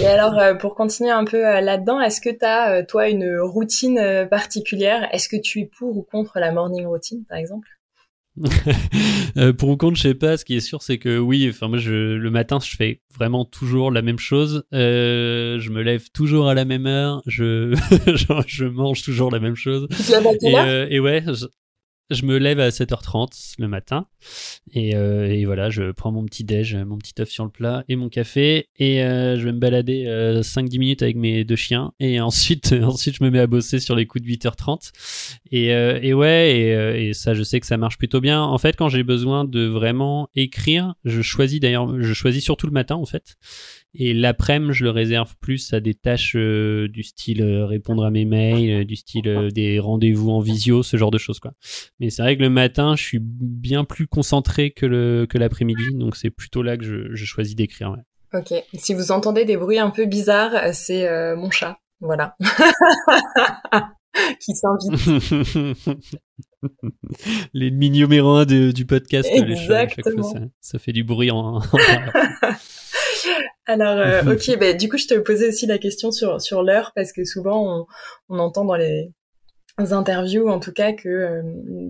Et 0.00 0.06
alors, 0.06 0.58
pour 0.58 0.74
continuer 0.74 1.10
un 1.10 1.24
peu 1.24 1.40
là-dedans, 1.40 2.00
est-ce 2.00 2.20
que 2.20 2.30
tu 2.30 2.44
as, 2.44 2.82
toi, 2.84 3.08
une 3.08 3.38
routine 3.40 4.26
particulière? 4.30 5.08
Est-ce 5.12 5.28
que 5.28 5.36
tu 5.36 5.60
es 5.60 5.70
pour 5.78 5.96
ou 5.96 6.02
contre 6.02 6.38
la 6.38 6.52
morning 6.52 6.86
routine, 6.86 7.24
par 7.28 7.38
exemple? 7.38 7.68
euh, 7.68 7.73
pour 9.58 9.68
ou 9.68 9.76
contre, 9.76 9.96
je 9.96 10.02
sais 10.02 10.14
pas. 10.14 10.36
Ce 10.36 10.44
qui 10.44 10.56
est 10.56 10.60
sûr, 10.60 10.82
c'est 10.82 10.98
que 10.98 11.18
oui. 11.18 11.46
Enfin, 11.48 11.68
moi, 11.68 11.78
je, 11.78 12.14
le 12.14 12.30
matin, 12.30 12.58
je 12.62 12.76
fais 12.76 13.00
vraiment 13.14 13.44
toujours 13.44 13.90
la 13.90 14.02
même 14.02 14.18
chose. 14.18 14.64
Euh, 14.72 15.58
je 15.60 15.70
me 15.70 15.82
lève 15.82 16.10
toujours 16.12 16.48
à 16.48 16.54
la 16.54 16.64
même 16.64 16.86
heure. 16.86 17.22
Je, 17.26 17.74
je 18.46 18.64
mange 18.64 19.02
toujours 19.02 19.30
la 19.30 19.40
même 19.40 19.56
chose. 19.56 19.86
et, 20.42 20.56
euh, 20.56 20.86
et 20.90 21.00
ouais, 21.00 21.24
je 21.26 21.46
me 22.22 22.38
lève 22.38 22.60
à 22.60 22.68
7h30 22.68 23.54
le 23.58 23.68
matin 23.68 24.06
et, 24.72 24.94
euh, 24.94 25.26
et, 25.26 25.44
voilà, 25.44 25.70
je 25.70 25.92
prends 25.92 26.12
mon 26.12 26.24
petit 26.24 26.44
déj, 26.44 26.76
mon 26.76 26.96
petit 26.96 27.14
œuf 27.20 27.28
sur 27.28 27.44
le 27.44 27.50
plat 27.50 27.84
et 27.88 27.96
mon 27.96 28.08
café 28.08 28.68
et 28.78 29.02
euh, 29.02 29.38
je 29.38 29.44
vais 29.44 29.52
me 29.52 29.58
balader 29.58 30.06
euh, 30.06 30.42
5-10 30.42 30.78
minutes 30.78 31.02
avec 31.02 31.16
mes 31.16 31.44
deux 31.44 31.56
chiens 31.56 31.92
et 32.00 32.20
ensuite 32.20 32.74
ensuite 32.82 33.16
je 33.16 33.24
me 33.24 33.30
mets 33.30 33.40
à 33.40 33.46
bosser 33.46 33.80
sur 33.80 33.96
les 33.96 34.06
coups 34.06 34.24
de 34.24 34.30
8h30 34.30 34.92
et, 35.50 35.74
euh, 35.74 35.98
et 36.02 36.14
ouais 36.14 36.56
et, 36.56 37.08
et, 37.08 37.14
ça 37.14 37.34
je 37.34 37.42
sais 37.42 37.60
que 37.60 37.66
ça 37.66 37.76
marche 37.76 37.98
plutôt 37.98 38.20
bien. 38.20 38.42
En 38.42 38.58
fait, 38.58 38.76
quand 38.76 38.88
j'ai 38.88 39.02
besoin 39.02 39.44
de 39.44 39.66
vraiment 39.66 40.28
écrire, 40.34 40.94
je 41.04 41.22
choisis 41.22 41.60
d'ailleurs 41.60 42.00
je 42.00 42.12
choisis 42.12 42.42
surtout 42.42 42.66
le 42.66 42.72
matin 42.72 42.96
en 42.96 43.06
fait 43.06 43.36
et 43.96 44.12
l'après-midi, 44.12 44.72
je 44.72 44.84
le 44.84 44.90
réserve 44.90 45.34
plus 45.40 45.72
à 45.72 45.80
des 45.80 45.94
tâches 45.94 46.34
euh, 46.36 46.88
du 46.88 47.02
style 47.04 47.42
euh, 47.42 47.64
répondre 47.64 48.04
à 48.04 48.10
mes 48.10 48.24
mails, 48.24 48.82
euh, 48.82 48.84
du 48.84 48.96
style 48.96 49.50
des 49.52 49.78
rendez-vous 49.78 50.30
en 50.30 50.40
visio, 50.40 50.82
ce 50.82 50.96
genre 50.96 51.12
de 51.12 51.18
choses 51.18 51.38
quoi. 51.38 51.52
Mais 52.00 52.10
c'est 52.10 52.22
vrai 52.22 52.36
que 52.36 52.42
le 52.42 52.50
matin, 52.50 52.96
je 52.96 53.02
suis 53.02 53.20
bien 53.20 53.84
plus 53.84 54.08
concentré 54.08 54.72
que 54.72 54.86
le 54.86 55.26
que 55.28 55.38
l'après-midi, 55.38 55.94
donc 55.94 56.16
c'est 56.16 56.30
plutôt 56.30 56.62
là 56.62 56.76
que 56.76 56.84
je, 56.84 57.14
je 57.14 57.24
choisis 57.24 57.54
d'écrire. 57.54 57.92
Ouais. 57.92 58.40
Ok. 58.40 58.52
Si 58.74 58.94
vous 58.94 59.12
entendez 59.12 59.44
des 59.44 59.56
bruits 59.56 59.78
un 59.78 59.90
peu 59.90 60.06
bizarres, 60.06 60.74
c'est 60.74 61.06
mon 61.36 61.50
chat. 61.52 61.78
Voilà. 62.00 62.34
qui 64.40 64.54
s'invite. 64.54 64.92
L'ennemi 67.52 67.90
numéro 67.90 68.30
un 68.30 68.44
du 68.44 68.86
podcast. 68.86 69.28
Exactement. 69.32 70.24
ça, 70.24 70.40
ça, 70.60 70.78
fait 70.80 70.92
du 70.92 71.04
bruit 71.04 71.30
en... 71.30 71.60
Alors, 73.66 73.98
euh, 73.98 74.22
ok, 74.32 74.58
bah, 74.58 74.72
du 74.72 74.88
coup, 74.88 74.98
je 74.98 75.06
te 75.06 75.18
posais 75.18 75.48
aussi 75.48 75.66
la 75.66 75.78
question 75.78 76.10
sur, 76.10 76.40
sur 76.40 76.62
l'heure, 76.62 76.92
parce 76.94 77.12
que 77.12 77.24
souvent, 77.24 77.78
on, 77.78 77.86
on, 78.28 78.38
entend 78.38 78.64
dans 78.64 78.76
les 78.76 79.10
interviews, 79.78 80.48
en 80.48 80.60
tout 80.60 80.72
cas, 80.72 80.92
que 80.92 81.08
euh, 81.08 81.42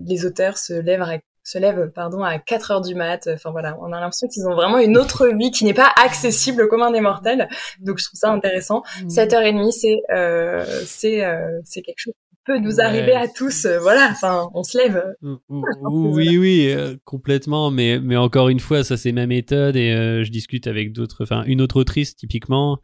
les 0.05 0.25
auteurs 0.25 0.57
se 0.57 0.73
lèvent 0.73 1.01
à, 1.01 1.17
se 1.45 1.59
lèvent 1.59 1.91
pardon 1.93 2.23
à 2.23 2.39
4 2.39 2.71
heures 2.71 2.81
du 2.81 2.95
mat. 2.95 3.29
Enfin 3.31 3.51
voilà, 3.51 3.77
on 3.79 3.93
a 3.93 3.99
l'impression 3.99 4.27
qu'ils 4.27 4.47
ont 4.47 4.55
vraiment 4.55 4.79
une 4.79 4.97
autre 4.97 5.27
vie 5.27 5.51
qui 5.51 5.63
n'est 5.63 5.75
pas 5.75 5.91
accessible 6.03 6.63
au 6.63 6.67
commun 6.67 6.91
des 6.91 7.01
mortels. 7.01 7.47
Donc 7.79 7.99
je 7.99 8.05
trouve 8.05 8.19
ça 8.19 8.31
intéressant. 8.31 8.81
7h30, 9.07 9.67
mmh. 9.67 9.71
c'est 9.71 10.01
euh, 10.11 10.65
c'est 10.85 11.23
euh, 11.23 11.59
c'est 11.63 11.83
quelque 11.83 11.99
chose 11.99 12.13
peut 12.45 12.59
nous 12.59 12.79
arriver 12.79 13.13
à 13.13 13.27
tous. 13.27 13.65
Euh, 13.65 13.79
voilà, 13.79 14.09
enfin, 14.11 14.49
on 14.53 14.63
se 14.63 14.77
lève. 14.77 15.03
oui, 15.49 16.37
oui, 16.37 16.67
euh, 16.69 16.95
complètement. 17.03 17.71
Mais, 17.71 17.99
mais 17.99 18.15
encore 18.15 18.49
une 18.49 18.59
fois, 18.59 18.83
ça 18.83 18.97
c'est 18.97 19.11
ma 19.11 19.25
méthode 19.25 19.75
et 19.75 19.91
euh, 19.91 20.23
je 20.23 20.31
discute 20.31 20.67
avec 20.67 20.93
d'autres. 20.93 21.23
Enfin, 21.23 21.43
une 21.45 21.61
autre 21.61 21.77
autrice 21.77 22.15
typiquement, 22.15 22.79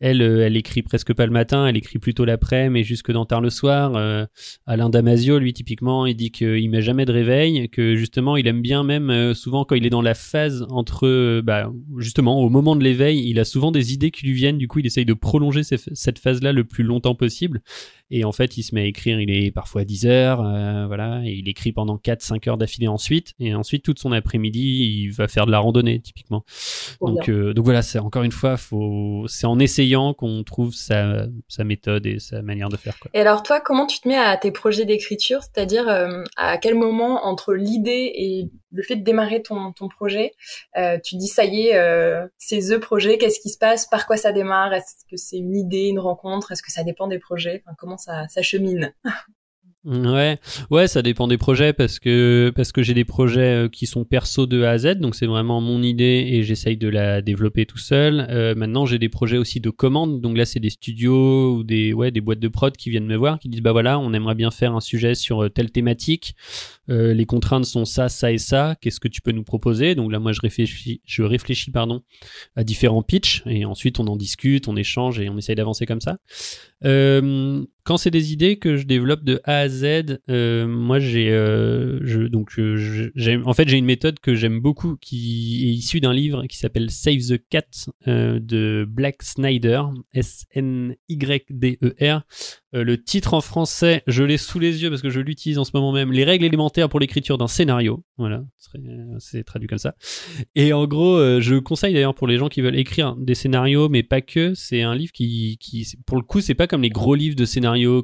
elle, 0.00 0.20
elle 0.20 0.56
écrit 0.56 0.82
presque 0.82 1.14
pas 1.14 1.26
le 1.26 1.32
matin, 1.32 1.66
elle 1.66 1.76
écrit 1.76 1.98
plutôt 1.98 2.24
l'après, 2.24 2.68
mais 2.68 2.82
jusque 2.82 3.12
dans 3.12 3.24
tard 3.24 3.40
le 3.40 3.50
soir. 3.50 3.94
Alain 4.66 4.90
Damasio, 4.90 5.38
lui 5.38 5.52
typiquement, 5.52 6.06
il 6.06 6.16
dit 6.16 6.30
qu'il 6.30 6.68
met 6.68 6.82
jamais 6.82 7.04
de 7.04 7.12
réveil, 7.12 7.68
que 7.68 7.94
justement, 7.94 8.36
il 8.36 8.46
aime 8.48 8.62
bien 8.62 8.82
même 8.82 9.34
souvent 9.34 9.64
quand 9.64 9.76
il 9.76 9.86
est 9.86 9.90
dans 9.90 10.02
la 10.02 10.14
phase 10.14 10.66
entre, 10.70 11.40
bah, 11.40 11.70
justement, 11.98 12.40
au 12.40 12.48
moment 12.48 12.74
de 12.74 12.82
l'éveil, 12.82 13.28
il 13.28 13.38
a 13.38 13.44
souvent 13.44 13.70
des 13.70 13.92
idées 13.92 14.10
qui 14.10 14.26
lui 14.26 14.32
viennent. 14.32 14.58
Du 14.58 14.68
coup, 14.68 14.80
il 14.80 14.86
essaye 14.86 15.04
de 15.04 15.14
prolonger 15.14 15.62
cette 15.62 16.18
phase-là 16.18 16.52
le 16.52 16.64
plus 16.64 16.84
longtemps 16.84 17.14
possible. 17.14 17.62
Et 18.10 18.24
en 18.24 18.32
fait, 18.32 18.56
il 18.56 18.62
se 18.62 18.74
met 18.74 18.82
à 18.82 18.84
écrire, 18.84 19.03
il 19.06 19.30
est 19.30 19.50
parfois 19.50 19.84
10 19.84 20.06
heures, 20.06 20.40
euh, 20.40 20.86
voilà, 20.86 21.22
et 21.24 21.32
il 21.32 21.48
écrit 21.48 21.72
pendant 21.72 21.96
4-5 21.96 22.48
heures 22.48 22.58
d'affilée 22.58 22.88
ensuite. 22.88 23.32
Et 23.38 23.54
ensuite, 23.54 23.84
toute 23.84 23.98
son 23.98 24.12
après-midi, 24.12 24.60
il 24.60 25.10
va 25.10 25.28
faire 25.28 25.46
de 25.46 25.50
la 25.50 25.58
randonnée, 25.58 26.00
typiquement. 26.00 26.44
donc, 27.00 27.28
euh, 27.28 27.52
donc 27.52 27.64
voilà, 27.64 27.82
c'est 27.82 27.98
encore 27.98 28.22
une 28.22 28.32
fois, 28.32 28.56
faut, 28.56 29.24
c'est 29.28 29.46
en 29.46 29.58
essayant 29.58 30.14
qu'on 30.14 30.42
trouve 30.44 30.74
sa, 30.74 31.26
sa 31.48 31.64
méthode 31.64 32.06
et 32.06 32.18
sa 32.18 32.42
manière 32.42 32.68
de 32.68 32.76
faire. 32.76 32.98
Quoi. 32.98 33.10
Et 33.14 33.20
alors, 33.20 33.42
toi, 33.42 33.60
comment 33.60 33.86
tu 33.86 34.00
te 34.00 34.08
mets 34.08 34.16
à 34.16 34.36
tes 34.36 34.50
projets 34.50 34.84
d'écriture? 34.84 35.40
C'est-à-dire, 35.42 35.88
euh, 35.88 36.22
à 36.36 36.58
quel 36.58 36.74
moment, 36.74 37.24
entre 37.24 37.54
l'idée 37.54 38.12
et 38.14 38.50
le 38.74 38.82
fait 38.82 38.96
de 38.96 39.04
démarrer 39.04 39.42
ton, 39.42 39.72
ton 39.72 39.88
projet, 39.88 40.32
euh, 40.76 40.98
tu 41.02 41.16
dis 41.16 41.28
ça 41.28 41.44
y 41.44 41.68
est, 41.68 41.76
euh, 41.76 42.26
ces 42.38 42.72
œufs 42.72 42.80
projets, 42.80 43.18
qu'est-ce 43.18 43.40
qui 43.40 43.50
se 43.50 43.58
passe, 43.58 43.86
par 43.86 44.06
quoi 44.06 44.16
ça 44.16 44.32
démarre, 44.32 44.74
est-ce 44.74 45.04
que 45.10 45.16
c'est 45.16 45.38
une 45.38 45.56
idée, 45.56 45.86
une 45.86 46.00
rencontre, 46.00 46.52
est-ce 46.52 46.62
que 46.62 46.72
ça 46.72 46.84
dépend 46.84 47.06
des 47.06 47.18
projets, 47.18 47.62
comment 47.78 47.96
ça, 47.96 48.26
ça 48.28 48.42
chemine? 48.42 48.92
Ouais, 49.84 50.38
ouais, 50.70 50.88
ça 50.88 51.02
dépend 51.02 51.28
des 51.28 51.36
projets 51.36 51.74
parce 51.74 51.98
que 51.98 52.50
parce 52.56 52.72
que 52.72 52.82
j'ai 52.82 52.94
des 52.94 53.04
projets 53.04 53.64
euh, 53.64 53.68
qui 53.68 53.84
sont 53.84 54.06
perso 54.06 54.46
de 54.46 54.62
A 54.62 54.70
à 54.70 54.78
Z, 54.78 54.94
donc 54.94 55.14
c'est 55.14 55.26
vraiment 55.26 55.60
mon 55.60 55.82
idée 55.82 56.26
et 56.30 56.42
j'essaye 56.42 56.78
de 56.78 56.88
la 56.88 57.20
développer 57.20 57.66
tout 57.66 57.76
seul. 57.76 58.26
Euh, 58.30 58.54
maintenant, 58.54 58.86
j'ai 58.86 58.98
des 58.98 59.10
projets 59.10 59.36
aussi 59.36 59.60
de 59.60 59.68
commandes, 59.68 60.22
donc 60.22 60.38
là 60.38 60.46
c'est 60.46 60.58
des 60.58 60.70
studios 60.70 61.56
ou 61.56 61.64
des 61.64 61.92
ouais 61.92 62.10
des 62.10 62.22
boîtes 62.22 62.38
de 62.38 62.48
prod 62.48 62.74
qui 62.74 62.88
viennent 62.88 63.06
me 63.06 63.16
voir, 63.16 63.38
qui 63.38 63.50
disent 63.50 63.60
bah 63.60 63.72
voilà, 63.72 63.98
on 63.98 64.14
aimerait 64.14 64.34
bien 64.34 64.50
faire 64.50 64.74
un 64.74 64.80
sujet 64.80 65.14
sur 65.14 65.44
euh, 65.44 65.48
telle 65.50 65.70
thématique. 65.70 66.34
Euh, 66.88 67.12
les 67.12 67.26
contraintes 67.26 67.66
sont 67.66 67.84
ça, 67.84 68.08
ça 68.08 68.32
et 68.32 68.38
ça. 68.38 68.76
Qu'est-ce 68.80 69.00
que 69.00 69.08
tu 69.08 69.20
peux 69.20 69.32
nous 69.32 69.44
proposer? 69.44 69.94
Donc 69.94 70.10
là, 70.10 70.18
moi 70.18 70.32
je 70.32 70.40
réfléchis, 70.40 71.02
je 71.04 71.22
réfléchis 71.22 71.70
pardon 71.70 72.02
à 72.56 72.64
différents 72.64 73.02
pitchs 73.02 73.42
et 73.44 73.66
ensuite 73.66 74.00
on 74.00 74.06
en 74.06 74.16
discute, 74.16 74.66
on 74.66 74.76
échange 74.76 75.20
et 75.20 75.28
on 75.28 75.36
essaye 75.36 75.56
d'avancer 75.56 75.84
comme 75.84 76.00
ça. 76.00 76.16
Euh, 76.86 77.64
quand 77.84 77.98
c'est 77.98 78.10
des 78.10 78.32
idées 78.32 78.56
que 78.56 78.76
je 78.76 78.86
développe 78.86 79.24
de 79.24 79.40
A 79.44 79.58
à 79.58 79.68
Z, 79.68 80.20
euh, 80.30 80.66
moi 80.66 80.98
j'ai, 80.98 81.30
euh, 81.30 82.00
je, 82.02 82.22
donc 82.22 82.58
j'ai, 83.14 83.36
en 83.44 83.52
fait 83.52 83.68
j'ai 83.68 83.76
une 83.76 83.84
méthode 83.84 84.18
que 84.20 84.34
j'aime 84.34 84.60
beaucoup 84.60 84.96
qui 84.96 85.68
est 85.68 85.72
issue 85.72 86.00
d'un 86.00 86.14
livre 86.14 86.46
qui 86.46 86.56
s'appelle 86.56 86.90
Save 86.90 87.18
the 87.18 87.40
Cat 87.50 87.66
euh, 88.08 88.38
de 88.40 88.86
Black 88.88 89.22
Snyder, 89.22 89.82
S 90.12 90.46
N 90.54 90.96
Y 91.08 91.46
D 91.50 91.78
E 91.82 91.94
R. 92.00 92.22
Euh, 92.74 92.82
le 92.82 93.00
titre 93.00 93.34
en 93.34 93.40
français, 93.40 94.02
je 94.06 94.24
l'ai 94.24 94.36
sous 94.36 94.58
les 94.58 94.82
yeux 94.82 94.90
parce 94.90 95.02
que 95.02 95.10
je 95.10 95.20
l'utilise 95.20 95.58
en 95.58 95.64
ce 95.64 95.70
moment 95.74 95.92
même. 95.92 96.10
Les 96.10 96.24
règles 96.24 96.44
élémentaires 96.44 96.88
pour 96.88 96.98
l'écriture 96.98 97.38
d'un 97.38 97.46
scénario. 97.46 98.04
Voilà, 98.18 98.42
c'est 99.18 99.44
traduit 99.44 99.68
comme 99.68 99.78
ça. 99.78 99.94
Et 100.54 100.72
en 100.72 100.86
gros, 100.86 101.16
euh, 101.16 101.40
je 101.40 101.56
conseille 101.56 101.94
d'ailleurs 101.94 102.14
pour 102.14 102.26
les 102.26 102.36
gens 102.36 102.48
qui 102.48 102.60
veulent 102.60 102.76
écrire 102.76 103.14
des 103.16 103.34
scénarios, 103.34 103.88
mais 103.88 104.02
pas 104.02 104.20
que. 104.20 104.54
C'est 104.54 104.82
un 104.82 104.94
livre 104.94 105.12
qui, 105.12 105.56
qui, 105.60 105.86
pour 106.06 106.16
le 106.16 106.24
coup, 106.24 106.40
c'est 106.40 106.54
pas 106.54 106.66
comme 106.66 106.82
les 106.82 106.90
gros 106.90 107.14
livres 107.14 107.36
de 107.36 107.44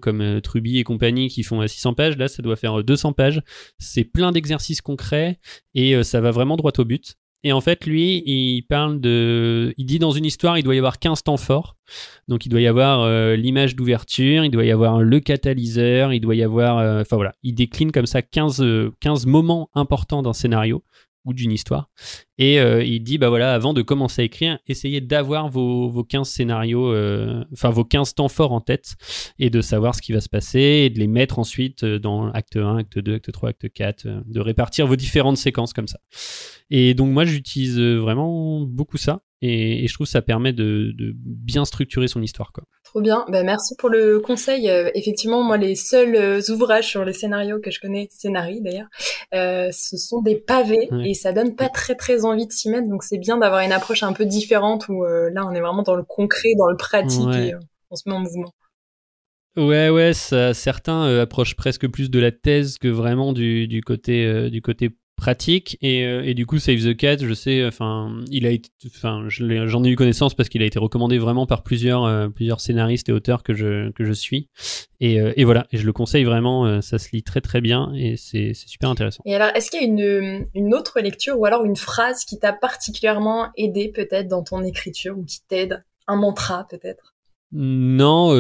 comme 0.00 0.20
euh, 0.20 0.40
Truby 0.40 0.78
et 0.78 0.85
compagnie 0.85 1.28
qui 1.28 1.42
font 1.42 1.66
600 1.66 1.94
pages. 1.94 2.16
Là, 2.16 2.28
ça 2.28 2.42
doit 2.42 2.56
faire 2.56 2.83
200 2.83 3.12
pages. 3.12 3.42
C'est 3.78 4.04
plein 4.04 4.33
d'exercices 4.33 4.80
concrets 4.80 5.38
et 5.74 6.02
ça 6.02 6.20
va 6.20 6.30
vraiment 6.30 6.56
droit 6.56 6.72
au 6.78 6.85
but. 6.85 7.16
Et 7.42 7.52
en 7.52 7.61
fait, 7.61 7.87
lui, 7.87 8.22
il 8.26 8.62
parle 8.62 9.00
de. 9.00 9.72
Il 9.78 9.87
dit 9.87 9.98
dans 9.98 10.11
une 10.11 10.26
histoire, 10.26 10.59
il 10.59 10.62
doit 10.62 10.74
y 10.74 10.78
avoir 10.78 10.98
15 10.98 11.22
temps 11.22 11.38
forts. 11.38 11.76
Donc, 12.28 12.44
il 12.44 12.50
doit 12.50 12.61
y 12.61 12.66
avoir 12.66 13.00
euh, 13.00 13.35
l'image 13.35 13.76
d'ouverture, 13.76 14.44
il 14.44 14.50
doit 14.50 14.64
y 14.64 14.70
avoir 14.70 15.00
le 15.00 15.20
catalyseur, 15.20 16.12
il 16.12 16.20
doit 16.20 16.35
y 16.35 16.42
avoir. 16.42 16.78
Euh, 16.78 17.00
enfin 17.00 17.16
voilà, 17.16 17.35
il 17.42 17.54
décline 17.54 17.92
comme 17.92 18.06
ça 18.06 18.20
15, 18.20 18.62
15 19.00 19.26
moments 19.26 19.70
importants 19.74 20.22
d'un 20.22 20.35
scénario 20.35 20.85
ou 21.24 21.35
d'une 21.35 21.52
histoire. 21.52 21.90
Et 22.38 22.59
euh, 22.61 22.83
il 22.83 23.02
dit, 23.02 23.18
bah 23.18 23.28
voilà, 23.28 23.52
avant 23.52 23.74
de 23.74 23.83
commencer 23.83 24.22
à 24.22 24.24
écrire, 24.24 24.59
essayez 24.66 25.00
d'avoir 25.00 25.48
vos, 25.48 25.88
vos 25.88 26.04
15 26.04 26.28
scénarios, 26.28 26.92
euh, 26.92 27.44
enfin 27.52 27.70
vos 27.70 27.85
15 27.85 28.14
temps 28.14 28.28
forts 28.28 28.52
en 28.52 28.61
tête, 28.61 28.94
et 29.38 29.50
de 29.50 29.61
savoir 29.61 29.94
ce 29.94 30.02
qui 30.02 30.12
va 30.12 30.20
se 30.20 30.28
passer, 30.28 30.61
et 30.61 30.90
de 30.90 30.98
les 30.98 31.06
mettre 31.06 31.38
ensuite 31.38 31.85
euh, 31.85 31.98
dans 31.98 32.30
acte 32.30 32.56
1, 32.56 32.78
acte 32.78 32.98
2, 32.98 33.14
acte 33.14 33.33
3, 33.33 33.50
acte 33.50 33.72
4, 33.72 34.06
de 34.26 34.40
répartir 34.40 34.87
vos 34.87 34.96
différentes 34.96 35.37
séquences 35.37 35.72
comme 35.72 35.88
ça. 35.88 36.00
Et 36.70 36.94
donc 36.94 37.12
moi, 37.12 37.24
j'utilise 37.24 37.78
vraiment 37.78 38.61
beaucoup 38.61 38.96
ça. 38.96 39.22
Et, 39.42 39.87
je 39.88 39.94
trouve 39.94 40.07
que 40.07 40.11
ça 40.11 40.22
permet 40.22 40.53
de, 40.53 40.92
bien 41.24 41.64
structurer 41.64 42.09
son 42.09 42.22
histoire. 42.22 42.53
Quoi. 42.53 42.64
Trop 42.85 43.00
bien, 43.00 43.24
ben, 43.29 43.44
merci 43.44 43.74
pour 43.79 43.88
le 43.88 44.20
conseil. 44.20 44.68
Euh, 44.68 44.90
effectivement, 44.94 45.42
moi, 45.42 45.57
les 45.57 45.76
seuls 45.76 46.14
euh, 46.14 46.40
ouvrages 46.50 46.88
sur 46.88 47.05
les 47.05 47.12
scénarios 47.12 47.61
que 47.61 47.70
je 47.70 47.81
connais, 47.81 48.09
scénarii 48.11 48.61
d'ailleurs, 48.61 48.88
euh, 49.35 49.70
ce 49.72 49.96
sont 49.96 50.20
des 50.22 50.37
pavés 50.37 50.88
et 51.05 51.14
ça 51.14 51.33
donne 51.33 51.55
pas 51.55 51.68
très 51.68 51.94
très 51.94 52.24
envie 52.24 52.46
de 52.46 52.53
s'y 52.53 52.68
mettre. 52.68 52.88
Donc 52.88 53.03
c'est 53.03 53.18
bien 53.18 53.38
d'avoir 53.38 53.61
une 53.61 53.72
approche 53.72 54.03
un 54.03 54.12
peu 54.12 54.26
différente 54.26 54.88
où 54.88 55.05
là, 55.05 55.46
on 55.46 55.53
est 55.53 55.61
vraiment 55.61 55.83
dans 55.83 55.94
le 55.94 56.03
concret, 56.03 56.50
dans 56.59 56.68
le 56.68 56.76
pratique 56.76 57.35
et 57.35 57.55
on 57.90 57.96
se 57.96 58.09
met 58.09 58.14
en 58.14 58.20
mouvement. 58.20 58.53
Ouais, 59.57 59.88
ouais, 59.88 60.12
ça, 60.12 60.55
certains 60.55 61.20
approchent 61.20 61.57
presque 61.57 61.88
plus 61.88 62.11
de 62.11 62.18
la 62.18 62.31
thèse 62.31 62.79
que 62.79 62.88
vraiment 62.88 63.33
du, 63.33 63.68
du 63.68 63.83
côté 63.83 64.50
du 64.50 64.62
côté 64.62 64.90
pratique 65.20 65.76
et, 65.83 66.04
euh, 66.06 66.24
et, 66.24 66.33
du 66.33 66.46
coup 66.46 66.59
Save 66.59 66.78
the 66.78 66.96
Cat 66.96 67.18
je 67.18 67.35
sais 67.35 67.64
enfin 67.66 68.11
il 68.30 68.46
a 68.46 68.50
enfin 68.87 69.24
j'en 69.28 69.85
ai 69.85 69.90
eu 69.90 69.94
connaissance 69.94 70.35
parce 70.35 70.48
qu'il 70.48 70.62
a 70.62 70.64
été 70.64 70.78
recommandé 70.78 71.18
vraiment 71.18 71.46
par 71.46 71.62
plusieurs 71.62 72.04
euh, 72.04 72.28
plusieurs 72.28 72.61
scénaristes 72.61 73.11
et 73.11 73.12
auteurs 73.12 73.42
que 73.42 73.52
je 73.54 73.92
que 73.92 74.04
je 74.04 74.12
suis. 74.12 74.48
Et, 75.02 75.20
euh, 75.20 75.33
et 75.37 75.44
voilà. 75.44 75.66
Et 75.72 75.78
je 75.78 75.87
le 75.87 75.92
conseille 75.92 76.24
vraiment 76.24 76.80
ça 76.80 76.98
se 76.98 77.11
lit 77.12 77.22
très 77.22 77.40
très 77.40 77.61
bien 77.61 77.92
et 77.94 78.16
c'est 78.16 78.54
super 78.54 78.88
intéressant. 78.88 79.22
Et 79.26 79.35
alors 79.35 79.50
est-ce 79.54 79.70
qu'il 79.70 79.80
y 79.80 79.85
a 79.85 79.87
une 79.87 80.46
une 80.54 80.74
autre 80.74 81.00
lecture 81.00 81.38
ou 81.38 81.44
alors 81.44 81.64
une 81.64 81.76
phrase 81.76 82.24
qui 82.24 82.38
t'a 82.38 82.52
particulièrement 82.52 83.48
aidé 83.56 83.88
peut-être 83.94 84.26
dans 84.26 84.42
ton 84.42 84.62
écriture 84.62 85.18
ou 85.18 85.24
qui 85.24 85.40
t'aide? 85.46 85.85
Un 86.06 86.16
mantra 86.16 86.66
peut-être? 86.68 87.14
Non, 87.52 88.35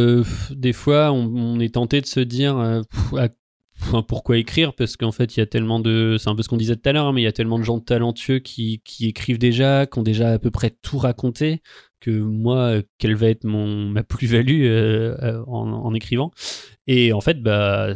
des 0.50 0.72
fois, 0.72 1.12
on, 1.12 1.32
on, 1.34 1.60
est 1.60 1.74
tenté 1.74 2.00
de 2.00 2.06
se 2.06 2.20
dire 2.20 2.56
à 2.58 3.28
pourquoi 4.08 4.38
écrire? 4.38 4.74
Parce 4.74 4.96
qu'en 4.96 5.12
fait, 5.12 5.36
il 5.36 5.40
y 5.40 5.42
a 5.42 5.46
tellement 5.46 5.80
de. 5.80 6.16
C'est 6.18 6.28
un 6.28 6.34
peu 6.34 6.42
ce 6.42 6.48
qu'on 6.48 6.56
disait 6.56 6.76
tout 6.76 6.88
à 6.88 6.92
l'heure, 6.92 7.06
hein, 7.06 7.12
mais 7.12 7.22
il 7.22 7.24
y 7.24 7.28
a 7.28 7.32
tellement 7.32 7.58
de 7.58 7.64
gens 7.64 7.80
talentueux 7.80 8.38
qui, 8.38 8.82
qui, 8.84 9.08
écrivent 9.08 9.38
déjà, 9.38 9.86
qui 9.86 9.98
ont 9.98 10.02
déjà 10.02 10.32
à 10.32 10.38
peu 10.38 10.50
près 10.50 10.70
tout 10.82 10.98
raconté, 10.98 11.62
que 12.00 12.10
moi, 12.10 12.76
quelle 12.98 13.14
va 13.14 13.28
être 13.28 13.44
mon, 13.44 13.88
ma 13.88 14.02
plus-value 14.02 14.64
euh, 14.64 15.16
euh, 15.22 15.44
en, 15.46 15.70
en, 15.70 15.94
écrivant 15.94 16.30
Et 16.86 17.12
en 17.12 17.20
fait, 17.20 17.42
bah, 17.42 17.94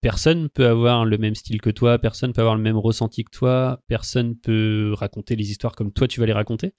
personne 0.00 0.48
peut 0.48 0.66
avoir 0.66 1.04
le 1.04 1.18
même 1.18 1.34
style 1.34 1.60
que 1.60 1.70
toi, 1.70 1.98
personne 1.98 2.32
peut 2.32 2.40
avoir 2.40 2.56
le 2.56 2.62
même 2.62 2.76
ressenti 2.76 3.24
que 3.24 3.30
toi, 3.30 3.80
personne 3.88 4.36
peut 4.36 4.92
raconter 4.96 5.36
les 5.36 5.50
histoires 5.50 5.74
comme 5.74 5.92
toi 5.92 6.06
tu 6.06 6.20
vas 6.20 6.26
les 6.26 6.32
raconter. 6.32 6.74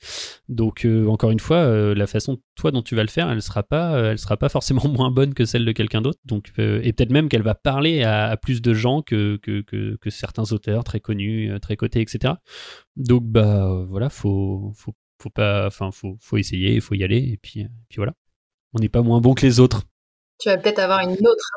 Donc 0.47 0.86
euh, 0.86 1.08
encore 1.08 1.32
une 1.32 1.39
fois, 1.39 1.58
euh, 1.58 1.93
la 1.95 2.08
façon 2.08 2.41
toi 2.55 2.71
dont 2.71 2.82
tu 2.82 2.95
vas 2.95 3.03
le 3.03 3.10
faire, 3.10 3.29
elle 3.29 3.41
sera 3.41 3.63
pas, 3.63 3.95
euh, 3.95 4.17
sera 4.17 4.38
pas 4.38 4.49
forcément 4.49 4.88
moins 4.88 5.12
bonne 5.12 5.34
que 5.34 5.45
celle 5.45 5.65
de 5.65 5.71
quelqu'un 5.71 6.01
d'autre. 6.01 6.19
Donc 6.25 6.51
et 6.58 6.93
peut-être 6.93 7.12
même 7.12 7.29
qu'elle 7.29 7.43
va 7.43 7.55
parler 7.55 8.03
à, 8.03 8.38
plus 8.38 8.62
de 8.62 8.73
gens 8.73 9.01
que 9.01 9.38
que, 9.38 9.62
que 9.62 10.10
certains 10.10 10.51
auteurs 10.51 10.84
très 10.84 10.99
connus, 10.99 11.51
très 11.62 11.75
cotés, 11.75 12.01
etc. 12.01 12.36
Donc 12.95 13.23
bah 13.23 13.86
voilà, 13.89 14.10
faut 14.10 14.71
faut 14.75 14.93
faut 15.21 15.29
pas, 15.29 15.67
enfin 15.67 15.91
faut 15.91 16.17
faut 16.21 16.38
essayer, 16.38 16.79
faut 16.79 16.95
y 16.95 17.03
aller 17.03 17.17
et 17.17 17.38
puis 17.38 17.65
puis 17.89 17.97
voilà. 17.97 18.13
On 18.73 18.79
n'est 18.79 18.89
pas 18.89 19.01
moins 19.01 19.19
bon 19.19 19.34
que 19.34 19.45
les 19.45 19.60
autres. 19.60 19.84
Tu 20.39 20.47
vas 20.47 20.58
peut-être 20.58 20.79
avoir 20.79 21.01
une 21.01 21.12
autre 21.12 21.51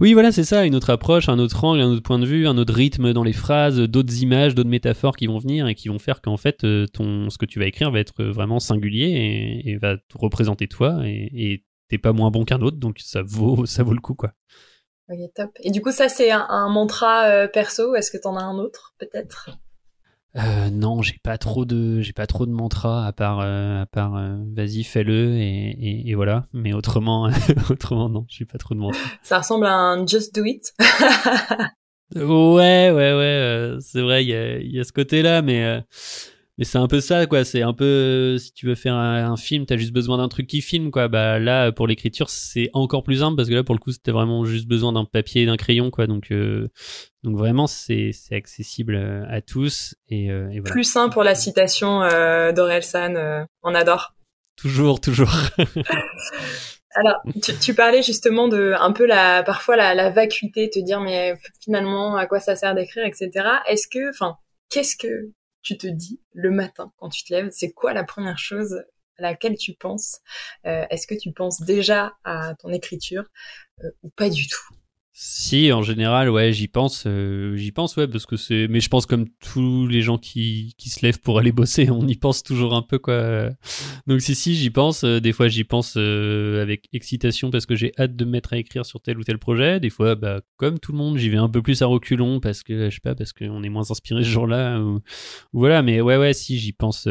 oui, 0.00 0.12
voilà, 0.12 0.32
c'est 0.32 0.44
ça, 0.44 0.64
une 0.66 0.74
autre 0.74 0.90
approche, 0.90 1.28
un 1.28 1.38
autre 1.38 1.64
angle, 1.64 1.80
un 1.80 1.88
autre 1.88 2.02
point 2.02 2.18
de 2.18 2.26
vue, 2.26 2.46
un 2.46 2.58
autre 2.58 2.74
rythme 2.74 3.12
dans 3.12 3.24
les 3.24 3.32
phrases, 3.32 3.78
d'autres 3.78 4.22
images, 4.22 4.54
d'autres 4.54 4.68
métaphores 4.68 5.16
qui 5.16 5.26
vont 5.26 5.38
venir 5.38 5.66
et 5.68 5.74
qui 5.74 5.88
vont 5.88 5.98
faire 5.98 6.20
qu'en 6.20 6.36
fait, 6.36 6.64
euh, 6.64 6.86
ton, 6.86 7.30
ce 7.30 7.38
que 7.38 7.46
tu 7.46 7.58
vas 7.58 7.66
écrire 7.66 7.90
va 7.90 8.00
être 8.00 8.24
vraiment 8.24 8.60
singulier 8.60 9.62
et, 9.64 9.76
va 9.76 9.96
te 9.96 10.18
représenter 10.18 10.68
toi 10.68 11.00
et 11.04 11.64
t'es 11.90 11.98
pas 11.98 12.12
moins 12.12 12.30
bon 12.30 12.44
qu'un 12.44 12.60
autre, 12.60 12.78
donc 12.78 12.98
ça 13.00 13.22
vaut, 13.22 13.64
ça 13.66 13.82
vaut 13.82 13.92
le 13.92 14.00
coup, 14.00 14.14
quoi. 14.14 14.32
Ok, 15.10 15.18
top. 15.34 15.50
Et 15.62 15.70
du 15.70 15.82
coup, 15.82 15.90
ça, 15.90 16.08
c'est 16.08 16.30
un, 16.30 16.68
mantra 16.68 17.24
euh, 17.26 17.48
perso. 17.48 17.96
Est-ce 17.96 18.12
que 18.12 18.18
t'en 18.18 18.36
as 18.36 18.42
un 18.42 18.58
autre, 18.58 18.94
peut-être? 18.98 19.50
Euh, 20.36 20.70
non, 20.70 21.02
j'ai 21.02 21.18
pas 21.22 21.38
trop 21.38 21.64
de, 21.64 22.00
j'ai 22.00 22.12
pas 22.12 22.26
trop 22.26 22.46
de 22.46 22.52
mantra 22.52 23.06
à 23.06 23.12
part, 23.12 23.40
euh, 23.40 23.82
à 23.82 23.86
part, 23.86 24.16
euh, 24.16 24.36
vas-y, 24.54 24.84
fais-le 24.84 25.36
et, 25.36 26.08
et, 26.08 26.14
voilà. 26.14 26.46
Mais 26.52 26.72
autrement, 26.72 27.28
autrement 27.70 28.08
non, 28.08 28.26
j'ai 28.28 28.44
pas 28.44 28.58
trop 28.58 28.74
de 28.74 28.80
mantra. 28.80 29.00
Ça 29.22 29.38
ressemble 29.38 29.66
à 29.66 29.74
un 29.74 30.06
just 30.06 30.34
do 30.34 30.44
it. 30.44 30.72
ouais, 32.14 32.90
ouais, 32.90 32.92
ouais, 32.92 33.76
c'est 33.80 34.02
vrai, 34.02 34.24
il 34.24 34.28
y 34.28 34.34
a, 34.34 34.58
y 34.60 34.78
a, 34.78 34.84
ce 34.84 34.92
côté-là, 34.92 35.42
mais 35.42 35.82
mais 36.60 36.66
c'est 36.66 36.76
un 36.76 36.88
peu 36.88 37.00
ça, 37.00 37.26
quoi. 37.26 37.42
C'est 37.42 37.62
un 37.62 37.72
peu, 37.72 38.36
si 38.38 38.52
tu 38.52 38.66
veux 38.66 38.74
faire 38.74 38.94
un, 38.94 39.36
film, 39.38 39.64
t'as 39.64 39.78
juste 39.78 39.94
besoin 39.94 40.18
d'un 40.18 40.28
truc 40.28 40.46
qui 40.46 40.60
filme, 40.60 40.90
quoi. 40.90 41.08
Bah 41.08 41.38
là, 41.38 41.72
pour 41.72 41.86
l'écriture, 41.86 42.28
c'est 42.28 42.68
encore 42.74 43.02
plus 43.02 43.20
simple 43.20 43.34
parce 43.34 43.48
que 43.48 43.54
là, 43.54 43.64
pour 43.64 43.74
le 43.74 43.80
coup, 43.80 43.92
c'était 43.92 44.10
vraiment 44.10 44.44
juste 44.44 44.68
besoin 44.68 44.92
d'un 44.92 45.06
papier 45.06 45.44
et 45.44 45.46
d'un 45.46 45.56
crayon, 45.56 45.90
quoi. 45.90 46.06
Donc, 46.06 46.30
euh, 46.32 46.68
donc 47.22 47.38
vraiment, 47.38 47.66
c'est 47.66 48.12
accessible 48.30 48.94
euh, 48.94 49.24
à 49.30 49.40
tous. 49.40 49.94
Et, 50.10 50.30
euh, 50.30 50.50
et 50.50 50.60
voilà. 50.60 50.70
Plus 50.70 50.84
simple 50.84 51.14
pour 51.14 51.24
la 51.24 51.34
citation 51.34 52.02
euh, 52.02 52.52
d'Orelsan, 52.52 53.46
on 53.62 53.74
adore. 53.74 54.14
Toujours, 54.56 55.00
toujours. 55.00 55.32
Alors, 56.94 57.22
tu, 57.42 57.56
tu, 57.56 57.72
parlais 57.72 58.02
justement 58.02 58.48
de 58.48 58.74
un 58.78 58.92
peu 58.92 59.06
la 59.06 59.42
parfois 59.44 59.76
la, 59.76 59.94
la 59.94 60.10
vacuité, 60.10 60.68
te 60.68 60.78
dire 60.78 61.00
mais 61.00 61.38
finalement 61.64 62.16
à 62.16 62.26
quoi 62.26 62.38
ça 62.38 62.54
sert 62.54 62.74
d'écrire, 62.74 63.06
etc. 63.06 63.30
Est-ce 63.66 63.88
que, 63.88 64.10
enfin, 64.10 64.36
qu'est-ce 64.68 64.96
que 64.96 65.30
tu 65.62 65.76
te 65.78 65.86
dis 65.86 66.20
le 66.32 66.50
matin 66.50 66.92
quand 66.96 67.08
tu 67.10 67.24
te 67.24 67.32
lèves 67.32 67.50
C'est 67.52 67.72
quoi 67.72 67.92
la 67.92 68.04
première 68.04 68.38
chose 68.38 68.74
à 69.18 69.22
laquelle 69.22 69.56
tu 69.56 69.74
penses? 69.74 70.20
Euh, 70.66 70.84
Est-ce 70.90 71.06
que 71.06 71.14
tu 71.14 71.32
penses 71.32 71.62
déjà 71.62 72.14
à 72.24 72.54
ton 72.56 72.70
écriture 72.70 73.24
euh, 73.84 73.90
ou 74.02 74.10
pas 74.10 74.30
du 74.30 74.48
tout? 74.48 74.74
Si, 75.22 75.70
en 75.70 75.82
général, 75.82 76.30
ouais, 76.30 76.50
j'y 76.50 76.66
pense, 76.66 77.04
euh, 77.06 77.54
j'y 77.54 77.72
pense, 77.72 77.94
ouais, 77.98 78.08
parce 78.08 78.24
que 78.24 78.36
c'est. 78.36 78.68
Mais 78.68 78.80
je 78.80 78.88
pense 78.88 79.04
comme 79.04 79.26
tous 79.28 79.86
les 79.86 80.00
gens 80.00 80.16
qui, 80.16 80.74
qui 80.78 80.88
se 80.88 81.04
lèvent 81.04 81.20
pour 81.20 81.38
aller 81.38 81.52
bosser, 81.52 81.90
on 81.90 82.06
y 82.08 82.14
pense 82.16 82.42
toujours 82.42 82.72
un 82.72 82.80
peu, 82.80 82.98
quoi. 82.98 83.50
Donc 84.06 84.22
si, 84.22 84.34
si, 84.34 84.54
j'y 84.54 84.70
pense. 84.70 85.04
Euh, 85.04 85.20
des 85.20 85.34
fois, 85.34 85.48
j'y 85.48 85.64
pense 85.64 85.98
euh, 85.98 86.62
avec 86.62 86.88
excitation 86.94 87.50
parce 87.50 87.66
que 87.66 87.74
j'ai 87.74 87.92
hâte 87.98 88.16
de 88.16 88.24
me 88.24 88.30
mettre 88.30 88.54
à 88.54 88.56
écrire 88.56 88.86
sur 88.86 89.02
tel 89.02 89.18
ou 89.18 89.22
tel 89.22 89.36
projet. 89.36 89.78
Des 89.78 89.90
fois, 89.90 90.14
bah, 90.14 90.40
comme 90.56 90.78
tout 90.78 90.92
le 90.92 90.96
monde, 90.98 91.18
j'y 91.18 91.28
vais 91.28 91.36
un 91.36 91.50
peu 91.50 91.60
plus 91.60 91.82
à 91.82 91.86
reculons 91.86 92.40
parce 92.40 92.62
que, 92.62 92.88
je 92.88 92.94
sais 92.94 93.00
pas, 93.02 93.14
parce 93.14 93.34
qu'on 93.34 93.62
est 93.62 93.68
moins 93.68 93.90
inspiré 93.90 94.24
ce 94.24 94.28
jour-là. 94.30 94.80
Ou... 94.80 95.00
Voilà, 95.52 95.82
mais 95.82 96.00
ouais, 96.00 96.16
ouais, 96.16 96.32
si, 96.32 96.58
j'y 96.58 96.72
pense, 96.72 97.06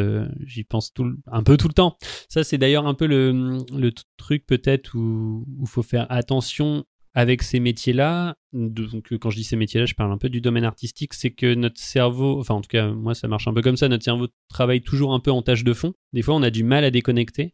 j'y 0.48 0.64
pense 0.64 0.94
tout, 0.94 1.14
un 1.28 1.44
peu 1.44 1.58
tout 1.58 1.68
le 1.68 1.76
temps. 1.76 1.96
Ça, 2.28 2.44
c'est 2.44 2.58
d'ailleurs 2.58 2.88
un 2.88 2.96
peu 2.96 3.06
le, 3.06 3.60
le 3.72 3.92
truc 4.18 4.48
peut-être 4.48 4.96
où 4.96 5.46
il 5.62 5.68
faut 5.68 5.84
faire 5.84 6.08
attention 6.10 6.86
avec 7.20 7.44
ces 7.44 7.60
métiers-là, 7.60 8.36
donc 8.52 9.14
quand 9.20 9.30
je 9.30 9.38
dis 9.38 9.44
ces 9.44 9.56
métiers-là, 9.56 9.86
je 9.86 9.94
parle 9.94 10.12
un 10.12 10.18
peu 10.18 10.30
du 10.30 10.42
domaine 10.42 10.64
artistique, 10.64 11.14
c'est 11.14 11.30
que 11.30 11.54
notre 11.54 11.80
cerveau, 11.80 12.40
enfin 12.40 12.56
en 12.56 12.62
tout 12.62 12.68
cas 12.68 12.90
moi 12.90 13.14
ça 13.14 13.28
marche 13.28 13.48
un 13.48 13.54
peu 13.54 13.62
comme 13.62 13.78
ça, 13.78 13.88
notre 13.88 14.04
cerveau 14.04 14.28
travaille 14.50 14.82
toujours 14.82 15.14
un 15.14 15.20
peu 15.20 15.32
en 15.32 15.44
tâche 15.44 15.64
de 15.64 15.74
fond. 15.74 15.94
Des 16.14 16.24
fois 16.24 16.36
on 16.36 16.42
a 16.42 16.50
du 16.50 16.64
mal 16.64 16.84
à 16.84 16.90
déconnecter 16.90 17.54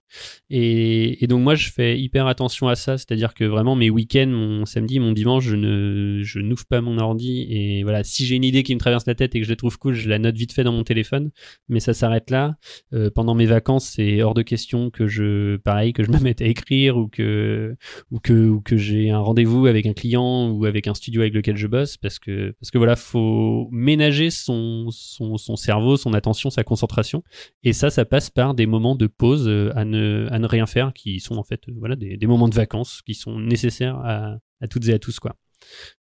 et, 0.49 1.25
donc 1.27 1.41
moi 1.41 1.55
je 1.55 1.69
fais 1.69 1.99
hyper 1.99 2.27
attention 2.27 2.69
à 2.69 2.75
ça, 2.75 2.97
c'est-à-dire 2.97 3.33
que 3.33 3.43
vraiment 3.43 3.75
mes 3.75 3.89
week-ends, 3.89 4.27
mon 4.27 4.65
samedi, 4.65 4.99
mon 4.99 5.11
dimanche, 5.11 5.43
je 5.43 5.57
ne 5.57 6.21
je 6.23 6.39
n'ouvre 6.39 6.65
pas 6.65 6.79
mon 6.79 6.97
ordi 6.97 7.45
et 7.49 7.83
voilà 7.83 8.05
si 8.05 8.25
j'ai 8.25 8.35
une 8.35 8.45
idée 8.45 8.63
qui 8.63 8.73
me 8.73 8.79
traverse 8.79 9.05
la 9.05 9.15
tête 9.15 9.35
et 9.35 9.39
que 9.39 9.45
je 9.45 9.51
la 9.51 9.57
trouve 9.57 9.77
cool, 9.77 9.95
je 9.95 10.07
la 10.07 10.19
note 10.19 10.35
vite 10.35 10.53
fait 10.53 10.63
dans 10.63 10.71
mon 10.71 10.85
téléphone, 10.85 11.31
mais 11.67 11.81
ça 11.81 11.93
s'arrête 11.93 12.29
là. 12.29 12.55
Euh, 12.93 13.09
pendant 13.13 13.35
mes 13.35 13.45
vacances, 13.45 13.85
c'est 13.85 14.21
hors 14.21 14.33
de 14.33 14.43
question 14.43 14.89
que 14.89 15.07
je 15.07 15.57
pareil 15.57 15.91
que 15.91 16.03
je 16.03 16.11
me 16.11 16.19
mette 16.19 16.41
à 16.41 16.45
écrire 16.45 16.95
ou 16.95 17.07
que 17.09 17.75
ou 18.11 18.19
que 18.19 18.47
ou 18.47 18.61
que 18.61 18.77
j'ai 18.77 19.09
un 19.09 19.19
rendez-vous 19.19 19.65
avec 19.65 19.85
un 19.85 19.93
client 19.93 20.49
ou 20.49 20.63
avec 20.63 20.84
un 20.87 20.93
studio 20.93 21.21
avec 21.21 21.33
lequel 21.33 21.57
je 21.57 21.67
bosse 21.67 21.97
parce 21.97 22.19
que 22.19 22.55
parce 22.59 22.71
que 22.71 22.77
voilà 22.77 22.95
faut 22.95 23.67
ménager 23.71 24.29
son, 24.29 24.89
son, 24.91 25.37
cerveau 25.55 25.97
son 25.97 26.13
attention 26.13 26.49
sa 26.49 26.63
concentration 26.63 27.23
et 27.63 27.73
ça 27.73 27.89
ça 27.89 28.05
passe 28.05 28.29
par 28.29 28.53
des 28.53 28.65
moments 28.65 28.95
de 28.95 29.07
pause 29.07 29.47
euh, 29.47 29.71
à 29.75 29.85
ne 29.85 30.27
à 30.31 30.39
ne 30.39 30.47
rien 30.47 30.65
faire 30.65 30.93
qui 30.93 31.19
sont 31.19 31.37
en 31.37 31.43
fait 31.43 31.61
euh, 31.67 31.73
voilà 31.77 31.95
des, 31.95 32.17
moments 32.27 32.47
de 32.47 32.55
vacances 32.55 33.01
qui 33.05 33.13
sont 33.13 33.39
nécessaires 33.39 33.97
à, 34.03 34.37
toutes 34.69 34.87
et 34.87 34.93
à 34.93 34.99
tous 34.99 35.19
quoi 35.19 35.35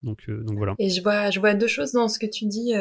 donc, 0.03 0.19
euh, 0.29 0.43
donc 0.43 0.57
voilà. 0.57 0.75
Et 0.81 0.89
je 0.89 1.01
vois, 1.03 1.31
je 1.31 1.39
vois 1.39 1.55
deux 1.55 1.69
choses 1.69 1.93
dans 1.93 2.09
ce 2.09 2.19
que 2.19 2.27
tu 2.27 2.47
dis. 2.47 2.73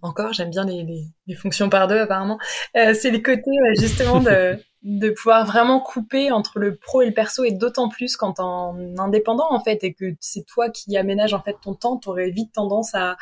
Encore, 0.00 0.32
j'aime 0.32 0.50
bien 0.50 0.64
les, 0.64 1.10
les, 1.26 1.34
fonctions 1.34 1.68
par 1.68 1.88
deux 1.88 1.98
apparemment. 1.98 2.38
C'est 2.74 3.10
les 3.10 3.22
côtés 3.22 3.50
justement 3.80 4.20
de, 4.20 4.56
de 4.84 5.10
pouvoir 5.10 5.46
vraiment 5.46 5.80
couper 5.80 6.30
entre 6.30 6.58
le 6.58 6.76
pro 6.76 7.02
et 7.02 7.06
le 7.06 7.14
perso, 7.14 7.42
et 7.42 7.52
d'autant 7.52 7.88
plus 7.88 8.16
quand 8.16 8.38
en 8.38 8.76
indépendant 8.98 9.50
en 9.50 9.60
fait, 9.60 9.82
et 9.82 9.94
que 9.94 10.14
c'est 10.20 10.44
toi 10.46 10.68
qui 10.68 10.96
aménage 10.96 11.34
en 11.34 11.42
fait 11.42 11.56
ton 11.60 11.74
temps, 11.74 11.96
t'aurais 11.96 12.30
vite 12.30 12.52
tendance 12.52 12.94
à, 12.94 13.16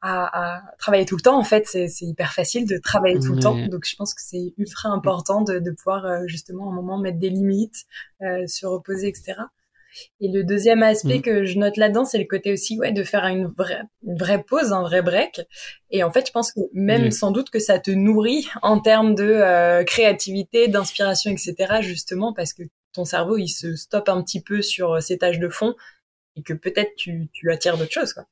à, 0.00 0.56
à, 0.56 0.62
travailler 0.78 1.04
tout 1.04 1.16
le 1.16 1.22
temps. 1.22 1.36
En 1.38 1.44
fait, 1.44 1.66
c'est 1.66 2.04
hyper 2.04 2.32
facile 2.32 2.66
de 2.66 2.78
travailler 2.78 3.18
tout 3.18 3.32
le 3.32 3.40
temps. 3.40 3.56
Donc, 3.66 3.86
je 3.86 3.96
pense 3.96 4.14
que 4.14 4.20
c'est 4.22 4.54
ultra 4.56 4.90
important 4.90 5.40
de, 5.42 5.58
de 5.58 5.70
pouvoir 5.72 6.26
justement 6.26 6.68
à 6.68 6.72
un 6.72 6.74
moment 6.74 6.98
mettre 6.98 7.18
des 7.18 7.30
limites, 7.30 7.86
euh, 8.22 8.46
se 8.46 8.66
reposer, 8.66 9.08
etc. 9.08 9.34
Et 10.20 10.28
le 10.28 10.44
deuxième 10.44 10.82
aspect 10.82 11.18
mm. 11.18 11.22
que 11.22 11.44
je 11.44 11.58
note 11.58 11.76
là-dedans, 11.76 12.04
c'est 12.04 12.18
le 12.18 12.24
côté 12.24 12.52
aussi 12.52 12.78
ouais, 12.78 12.92
de 12.92 13.02
faire 13.02 13.24
une 13.26 13.46
vraie, 13.46 13.82
une 14.06 14.16
vraie 14.16 14.42
pause, 14.42 14.72
un 14.72 14.82
vrai 14.82 15.02
break. 15.02 15.40
Et 15.90 16.02
en 16.02 16.10
fait, 16.10 16.26
je 16.26 16.32
pense 16.32 16.52
que 16.52 16.60
même 16.72 17.10
sans 17.10 17.30
doute 17.30 17.50
que 17.50 17.58
ça 17.58 17.78
te 17.78 17.90
nourrit 17.90 18.48
en 18.62 18.80
termes 18.80 19.14
de 19.14 19.24
euh, 19.24 19.84
créativité, 19.84 20.68
d'inspiration, 20.68 21.30
etc. 21.30 21.54
Justement 21.80 22.32
parce 22.32 22.52
que 22.52 22.62
ton 22.92 23.04
cerveau, 23.04 23.36
il 23.36 23.48
se 23.48 23.74
stoppe 23.76 24.08
un 24.08 24.22
petit 24.22 24.40
peu 24.40 24.62
sur 24.62 25.02
ses 25.02 25.14
euh, 25.14 25.18
tâches 25.18 25.38
de 25.38 25.48
fond 25.48 25.74
et 26.36 26.42
que 26.42 26.52
peut-être 26.52 26.94
tu, 26.96 27.28
tu 27.32 27.52
attires 27.52 27.76
d'autres 27.76 27.92
choses. 27.92 28.12
Quoi. 28.12 28.24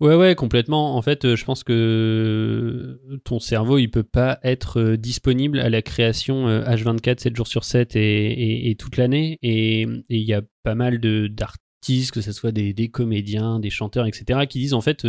Ouais, 0.00 0.16
ouais, 0.16 0.34
complètement. 0.34 0.96
En 0.96 1.02
fait, 1.02 1.24
euh, 1.24 1.36
je 1.36 1.44
pense 1.44 1.62
que 1.62 3.00
ton 3.24 3.38
cerveau, 3.38 3.78
il 3.78 3.88
peut 3.88 4.02
pas 4.02 4.40
être 4.42 4.80
euh, 4.80 4.96
disponible 4.96 5.60
à 5.60 5.70
la 5.70 5.82
création 5.82 6.48
H24, 6.48 7.08
euh, 7.10 7.14
7 7.18 7.36
jours 7.36 7.46
sur 7.46 7.64
7 7.64 7.92
et, 7.94 8.76
toute 8.78 8.96
l'année. 8.96 9.38
Et 9.42 9.86
il 10.08 10.22
y 10.22 10.34
a 10.34 10.42
pas 10.64 10.74
mal 10.74 10.98
d'artistes, 10.98 12.12
que 12.12 12.20
ce 12.20 12.32
soit 12.32 12.52
des, 12.52 12.88
comédiens, 12.88 13.60
des 13.60 13.70
chanteurs, 13.70 14.06
etc., 14.06 14.46
qui 14.48 14.58
disent 14.58 14.74
en 14.74 14.80
fait, 14.80 15.06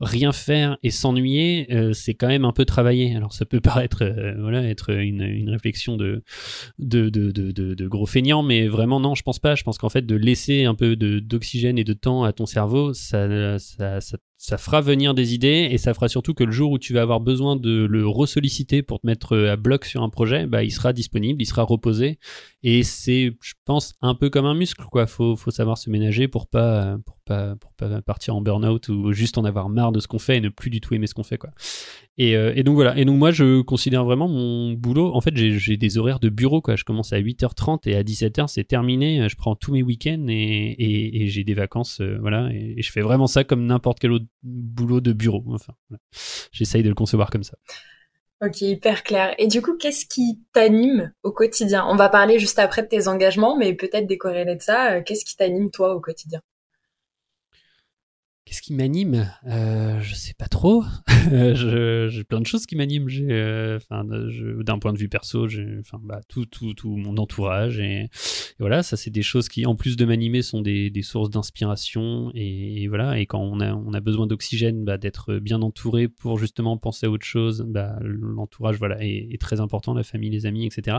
rien 0.00 0.32
faire 0.32 0.76
et 0.82 0.90
s'ennuyer, 0.90 1.72
euh, 1.72 1.92
c'est 1.92 2.14
quand 2.14 2.28
même 2.28 2.44
un 2.44 2.52
peu 2.52 2.64
travailler. 2.64 3.14
Alors 3.16 3.32
ça 3.32 3.46
peut 3.46 3.60
paraître 3.62 4.02
euh, 4.02 4.34
voilà 4.38 4.62
être 4.64 4.90
une, 4.90 5.48
réflexion 5.48 5.96
de 5.96 6.22
de, 6.78 7.08
de, 7.08 7.30
de, 7.30 7.88
gros 7.88 8.06
feignant, 8.06 8.42
mais 8.42 8.68
vraiment 8.68 9.00
non, 9.00 9.14
je 9.14 9.22
pense 9.22 9.38
pas. 9.38 9.54
Je 9.54 9.64
pense 9.64 9.78
qu'en 9.78 9.88
fait 9.88 10.04
de 10.04 10.16
laisser 10.16 10.64
un 10.64 10.74
peu 10.74 10.96
d'oxygène 10.96 11.78
et 11.78 11.84
de 11.84 11.92
temps 11.92 12.24
à 12.24 12.32
ton 12.32 12.46
cerveau, 12.46 12.92
ça, 12.92 13.26
ça 14.46 14.58
fera 14.58 14.80
venir 14.80 15.12
des 15.12 15.34
idées 15.34 15.66
et 15.72 15.76
ça 15.76 15.92
fera 15.92 16.06
surtout 16.06 16.32
que 16.32 16.44
le 16.44 16.52
jour 16.52 16.70
où 16.70 16.78
tu 16.78 16.92
vas 16.94 17.02
avoir 17.02 17.18
besoin 17.18 17.56
de 17.56 17.84
le 17.84 18.06
ressolliciter 18.06 18.80
pour 18.80 19.00
te 19.00 19.06
mettre 19.08 19.36
à 19.36 19.56
bloc 19.56 19.84
sur 19.84 20.04
un 20.04 20.08
projet, 20.08 20.46
bah, 20.46 20.62
il 20.62 20.70
sera 20.70 20.92
disponible, 20.92 21.42
il 21.42 21.46
sera 21.46 21.64
reposé 21.64 22.20
et 22.62 22.84
c'est, 22.84 23.32
je 23.42 23.54
pense, 23.64 23.94
un 24.02 24.14
peu 24.14 24.30
comme 24.30 24.46
un 24.46 24.54
muscle, 24.54 24.84
quoi. 24.84 25.08
Faut, 25.08 25.34
faut 25.34 25.50
savoir 25.50 25.78
se 25.78 25.90
ménager 25.90 26.28
pour 26.28 26.46
pas, 26.46 26.96
pour 27.04 27.16
pas, 27.24 27.56
pour 27.56 27.72
pas 27.72 28.00
partir 28.02 28.36
en 28.36 28.40
burn-out 28.40 28.88
ou 28.88 29.12
juste 29.12 29.36
en 29.36 29.44
avoir 29.44 29.68
marre 29.68 29.90
de 29.90 29.98
ce 29.98 30.06
qu'on 30.06 30.20
fait 30.20 30.36
et 30.36 30.40
ne 30.40 30.48
plus 30.48 30.70
du 30.70 30.80
tout 30.80 30.94
aimer 30.94 31.08
ce 31.08 31.14
qu'on 31.14 31.24
fait, 31.24 31.38
quoi. 31.38 31.50
Et, 32.18 32.34
euh, 32.34 32.52
et, 32.56 32.62
donc 32.62 32.76
voilà. 32.76 32.96
Et 32.96 33.04
donc 33.04 33.18
moi, 33.18 33.30
je 33.30 33.60
considère 33.60 34.04
vraiment 34.04 34.28
mon 34.28 34.72
boulot. 34.72 35.14
En 35.14 35.20
fait, 35.20 35.36
j'ai 35.36 35.76
des 35.76 35.98
horaires 35.98 36.20
de 36.20 36.28
bureau. 36.28 36.62
Je 36.74 36.84
commence 36.84 37.12
à 37.12 37.20
8h30 37.20 37.88
et 37.88 37.96
à 37.96 38.02
17h, 38.02 38.48
c'est 38.48 38.64
terminé. 38.64 39.28
Je 39.28 39.36
prends 39.36 39.54
tous 39.54 39.72
mes 39.72 39.82
week-ends 39.82 40.26
et, 40.28 41.26
j'ai 41.28 41.44
des 41.44 41.54
vacances. 41.54 42.00
Euh, 42.00 42.18
voilà. 42.20 42.48
Et, 42.52 42.80
je 42.80 42.90
fais 42.90 43.02
vraiment 43.02 43.26
ça 43.26 43.44
comme 43.44 43.66
n'importe 43.66 43.98
quel 43.98 44.12
autre 44.12 44.26
boulot 44.42 45.00
de 45.00 45.12
bureau. 45.12 45.44
Enfin, 45.48 45.74
j'essaye 46.52 46.82
de 46.82 46.88
le 46.88 46.94
concevoir 46.94 47.30
comme 47.30 47.44
ça. 47.44 47.56
Ok, 48.42 48.60
hyper 48.60 49.02
clair. 49.02 49.34
Et 49.38 49.46
du 49.46 49.62
coup, 49.62 49.76
qu'est-ce 49.78 50.04
qui 50.04 50.40
t'anime 50.52 51.12
au 51.22 51.32
quotidien? 51.32 51.86
On 51.88 51.96
va 51.96 52.10
parler 52.10 52.38
juste 52.38 52.58
après 52.58 52.82
de 52.82 52.88
tes 52.88 53.08
engagements, 53.08 53.56
mais 53.56 53.72
peut-être 53.72 54.06
décorréler 54.06 54.56
de 54.56 54.60
ça. 54.60 54.92
Euh, 54.92 55.02
qu'est-ce 55.02 55.24
qui 55.24 55.36
t'anime 55.36 55.70
toi 55.70 55.94
au 55.94 56.00
quotidien? 56.00 56.40
Qu'est-ce 58.46 58.62
qui 58.62 58.74
m'anime? 58.74 59.28
Euh, 59.48 60.00
Je 60.00 60.14
sais 60.14 60.32
pas 60.32 60.46
trop. 60.46 60.84
j'ai 61.32 62.22
plein 62.22 62.40
de 62.40 62.46
choses 62.46 62.64
qui 62.64 62.76
m'animent. 62.76 63.08
Euh, 63.28 63.76
enfin, 63.78 64.04
d'un 64.04 64.78
point 64.78 64.92
de 64.92 64.98
vue 64.98 65.08
perso, 65.08 65.48
j'ai, 65.48 65.66
bah, 66.04 66.20
tout, 66.28 66.46
tout, 66.46 66.72
tout 66.72 66.96
mon 66.96 67.16
entourage 67.16 67.80
et, 67.80 68.08
voilà, 68.60 68.84
ça 68.84 68.96
c'est 68.96 69.10
des 69.10 69.22
choses 69.22 69.48
qui, 69.48 69.66
en 69.66 69.74
plus 69.74 69.96
de 69.96 70.04
m'animer, 70.04 70.42
sont 70.42 70.62
des, 70.62 70.90
des 70.90 71.02
sources 71.02 71.28
d'inspiration 71.28 72.30
et, 72.36 72.86
voilà. 72.86 73.18
Et 73.18 73.26
quand 73.26 73.40
on 73.40 73.58
a, 73.58 73.74
on 73.74 73.92
a 73.92 74.00
besoin 74.00 74.28
d'oxygène, 74.28 74.84
bah, 74.84 74.96
d'être 74.96 75.34
bien 75.34 75.60
entouré 75.60 76.06
pour 76.06 76.38
justement 76.38 76.76
penser 76.76 77.06
à 77.06 77.10
autre 77.10 77.26
chose, 77.26 77.66
bah, 77.66 77.98
l'entourage, 78.00 78.76
voilà, 78.78 78.96
est 79.00 79.40
très 79.40 79.58
important, 79.58 79.92
la 79.92 80.04
famille, 80.04 80.30
les 80.30 80.46
amis, 80.46 80.66
etc. 80.66 80.98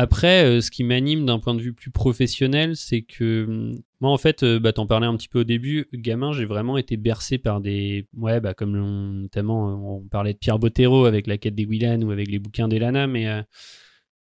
Après, 0.00 0.44
euh, 0.44 0.60
ce 0.60 0.70
qui 0.70 0.84
m'anime 0.84 1.26
d'un 1.26 1.40
point 1.40 1.56
de 1.56 1.60
vue 1.60 1.72
plus 1.72 1.90
professionnel, 1.90 2.76
c'est 2.76 3.02
que 3.02 3.46
hum, 3.48 3.80
moi, 4.00 4.12
en 4.12 4.16
fait, 4.16 4.44
euh, 4.44 4.60
bah, 4.60 4.72
t'en 4.72 4.86
parlais 4.86 5.08
un 5.08 5.16
petit 5.16 5.26
peu 5.26 5.40
au 5.40 5.44
début, 5.44 5.88
gamin, 5.92 6.32
j'ai 6.32 6.44
vraiment 6.44 6.78
été 6.78 6.96
bercé 6.96 7.36
par 7.36 7.60
des. 7.60 8.06
Ouais, 8.16 8.38
bah, 8.38 8.54
comme 8.54 8.76
notamment, 9.22 9.70
euh, 9.70 9.72
on 9.72 10.08
parlait 10.08 10.34
de 10.34 10.38
Pierre 10.38 10.60
Bottero 10.60 11.04
avec 11.04 11.26
La 11.26 11.36
quête 11.36 11.56
des 11.56 11.64
Willan 11.64 12.02
ou 12.02 12.12
avec 12.12 12.30
les 12.30 12.38
bouquins 12.38 12.68
d'Elana, 12.68 13.08
mais 13.08 13.26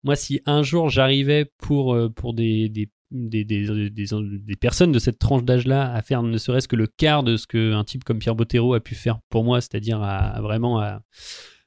moi, 0.04 0.14
si 0.14 0.40
un 0.46 0.62
jour 0.62 0.90
j'arrivais 0.90 1.50
pour, 1.58 1.98
pour 2.14 2.34
des, 2.34 2.68
des 2.68 2.88
des, 3.10 3.44
des, 3.44 3.66
des, 3.90 4.56
personnes 4.56 4.92
de 4.92 4.98
cette 4.98 5.18
tranche 5.18 5.44
d'âge-là 5.44 5.92
à 5.92 6.02
faire 6.02 6.22
ne 6.22 6.36
serait-ce 6.36 6.66
que 6.66 6.74
le 6.74 6.88
quart 6.88 7.22
de 7.22 7.36
ce 7.36 7.46
qu'un 7.46 7.84
type 7.84 8.02
comme 8.02 8.18
Pierre 8.18 8.34
Bottero 8.34 8.74
a 8.74 8.80
pu 8.80 8.94
faire 8.94 9.18
pour 9.28 9.44
moi, 9.44 9.60
c'est-à-dire 9.60 10.02
à, 10.02 10.40
vraiment 10.40 10.80
à, 10.80 11.02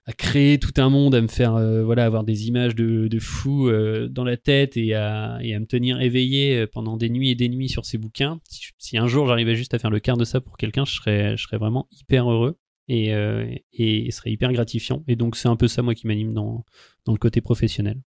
à 0.08 0.14
créer 0.14 0.58
tout 0.58 0.74
un 0.78 0.90
monde, 0.90 1.14
à 1.16 1.22
me 1.22 1.28
faire 1.28 1.56
euh, 1.56 1.84
voilà 1.84 2.06
avoir 2.06 2.24
des 2.24 2.48
images 2.48 2.76
de, 2.76 3.10
de 3.10 3.20
fous 3.20 3.68
euh, 3.68 4.08
dans 4.08 4.24
la 4.24 4.38
tête 4.38 4.78
et 4.78 4.94
à, 4.94 5.36
à, 5.36 5.60
me 5.60 5.66
tenir 5.66 6.00
éveillé 6.00 6.60
euh, 6.60 6.68
pendant 6.68 6.96
des 6.96 7.10
nuits 7.10 7.30
et 7.30 7.36
des 7.36 7.50
nuits 7.50 7.68
sur 7.68 7.86
ces 7.86 7.98
bouquins. 7.98 8.40
Si, 8.78 8.98
un 8.98 9.08
jour 9.08 9.28
j'arrivais 9.28 9.56
juste 9.56 9.74
à 9.74 9.80
faire 9.80 9.92
le 9.92 10.00
quart 10.00 10.16
de 10.16 10.24
ça 10.24 10.40
pour 10.40 10.56
quelqu'un, 10.56 10.86
je 10.86 10.94
serais, 10.94 11.36
je 11.36 11.44
serais 11.44 11.58
vraiment 11.58 11.90
hyper 11.92 12.32
heureux. 12.32 12.58
et, 12.88 13.12
et, 13.74 14.10
serait 14.12 14.32
hyper 14.32 14.54
gratifiant. 14.54 15.04
Et 15.10 15.18
donc 15.18 15.36
c'est 15.36 15.50
un 15.50 15.58
peu 15.58 15.68
ça 15.68 15.82
moi 15.82 15.94
qui 15.94 16.08
m'anime 16.08 16.34
dans, 16.34 16.64
dans 17.04 17.12
le 17.12 17.20
côté 17.20 17.42
professionnel. 17.42 18.00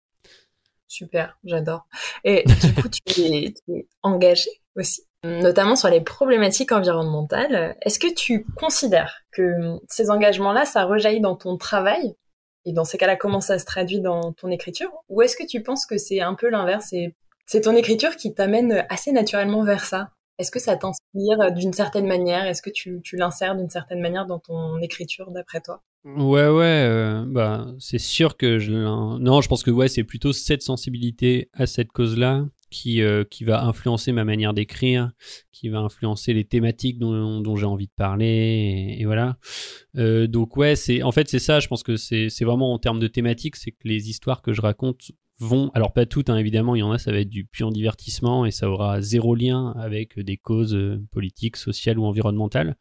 Super, 0.86 1.36
j'adore. 1.44 1.86
Et 2.22 2.44
du 2.46 2.74
coup, 2.74 2.88
tu 2.88 3.20
es, 3.22 3.54
engagé 4.02 4.50
aussi, 4.76 5.02
notamment 5.24 5.76
sur 5.76 5.88
les 5.88 6.00
problématiques 6.00 6.72
environnementales. 6.72 7.76
Est-ce 7.82 7.98
que 7.98 8.12
tu 8.12 8.44
considères 8.56 9.22
que 9.32 9.78
ces 9.88 10.10
engagements-là, 10.10 10.64
ça 10.64 10.84
rejaillit 10.84 11.20
dans 11.20 11.36
ton 11.36 11.56
travail? 11.56 12.14
Et 12.64 12.72
dans 12.72 12.84
ces 12.84 12.98
cas-là, 12.98 13.16
comment 13.16 13.40
ça 13.40 13.58
se 13.58 13.64
traduit 13.64 14.00
dans 14.00 14.32
ton 14.32 14.50
écriture? 14.50 14.90
Ou 15.08 15.22
est-ce 15.22 15.36
que 15.36 15.46
tu 15.46 15.62
penses 15.62 15.86
que 15.86 15.96
c'est 15.96 16.20
un 16.20 16.34
peu 16.34 16.50
l'inverse 16.50 16.92
c'est 17.46 17.62
ton 17.62 17.74
écriture 17.74 18.14
qui 18.16 18.34
t'amène 18.34 18.84
assez 18.90 19.10
naturellement 19.10 19.64
vers 19.64 19.84
ça? 19.84 20.10
Est-ce 20.38 20.50
que 20.50 20.60
ça 20.60 20.76
t'inspire 20.76 21.50
d'une 21.52 21.72
certaine 21.72 22.06
manière? 22.06 22.44
Est-ce 22.44 22.62
que 22.62 22.70
tu, 22.70 23.00
tu 23.02 23.16
l'insères 23.16 23.56
d'une 23.56 23.70
certaine 23.70 24.00
manière 24.00 24.26
dans 24.26 24.38
ton 24.38 24.78
écriture 24.80 25.30
d'après 25.30 25.60
toi? 25.60 25.82
Ouais, 26.04 26.48
ouais, 26.48 26.84
euh, 26.86 27.24
bah, 27.26 27.66
c'est 27.80 27.98
sûr 27.98 28.36
que 28.36 28.58
je. 28.58 28.72
Non, 28.72 29.40
je 29.40 29.48
pense 29.48 29.62
que 29.62 29.70
ouais, 29.70 29.88
c'est 29.88 30.04
plutôt 30.04 30.32
cette 30.32 30.62
sensibilité 30.62 31.50
à 31.54 31.66
cette 31.66 31.90
cause-là 31.90 32.44
qui, 32.70 33.02
euh, 33.02 33.24
qui 33.24 33.44
va 33.44 33.64
influencer 33.64 34.12
ma 34.12 34.24
manière 34.24 34.54
d'écrire, 34.54 35.10
qui 35.52 35.68
va 35.68 35.78
influencer 35.78 36.32
les 36.34 36.44
thématiques 36.44 36.98
dont, 36.98 37.56
j'ai 37.56 37.64
envie 37.66 37.86
de 37.86 37.92
parler, 37.96 38.96
et, 38.98 39.04
voilà. 39.04 39.36
Euh, 39.96 40.26
donc 40.26 40.56
ouais, 40.56 40.76
c'est 40.76 41.02
en 41.02 41.12
fait 41.12 41.28
c'est 41.28 41.38
ça. 41.38 41.60
Je 41.60 41.68
pense 41.68 41.82
que 41.82 41.96
c'est 41.96 42.44
vraiment 42.44 42.72
en 42.72 42.78
termes 42.78 43.00
de 43.00 43.08
thématiques, 43.08 43.56
c'est 43.56 43.72
que 43.72 43.86
les 43.88 44.10
histoires 44.10 44.42
que 44.42 44.52
je 44.52 44.60
raconte 44.60 45.12
vont, 45.40 45.70
alors 45.74 45.92
pas 45.92 46.04
toutes 46.04 46.30
hein, 46.30 46.36
évidemment, 46.36 46.74
il 46.74 46.80
y 46.80 46.82
en 46.82 46.92
a, 46.92 46.98
ça 46.98 47.12
va 47.12 47.18
être 47.20 47.28
du 47.28 47.44
pur 47.44 47.70
divertissement 47.70 48.44
et 48.44 48.50
ça 48.50 48.68
aura 48.68 49.00
zéro 49.00 49.34
lien 49.34 49.72
avec 49.78 50.18
des 50.18 50.36
causes 50.36 50.76
politiques, 51.12 51.56
sociales 51.56 51.98
ou 51.98 52.04
environnementales. 52.04 52.76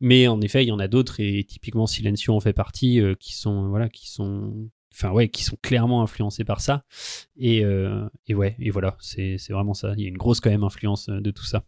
Mais 0.00 0.28
en 0.28 0.40
effet, 0.40 0.64
il 0.64 0.68
y 0.68 0.72
en 0.72 0.78
a 0.78 0.88
d'autres 0.88 1.20
et 1.20 1.44
typiquement 1.44 1.86
Silencio 1.86 2.34
en 2.34 2.40
fait 2.40 2.52
partie 2.52 3.00
euh, 3.00 3.14
qui 3.14 3.34
sont 3.34 3.68
voilà 3.68 3.88
qui 3.88 4.10
sont 4.10 4.68
enfin 4.94 5.10
ouais 5.10 5.28
qui 5.28 5.44
sont 5.44 5.56
clairement 5.60 6.02
influencés 6.02 6.44
par 6.44 6.60
ça. 6.60 6.84
Et, 7.36 7.64
euh, 7.64 8.08
et 8.26 8.34
ouais 8.34 8.56
et 8.58 8.70
voilà 8.70 8.96
c'est 9.00 9.38
vraiment 9.50 9.74
ça. 9.74 9.92
Il 9.96 10.02
y 10.02 10.06
a 10.06 10.08
une 10.08 10.18
grosse 10.18 10.40
quand 10.40 10.50
même 10.50 10.64
influence 10.64 11.08
euh, 11.08 11.20
de 11.20 11.30
tout 11.30 11.44
ça. 11.44 11.64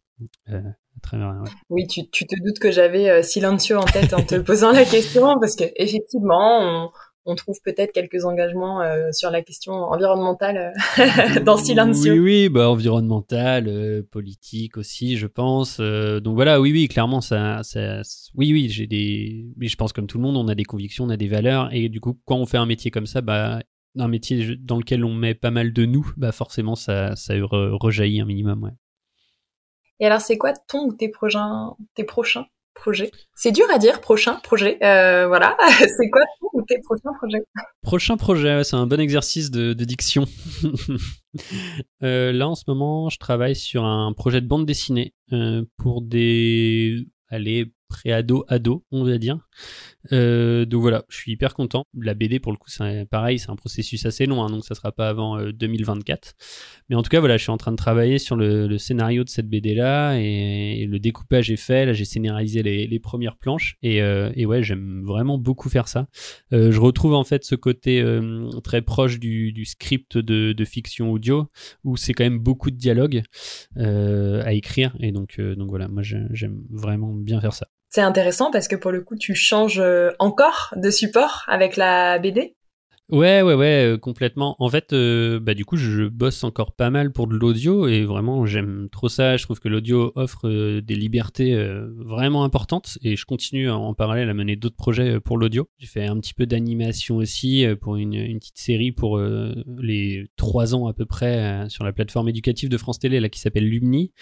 Très 1.02 1.18
bien, 1.18 1.44
oui 1.68 1.86
tu, 1.86 2.08
tu, 2.08 2.26
te 2.26 2.34
doutes 2.42 2.58
que 2.58 2.70
j'avais 2.70 3.22
Silencio 3.22 3.76
en 3.76 3.84
tête 3.84 4.14
en 4.14 4.24
te 4.24 4.34
posant 4.40 4.72
la 4.72 4.86
question 4.86 5.34
parce 5.38 5.54
que 5.54 5.64
effectivement 5.76 6.86
on 6.86 6.90
trouve 7.34 7.60
peut-être 7.64 7.92
quelques 7.92 8.24
engagements 8.24 8.80
euh, 8.80 9.10
sur 9.12 9.30
la 9.30 9.42
question 9.42 9.72
environnementale 9.72 10.72
euh, 10.98 11.40
dans 11.44 11.56
Silencio. 11.56 12.12
Oui, 12.12 12.18
oui, 12.18 12.48
bah, 12.48 12.70
environnementale, 12.70 13.66
euh, 13.68 14.02
politique 14.10 14.76
aussi, 14.76 15.16
je 15.16 15.26
pense. 15.26 15.80
donc 15.80 16.34
voilà, 16.34 16.60
oui, 16.60 16.72
oui, 16.72 16.88
clairement, 16.88 17.20
ça, 17.20 17.62
ça 17.62 18.02
oui, 18.34 18.52
oui, 18.52 18.68
j'ai 18.68 18.86
des, 18.86 19.46
mais 19.56 19.66
je 19.68 19.76
pense 19.76 19.92
comme 19.92 20.06
tout 20.06 20.18
le 20.18 20.22
monde, 20.22 20.36
on 20.36 20.48
a 20.48 20.54
des 20.54 20.64
convictions, 20.64 21.04
on 21.04 21.10
a 21.10 21.16
des 21.16 21.28
valeurs, 21.28 21.68
et 21.72 21.88
du 21.88 22.00
coup, 22.00 22.18
quand 22.24 22.36
on 22.36 22.46
fait 22.46 22.58
un 22.58 22.66
métier 22.66 22.90
comme 22.90 23.06
ça, 23.06 23.20
bah, 23.20 23.60
un 23.98 24.08
métier 24.08 24.56
dans 24.56 24.78
lequel 24.78 25.04
on 25.04 25.14
met 25.14 25.34
pas 25.34 25.50
mal 25.50 25.72
de 25.72 25.84
nous, 25.84 26.12
bah 26.16 26.32
forcément, 26.32 26.76
ça, 26.76 27.16
ça 27.16 27.34
rejaillit 27.40 28.20
un 28.20 28.26
minimum, 28.26 28.62
ouais. 28.62 28.72
Et 29.98 30.06
alors, 30.06 30.20
c'est 30.20 30.36
quoi 30.36 30.52
ton 30.52 30.88
ou 30.88 30.92
tes 30.92 31.08
prochains, 31.08 31.74
tes 31.94 32.04
prochains 32.04 32.46
projet 32.76 33.10
C'est 33.34 33.52
dur 33.52 33.66
à 33.74 33.78
dire, 33.78 34.00
prochain 34.00 34.34
projet. 34.42 34.78
Euh, 34.82 35.26
voilà, 35.26 35.56
c'est 35.78 36.10
quoi 36.10 36.22
tes 36.68 36.78
prochains 36.80 37.12
projets? 37.18 37.44
Prochain 37.82 38.16
projet, 38.16 38.64
c'est 38.64 38.76
un 38.76 38.86
bon 38.86 39.00
exercice 39.00 39.50
de, 39.50 39.72
diction. 39.72 40.26
Euh, 42.02 42.32
là, 42.32 42.48
en 42.48 42.54
ce 42.54 42.64
moment, 42.66 43.10
je 43.10 43.18
travaille 43.18 43.54
sur 43.54 43.84
un 43.84 44.14
projet 44.14 44.40
de 44.40 44.46
bande 44.46 44.64
dessinée 44.64 45.12
euh, 45.34 45.66
pour 45.76 46.00
des 46.00 47.06
allez, 47.28 47.74
pré-ado, 47.88 48.44
ado, 48.48 48.84
on 48.90 49.04
va 49.04 49.18
dire. 49.18 49.38
Euh, 50.12 50.64
donc 50.64 50.82
voilà, 50.82 51.04
je 51.08 51.16
suis 51.16 51.32
hyper 51.32 51.54
content. 51.54 51.84
La 51.98 52.14
BD, 52.14 52.38
pour 52.38 52.52
le 52.52 52.58
coup, 52.58 52.68
c'est 52.68 53.06
pareil, 53.10 53.38
c'est 53.38 53.50
un 53.50 53.56
processus 53.56 54.06
assez 54.06 54.26
long, 54.26 54.42
hein, 54.42 54.50
donc 54.50 54.64
ça 54.64 54.74
sera 54.74 54.92
pas 54.92 55.08
avant 55.08 55.40
2024. 55.50 56.28
Euh, 56.28 56.32
Mais 56.88 56.96
en 56.96 57.02
tout 57.02 57.08
cas, 57.08 57.20
voilà, 57.20 57.36
je 57.36 57.42
suis 57.42 57.50
en 57.50 57.56
train 57.56 57.72
de 57.72 57.76
travailler 57.76 58.18
sur 58.18 58.36
le, 58.36 58.76
scénario 58.78 59.24
de 59.24 59.28
cette 59.28 59.48
BD-là 59.48 60.18
et, 60.18 60.86
le 60.86 60.98
découpage 60.98 61.50
est 61.50 61.56
fait. 61.56 61.86
Là, 61.86 61.92
j'ai 61.92 62.04
scénarisé 62.04 62.62
les, 62.62 62.98
premières 63.00 63.36
planches 63.36 63.76
euh, 63.84 64.32
et, 64.34 64.46
ouais, 64.46 64.62
j'aime 64.62 65.02
vraiment 65.04 65.38
beaucoup 65.38 65.68
faire 65.68 65.88
ça. 65.88 66.08
je 66.50 66.78
retrouve 66.78 67.14
en 67.14 67.24
fait 67.24 67.44
ce 67.44 67.54
côté 67.54 68.04
très 68.64 68.82
proche 68.82 69.18
du, 69.18 69.64
script 69.64 70.18
de, 70.18 70.52
de, 70.52 70.64
fiction 70.64 71.12
audio 71.12 71.48
où 71.84 71.96
c'est 71.96 72.12
quand 72.12 72.24
même 72.24 72.38
beaucoup 72.38 72.70
de 72.70 72.76
dialogue 72.76 73.22
à 73.76 74.52
écrire 74.52 74.96
et 75.00 75.12
donc, 75.12 75.40
donc 75.40 75.68
voilà, 75.68 75.88
moi 75.88 76.02
j'aime 76.02 76.62
vraiment 76.70 77.12
bien 77.12 77.40
faire 77.40 77.52
ça. 77.52 77.68
C'est 77.96 78.02
intéressant 78.02 78.50
parce 78.50 78.68
que 78.68 78.76
pour 78.76 78.90
le 78.90 79.00
coup, 79.00 79.16
tu 79.16 79.34
changes 79.34 79.80
euh, 79.80 80.10
encore 80.18 80.74
de 80.76 80.90
support 80.90 81.44
avec 81.48 81.78
la 81.78 82.18
BD. 82.18 82.54
Ouais, 83.08 83.40
ouais, 83.40 83.54
ouais, 83.54 83.86
euh, 83.86 83.96
complètement. 83.96 84.54
En 84.58 84.68
fait, 84.68 84.92
euh, 84.92 85.40
bah, 85.40 85.54
du 85.54 85.64
coup, 85.64 85.78
je 85.78 86.02
bosse 86.02 86.44
encore 86.44 86.72
pas 86.72 86.90
mal 86.90 87.10
pour 87.10 87.26
de 87.26 87.34
l'audio 87.34 87.88
et 87.88 88.04
vraiment, 88.04 88.44
j'aime 88.44 88.88
trop 88.92 89.08
ça. 89.08 89.38
Je 89.38 89.44
trouve 89.44 89.60
que 89.60 89.70
l'audio 89.70 90.12
offre 90.14 90.46
des 90.80 90.94
libertés 90.94 91.56
vraiment 91.96 92.44
importantes 92.44 92.98
et 93.00 93.16
je 93.16 93.24
continue 93.24 93.70
en 93.70 93.94
parallèle 93.94 94.28
à 94.28 94.34
mener 94.34 94.56
d'autres 94.56 94.76
projets 94.76 95.18
pour 95.18 95.38
l'audio. 95.38 95.66
J'ai 95.78 95.86
fait 95.86 96.04
un 96.04 96.20
petit 96.20 96.34
peu 96.34 96.44
d'animation 96.44 97.16
aussi 97.16 97.64
pour 97.80 97.96
une, 97.96 98.12
une, 98.12 98.40
petite 98.40 98.58
série 98.58 98.92
pour 98.92 99.18
les 99.18 100.26
trois 100.36 100.74
ans 100.74 100.86
à 100.86 100.92
peu 100.92 101.06
près 101.06 101.66
sur 101.70 101.82
la 101.82 101.94
plateforme 101.94 102.28
éducative 102.28 102.68
de 102.68 102.76
France 102.76 102.98
Télé 102.98 103.20
là 103.20 103.30
qui 103.30 103.40
s'appelle 103.40 103.66
Lumni. 103.66 104.12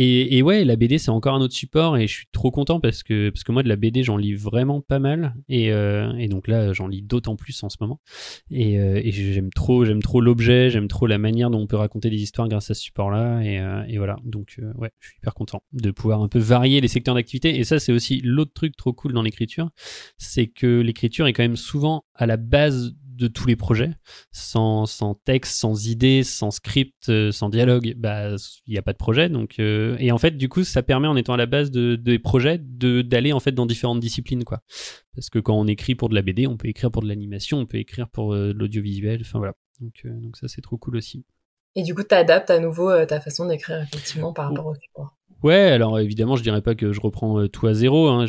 Et, 0.00 0.42
ouais, 0.42 0.64
la 0.64 0.76
BD 0.76 0.96
c'est 0.96 1.10
encore 1.10 1.34
un 1.34 1.40
autre 1.40 1.54
support 1.54 1.96
et 1.96 2.06
je 2.06 2.14
suis 2.14 2.26
trop 2.30 2.52
content 2.52 2.78
parce 2.78 3.02
que 3.02 3.30
parce 3.30 3.42
que 3.42 3.50
moi 3.50 3.64
de 3.64 3.68
la 3.68 3.74
BD 3.74 4.04
j'en 4.04 4.16
lis 4.16 4.32
vraiment 4.32 4.80
pas 4.80 5.00
mal. 5.00 5.34
Et, 5.48 5.72
euh, 5.72 6.12
et 6.18 6.28
donc 6.28 6.46
là 6.46 6.72
j'en 6.72 6.86
lis 6.86 7.02
d'autant 7.02 7.34
plus 7.34 7.60
en 7.64 7.68
ce 7.68 7.78
moment. 7.80 8.00
Et, 8.48 8.78
euh, 8.78 9.02
j'aime 9.04 9.50
trop 9.50 9.84
j'aime 9.84 10.00
trop 10.00 10.20
l'objet 10.20 10.70
j'aime 10.70 10.86
trop 10.86 11.08
la 11.08 11.18
manière 11.18 11.50
dont 11.50 11.58
on 11.58 11.66
peut 11.66 11.76
raconter 11.76 12.10
des 12.10 12.22
histoires 12.22 12.46
grâce 12.46 12.70
à 12.70 12.74
ce 12.74 12.80
support 12.80 13.10
là 13.10 13.40
et, 13.42 13.58
euh, 13.58 13.82
et 13.88 13.98
voilà. 13.98 14.18
Donc 14.24 14.60
ouais 14.76 14.92
je 15.00 15.08
suis 15.08 15.16
hyper 15.16 15.34
content 15.34 15.64
de 15.72 15.90
pouvoir 15.90 16.22
un 16.22 16.28
peu 16.28 16.38
varier 16.38 16.80
les 16.80 16.86
secteurs 16.86 17.16
d'activité. 17.16 17.58
Et 17.58 17.64
ça 17.64 17.80
c'est 17.80 17.90
aussi 17.90 18.20
l'autre 18.22 18.52
truc 18.54 18.76
trop 18.76 18.92
cool 18.92 19.12
dans 19.12 19.22
l'écriture. 19.22 19.68
C'est 20.16 20.46
que 20.46 20.80
l'écriture 20.80 21.26
est 21.26 21.32
quand 21.32 21.42
même 21.42 21.56
souvent 21.56 22.04
à 22.14 22.26
la 22.26 22.36
base 22.36 22.94
de 23.18 23.28
tous 23.28 23.46
les 23.46 23.56
projets. 23.56 23.90
Sans, 24.32 24.86
sans 24.86 25.14
texte, 25.14 25.58
sans 25.58 25.88
idée, 25.88 26.22
sans 26.22 26.50
script, 26.50 27.08
euh, 27.08 27.32
sans 27.32 27.48
dialogue, 27.48 27.94
bah 27.96 28.36
il 28.66 28.72
n'y 28.72 28.78
a 28.78 28.82
pas 28.82 28.92
de 28.92 28.98
projet. 28.98 29.28
Donc 29.28 29.58
euh, 29.58 29.96
et 29.98 30.12
en 30.12 30.18
fait 30.18 30.36
du 30.36 30.48
coup 30.48 30.64
ça 30.64 30.82
permet 30.82 31.08
en 31.08 31.16
étant 31.16 31.34
à 31.34 31.36
la 31.36 31.46
base 31.46 31.70
de, 31.70 31.96
des 31.96 32.18
projets 32.18 32.58
de 32.58 33.02
d'aller 33.02 33.32
en 33.32 33.40
fait 33.40 33.52
dans 33.52 33.66
différentes 33.66 34.00
disciplines 34.00 34.44
quoi. 34.44 34.62
Parce 35.14 35.30
que 35.30 35.38
quand 35.38 35.58
on 35.58 35.66
écrit 35.66 35.94
pour 35.94 36.08
de 36.08 36.14
la 36.14 36.22
BD, 36.22 36.46
on 36.46 36.56
peut 36.56 36.68
écrire 36.68 36.90
pour 36.90 37.02
de 37.02 37.08
l'animation, 37.08 37.58
on 37.58 37.66
peut 37.66 37.78
écrire 37.78 38.08
pour 38.08 38.32
euh, 38.32 38.52
de 38.52 38.58
l'audiovisuel. 38.58 39.20
Enfin 39.22 39.38
voilà. 39.38 39.54
Donc 39.80 40.02
donc 40.04 40.36
ça 40.36 40.48
c'est 40.48 40.62
trop 40.62 40.78
cool 40.78 40.96
aussi. 40.96 41.24
Et 41.74 41.82
du 41.82 41.94
coup, 41.94 42.02
tu 42.02 42.14
adaptes 42.14 42.50
à 42.50 42.58
nouveau 42.58 43.04
ta 43.06 43.20
façon 43.20 43.46
d'écrire 43.46 43.80
effectivement 43.82 44.32
par 44.32 44.48
rapport 44.48 44.66
au 44.66 44.74
support. 44.74 45.17
Ouais, 45.44 45.54
alors 45.54 46.00
évidemment, 46.00 46.34
je 46.34 46.42
dirais 46.42 46.62
pas 46.62 46.74
que 46.74 46.92
je 46.92 47.00
reprends 47.00 47.38
euh, 47.38 47.48
tout 47.48 47.68
à 47.68 47.74
zéro, 47.74 48.08
hein, 48.08 48.26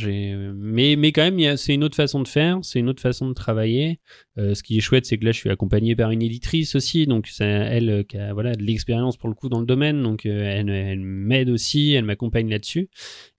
mais, 0.55 0.95
mais 0.95 1.11
quand 1.11 1.23
même, 1.23 1.57
c'est 1.57 1.73
une 1.73 1.83
autre 1.83 1.95
façon 1.95 2.21
de 2.21 2.27
faire, 2.27 2.59
c'est 2.61 2.77
une 2.77 2.87
autre 2.87 3.01
façon 3.01 3.27
de 3.27 3.33
travailler. 3.33 3.99
Euh, 4.37 4.53
ce 4.53 4.61
qui 4.61 4.77
est 4.77 4.79
chouette, 4.79 5.07
c'est 5.07 5.17
que 5.17 5.25
là, 5.25 5.31
je 5.31 5.39
suis 5.39 5.49
accompagné 5.49 5.95
par 5.95 6.11
une 6.11 6.21
éditrice 6.21 6.75
aussi, 6.75 7.07
donc 7.07 7.25
c'est 7.25 7.45
elle 7.45 7.89
euh, 7.89 8.03
qui 8.03 8.15
a 8.19 8.31
voilà, 8.33 8.53
de 8.53 8.61
l'expérience 8.61 9.17
pour 9.17 9.27
le 9.27 9.33
coup 9.33 9.49
dans 9.49 9.59
le 9.59 9.65
domaine, 9.65 10.03
donc 10.03 10.27
elle, 10.27 10.99
m'aide 10.99 11.49
aussi, 11.49 11.93
elle 11.93 12.05
m'accompagne 12.05 12.47
là-dessus. 12.47 12.89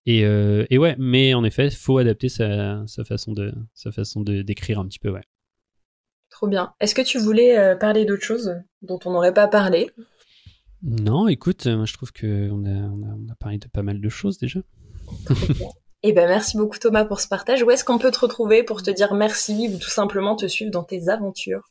Et, 0.05 0.27
ouais, 0.27 0.97
mais 0.99 1.35
en 1.35 1.45
effet, 1.45 1.71
faut 1.71 1.99
adapter 1.99 2.29
sa, 2.29 2.83
sa, 2.89 3.05
façon 3.05 3.33
de 3.33 3.53
sa 3.75 3.93
façon 3.93 4.23
d'écrire 4.23 4.81
un 4.81 4.87
petit 4.87 4.99
peu, 4.99 5.11
ouais. 5.11 5.23
Trop 6.31 6.49
bien. 6.49 6.75
Est-ce 6.81 6.97
que 6.97 7.03
tu 7.03 7.19
voulais 7.19 7.77
parler 7.79 8.05
d'autre 8.05 8.25
chose 8.25 8.53
dont 8.83 8.99
on 9.05 9.13
n'aurait 9.13 9.35
pas 9.35 9.47
parlé? 9.47 9.91
Non, 10.83 11.29
écoute, 11.29 11.67
moi 11.67 11.85
je 11.85 11.93
trouve 11.93 12.13
qu'on 12.13 12.65
a, 12.65 12.71
on 12.71 13.31
a, 13.31 13.35
parlé 13.39 13.59
de 13.59 13.69
pas 13.69 13.83
mal 13.83 14.01
de 14.01 14.09
choses 14.09 14.39
déjà. 14.39 14.61
Eh 16.03 16.15
ben 16.15 16.27
merci 16.27 16.57
beaucoup 16.57 16.79
Thomas 16.79 17.05
pour 17.05 17.21
ce 17.21 17.29
partage. 17.29 17.63
Où 17.63 17.71
est-ce 17.71 17.85
qu'on 17.85 17.99
peut 17.99 18.11
te 18.11 18.21
retrouver 18.21 18.63
pour 18.63 18.83
te 18.83 18.91
dire 18.91 19.13
merci 19.13 19.69
ou 19.71 19.77
tout 19.77 19.91
simplement 19.91 20.35
te 20.35 20.47
suivre 20.47 20.71
dans 20.71 20.83
tes 20.83 21.11
aventures? 21.11 21.71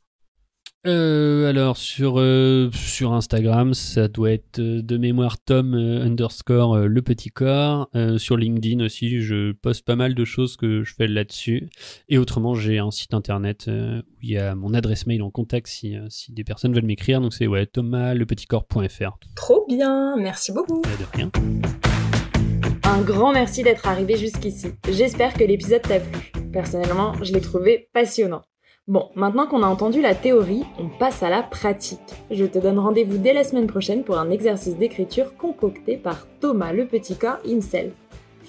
Euh, 0.87 1.49
alors 1.49 1.75
sur 1.75 2.19
euh, 2.19 2.69
sur 2.73 3.11
Instagram, 3.11 3.73
ça 3.73 4.07
doit 4.07 4.31
être 4.31 4.59
euh, 4.59 4.81
de 4.81 4.97
mémoire 4.97 5.37
Tom 5.37 5.73
underscore 5.73 6.77
le 6.77 7.01
petit 7.01 7.29
corps. 7.29 7.89
sur 8.17 8.37
LinkedIn 8.37 8.83
aussi, 8.83 9.19
je 9.19 9.51
poste 9.51 9.85
pas 9.85 9.95
mal 9.95 10.15
de 10.15 10.25
choses 10.25 10.55
que 10.55 10.83
je 10.83 10.93
fais 10.93 11.07
là-dessus. 11.07 11.69
Et 12.07 12.17
autrement, 12.17 12.55
j'ai 12.55 12.79
un 12.79 12.91
site 12.91 13.13
internet 13.13 13.67
où 13.67 14.17
il 14.21 14.29
y 14.29 14.37
a 14.37 14.55
mon 14.55 14.73
adresse 14.73 15.05
mail 15.05 15.21
en 15.21 15.31
contact 15.31 15.67
si, 15.67 15.95
si 16.09 16.31
des 16.31 16.43
personnes 16.43 16.73
veulent 16.73 16.85
m'écrire. 16.85 17.19
Donc 17.19 17.33
c'est 17.33 17.47
ouais 17.47 17.65
thomaspetitcorps.fr. 17.65 19.17
Trop 19.35 19.65
bien, 19.67 20.15
merci 20.17 20.51
beaucoup. 20.51 20.81
de 20.81 21.17
rien. 21.17 21.31
Un 22.83 23.01
grand 23.01 23.33
merci 23.33 23.63
d'être 23.63 23.87
arrivé 23.87 24.17
jusqu'ici. 24.17 24.69
J'espère 24.89 25.33
que 25.33 25.43
l'épisode 25.43 25.81
t'a 25.81 25.99
plu. 25.99 26.31
Personnellement, 26.51 27.13
je 27.21 27.33
l'ai 27.33 27.41
trouvé 27.41 27.89
passionnant. 27.93 28.41
Bon, 28.89 29.07
maintenant 29.13 29.45
qu'on 29.45 29.61
a 29.61 29.67
entendu 29.67 30.01
la 30.01 30.15
théorie, 30.15 30.63
on 30.79 30.87
passe 30.87 31.21
à 31.21 31.29
la 31.29 31.43
pratique. 31.43 31.99
Je 32.31 32.43
te 32.45 32.57
donne 32.57 32.79
rendez-vous 32.79 33.19
dès 33.19 33.33
la 33.33 33.43
semaine 33.43 33.67
prochaine 33.67 34.03
pour 34.03 34.17
un 34.17 34.31
exercice 34.31 34.77
d'écriture 34.77 35.37
concocté 35.37 35.95
par 35.95 36.25
Thomas 36.39 36.73
le 36.73 36.87
petit 36.87 37.15
corps 37.15 37.37
himself. 37.45 37.93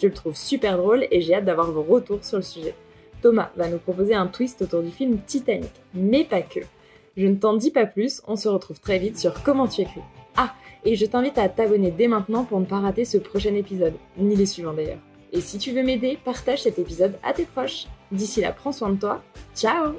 Je 0.00 0.06
le 0.06 0.14
trouve 0.14 0.34
super 0.34 0.78
drôle 0.78 1.06
et 1.10 1.20
j'ai 1.20 1.34
hâte 1.34 1.44
d'avoir 1.44 1.70
vos 1.70 1.82
retours 1.82 2.24
sur 2.24 2.38
le 2.38 2.42
sujet. 2.42 2.74
Thomas 3.20 3.50
va 3.54 3.68
nous 3.68 3.76
proposer 3.76 4.14
un 4.14 4.28
twist 4.28 4.62
autour 4.62 4.80
du 4.80 4.90
film 4.90 5.18
Titanic, 5.26 5.72
mais 5.92 6.24
pas 6.24 6.40
que. 6.40 6.60
Je 7.18 7.26
ne 7.26 7.34
t'en 7.34 7.52
dis 7.52 7.70
pas 7.70 7.84
plus, 7.84 8.22
on 8.26 8.36
se 8.36 8.48
retrouve 8.48 8.80
très 8.80 8.98
vite 8.98 9.18
sur 9.18 9.42
Comment 9.42 9.68
tu 9.68 9.82
écris. 9.82 10.00
Ah, 10.38 10.54
et 10.86 10.96
je 10.96 11.04
t'invite 11.04 11.36
à 11.36 11.50
t'abonner 11.50 11.90
dès 11.90 12.08
maintenant 12.08 12.44
pour 12.44 12.60
ne 12.60 12.64
pas 12.64 12.80
rater 12.80 13.04
ce 13.04 13.18
prochain 13.18 13.54
épisode, 13.56 13.92
ni 14.16 14.36
les 14.36 14.46
suivants 14.46 14.72
d'ailleurs. 14.72 15.00
Et 15.34 15.42
si 15.42 15.58
tu 15.58 15.72
veux 15.72 15.82
m'aider, 15.82 16.18
partage 16.24 16.62
cet 16.62 16.78
épisode 16.78 17.18
à 17.22 17.34
tes 17.34 17.44
proches. 17.44 17.88
D'ici 18.10 18.40
là, 18.40 18.52
prends 18.52 18.72
soin 18.72 18.88
de 18.88 18.98
toi. 18.98 19.22
Ciao 19.54 19.92